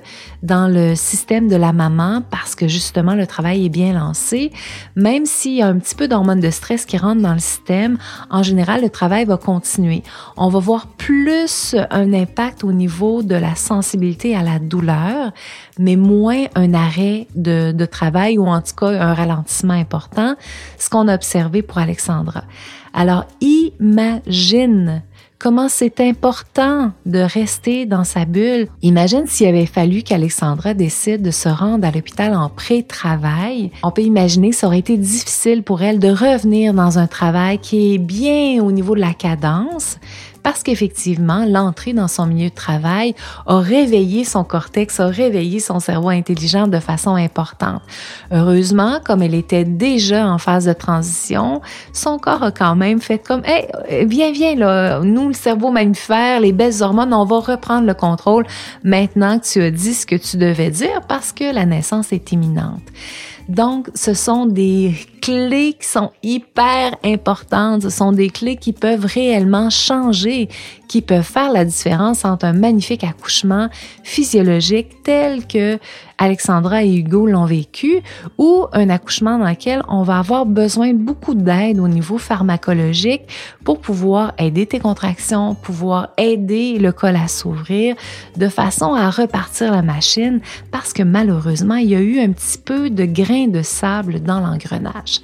dans 0.43 0.68
le 0.68 0.93
système 0.93 1.47
de 1.47 1.56
la 1.56 1.74
maman, 1.74 2.22
parce 2.30 2.53
que 2.53 2.68
justement 2.68 3.16
le 3.16 3.26
travail 3.26 3.66
est 3.66 3.70
bien 3.70 3.93
lancé, 3.93 4.51
même 4.95 5.26
s'il 5.26 5.56
y 5.56 5.64
a 5.64 5.68
un 5.68 5.80
petit 5.80 5.94
peu 5.95 6.07
d'hormones 6.07 6.39
de 6.39 6.49
stress 6.49 6.85
qui 6.85 6.97
rentrent 6.97 7.21
dans 7.21 7.33
le 7.33 7.39
système, 7.39 7.97
en 8.29 8.43
général, 8.43 8.81
le 8.81 8.89
travail 8.89 9.25
va 9.25 9.37
continuer. 9.37 10.03
On 10.37 10.49
va 10.49 10.59
voir 10.59 10.87
plus 10.87 11.75
un 11.89 12.13
impact 12.13 12.63
au 12.63 12.71
niveau 12.71 13.23
de 13.23 13.35
la 13.35 13.55
sensibilité 13.55 14.35
à 14.35 14.43
la 14.43 14.59
douleur, 14.59 15.31
mais 15.79 15.95
moins 15.95 16.45
un 16.55 16.73
arrêt 16.73 17.27
de, 17.35 17.71
de 17.71 17.85
travail 17.85 18.37
ou 18.37 18.47
en 18.47 18.61
tout 18.61 18.75
cas 18.75 18.87
un 18.87 19.13
ralentissement 19.13 19.73
important, 19.73 20.35
ce 20.77 20.89
qu'on 20.89 21.07
a 21.07 21.15
observé 21.15 21.61
pour 21.61 21.77
Alexandra. 21.77 22.43
Alors, 22.93 23.25
imagine 23.41 25.03
comment 25.45 25.69
c'est 25.69 25.99
important 25.99 26.91
de 27.05 27.19
rester 27.19 27.85
dans 27.85 28.03
sa 28.03 28.25
bulle. 28.25 28.67
Imagine 28.81 29.27
s'il 29.27 29.45
avait 29.45 29.67
fallu 29.67 30.01
qu'Alexandra 30.01 30.73
décide 30.73 31.21
de 31.21 31.29
se 31.29 31.47
rendre 31.47 31.87
à 31.87 31.91
l'hôpital 31.91 32.35
en 32.35 32.49
pré-travail. 32.49 33.69
On 33.83 33.91
peut 33.91 34.01
imaginer 34.01 34.49
que 34.49 34.55
ça 34.55 34.65
aurait 34.65 34.79
été 34.79 34.97
difficile 34.97 35.61
pour 35.61 35.83
elle 35.83 35.99
de 35.99 36.07
revenir 36.07 36.73
dans 36.73 36.97
un 36.97 37.05
travail 37.05 37.59
qui 37.59 37.93
est 37.93 37.99
bien 37.99 38.63
au 38.63 38.71
niveau 38.71 38.95
de 38.95 39.01
la 39.01 39.13
cadence 39.13 39.99
parce 40.45 40.61
qu'effectivement, 40.61 41.43
l'entrée 41.47 41.93
dans 41.93 42.07
son 42.07 42.27
milieu 42.27 42.49
de 42.49 42.53
travail 42.53 43.15
a 43.47 43.57
réveillé 43.57 44.23
son 44.23 44.43
cortex, 44.43 44.99
a 44.99 45.07
réveillé 45.07 45.59
son 45.59 45.79
cerveau 45.79 46.09
intelligent 46.09 46.67
de 46.67 46.77
façon 46.77 47.15
importante. 47.15 47.81
Heureusement, 48.31 48.99
comme 49.03 49.23
elle 49.23 49.33
était 49.33 49.63
déjà 49.63 50.27
en 50.27 50.37
phase 50.37 50.65
de 50.65 50.73
transition, 50.73 51.63
son 51.93 52.19
corps 52.19 52.43
a 52.43 52.51
quand 52.51 52.75
même 52.75 53.01
fait 53.01 53.17
comme, 53.17 53.41
hey, 53.43 53.65
viens, 54.05 54.31
viens, 54.31 54.53
là, 54.53 54.99
nous, 54.99 55.29
le 55.29 55.33
cerveau 55.33 55.71
mammifère, 55.71 56.41
les 56.41 56.51
belles 56.51 56.83
hormones, 56.83 57.11
on 57.11 57.25
va 57.25 57.39
reprendre 57.39 57.87
le 57.87 57.95
contrôle 57.95 58.45
maintenant 58.83 59.39
que 59.39 59.45
tu 59.51 59.63
as 59.63 59.71
dit 59.71 59.95
ce 59.95 60.05
que 60.05 60.15
tu 60.15 60.37
devais 60.37 60.69
dire 60.69 61.01
parce 61.07 61.31
que 61.31 61.55
la 61.55 61.65
naissance 61.65 62.13
est 62.13 62.31
imminente. 62.31 62.83
Donc, 63.49 63.89
ce 63.95 64.13
sont 64.13 64.45
des 64.45 64.93
clés 65.26 65.73
qui 65.80 65.88
sont 65.88 66.11
hyper 66.21 66.95
importantes. 67.03 67.82
Ce 67.82 67.89
sont 67.89 68.11
des 68.11 68.30
clés 68.30 68.57
qui 68.57 68.73
peuvent 68.73 69.05
réellement 69.05 69.71
changer, 69.71 70.49
qui 70.88 71.01
peuvent 71.01 71.23
faire 71.23 71.51
la 71.51 71.65
différence 71.65 72.25
entre 72.25 72.45
un 72.45 72.53
magnifique 72.53 73.03
accouchement 73.03 73.69
physiologique 74.03 75.03
tel 75.03 75.45
que 75.47 75.79
Alexandra 76.17 76.83
et 76.83 76.95
Hugo 76.95 77.27
l'ont 77.27 77.45
vécu 77.45 78.01
ou 78.38 78.65
un 78.71 78.89
accouchement 78.89 79.38
dans 79.38 79.49
lequel 79.49 79.81
on 79.89 80.03
va 80.03 80.19
avoir 80.19 80.45
besoin 80.45 80.93
beaucoup 80.93 81.33
d'aide 81.33 81.79
au 81.79 81.88
niveau 81.88 82.17
pharmacologique 82.17 83.23
pour 83.63 83.79
pouvoir 83.79 84.33
aider 84.38 84.65
tes 84.65 84.79
contractions, 84.79 85.55
pouvoir 85.55 86.09
aider 86.17 86.77
le 86.79 86.91
col 86.91 87.15
à 87.15 87.27
s'ouvrir 87.27 87.95
de 88.38 88.47
façon 88.47 88.93
à 88.93 89.09
repartir 89.09 89.71
la 89.71 89.81
machine 89.81 90.39
parce 90.71 90.93
que 90.93 91.03
malheureusement, 91.03 91.75
il 91.75 91.89
y 91.89 91.95
a 91.95 92.01
eu 92.01 92.19
un 92.19 92.31
petit 92.31 92.57
peu 92.57 92.89
de 92.89 93.05
grain 93.05 93.47
de 93.47 93.61
sable 93.61 94.21
dans 94.21 94.39
l'engrenage. 94.39 95.21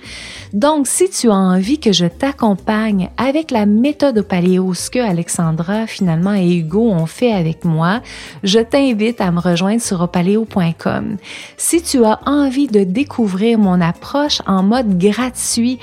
Donc, 0.53 0.87
si 0.87 1.09
tu 1.09 1.29
as 1.29 1.35
envie 1.35 1.79
que 1.79 1.93
je 1.93 2.05
t'accompagne 2.05 3.09
avec 3.17 3.51
la 3.51 3.65
méthode 3.65 4.19
au 4.19 4.23
paléo, 4.23 4.73
ce 4.73 4.89
que 4.89 4.99
Alexandra 4.99 5.50
finalement 5.87 6.33
et 6.33 6.57
Hugo 6.57 6.89
ont 6.89 7.05
fait 7.05 7.31
avec 7.31 7.65
moi, 7.65 8.01
je 8.43 8.59
t'invite 8.59 9.21
à 9.21 9.31
me 9.31 9.39
rejoindre 9.39 9.81
sur 9.81 10.01
opaleo.com. 10.01 11.17
Si 11.57 11.81
tu 11.81 12.03
as 12.05 12.19
envie 12.25 12.67
de 12.67 12.83
découvrir 12.83 13.57
mon 13.57 13.81
approche 13.81 14.41
en 14.47 14.63
mode 14.63 14.97
gratuit 14.97 15.79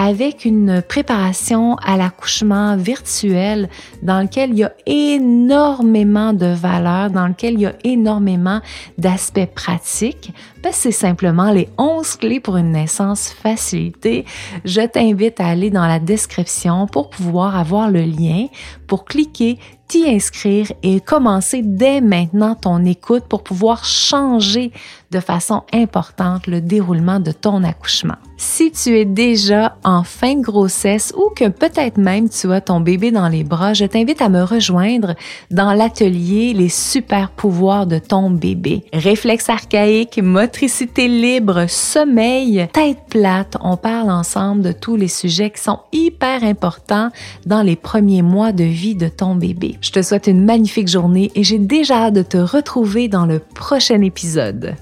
avec 0.00 0.44
une 0.44 0.80
préparation 0.80 1.74
à 1.84 1.96
l'accouchement 1.96 2.76
virtuel 2.76 3.68
dans 4.00 4.20
lequel 4.22 4.50
il 4.50 4.58
y 4.58 4.64
a 4.64 4.72
énormément 4.86 6.32
de 6.32 6.46
valeur, 6.46 7.10
dans 7.10 7.26
lequel 7.26 7.54
il 7.54 7.60
y 7.62 7.66
a 7.66 7.74
énormément 7.82 8.60
d'aspects 8.96 9.52
pratiques, 9.52 10.32
ben 10.62 10.70
c'est 10.72 10.92
simplement 10.92 11.50
les 11.50 11.68
11 11.78 12.14
clés 12.14 12.38
pour 12.38 12.56
une 12.56 12.70
naissance 12.70 13.30
facilitée. 13.30 14.24
Je 14.64 14.82
t'invite 14.82 15.40
à 15.40 15.48
aller 15.48 15.70
dans 15.70 15.86
la 15.88 15.98
description 15.98 16.86
pour 16.86 17.10
pouvoir 17.10 17.56
avoir 17.56 17.90
le 17.90 18.02
lien, 18.02 18.46
pour 18.86 19.04
cliquer, 19.04 19.58
t'y 19.88 20.08
inscrire 20.08 20.70
et 20.84 21.00
commencer 21.00 21.62
dès 21.64 22.00
maintenant 22.00 22.54
ton 22.54 22.84
écoute 22.84 23.24
pour 23.28 23.42
pouvoir 23.42 23.84
changer 23.84 24.70
de 25.10 25.20
façon 25.20 25.62
importante 25.72 26.46
le 26.46 26.60
déroulement 26.60 27.20
de 27.20 27.32
ton 27.32 27.64
accouchement. 27.64 28.16
Si 28.36 28.70
tu 28.70 28.96
es 28.96 29.04
déjà 29.04 29.76
en 29.82 30.04
fin 30.04 30.36
de 30.36 30.42
grossesse 30.42 31.12
ou 31.16 31.30
que 31.34 31.48
peut-être 31.48 31.96
même 31.96 32.28
tu 32.28 32.52
as 32.52 32.60
ton 32.60 32.80
bébé 32.80 33.10
dans 33.10 33.28
les 33.28 33.42
bras, 33.42 33.74
je 33.74 33.84
t'invite 33.84 34.22
à 34.22 34.28
me 34.28 34.42
rejoindre 34.42 35.16
dans 35.50 35.72
l'atelier 35.72 36.52
Les 36.52 36.68
super 36.68 37.30
pouvoirs 37.30 37.86
de 37.86 37.98
ton 37.98 38.30
bébé. 38.30 38.84
Réflexe 38.92 39.48
archaïque, 39.48 40.20
motricité 40.22 41.08
libre, 41.08 41.66
sommeil, 41.68 42.68
tête 42.72 42.98
plate, 43.10 43.56
on 43.60 43.76
parle 43.76 44.10
ensemble 44.10 44.62
de 44.62 44.72
tous 44.72 44.94
les 44.94 45.08
sujets 45.08 45.50
qui 45.50 45.62
sont 45.62 45.80
hyper 45.92 46.44
importants 46.44 47.10
dans 47.44 47.62
les 47.62 47.76
premiers 47.76 48.22
mois 48.22 48.52
de 48.52 48.64
vie 48.64 48.94
de 48.94 49.08
ton 49.08 49.34
bébé. 49.34 49.78
Je 49.80 49.90
te 49.90 50.02
souhaite 50.02 50.28
une 50.28 50.44
magnifique 50.44 50.88
journée 50.88 51.32
et 51.34 51.42
j'ai 51.42 51.58
déjà 51.58 52.04
hâte 52.04 52.14
de 52.14 52.22
te 52.22 52.36
retrouver 52.36 53.08
dans 53.08 53.26
le 53.26 53.40
prochain 53.40 54.00
épisode. 54.02 54.76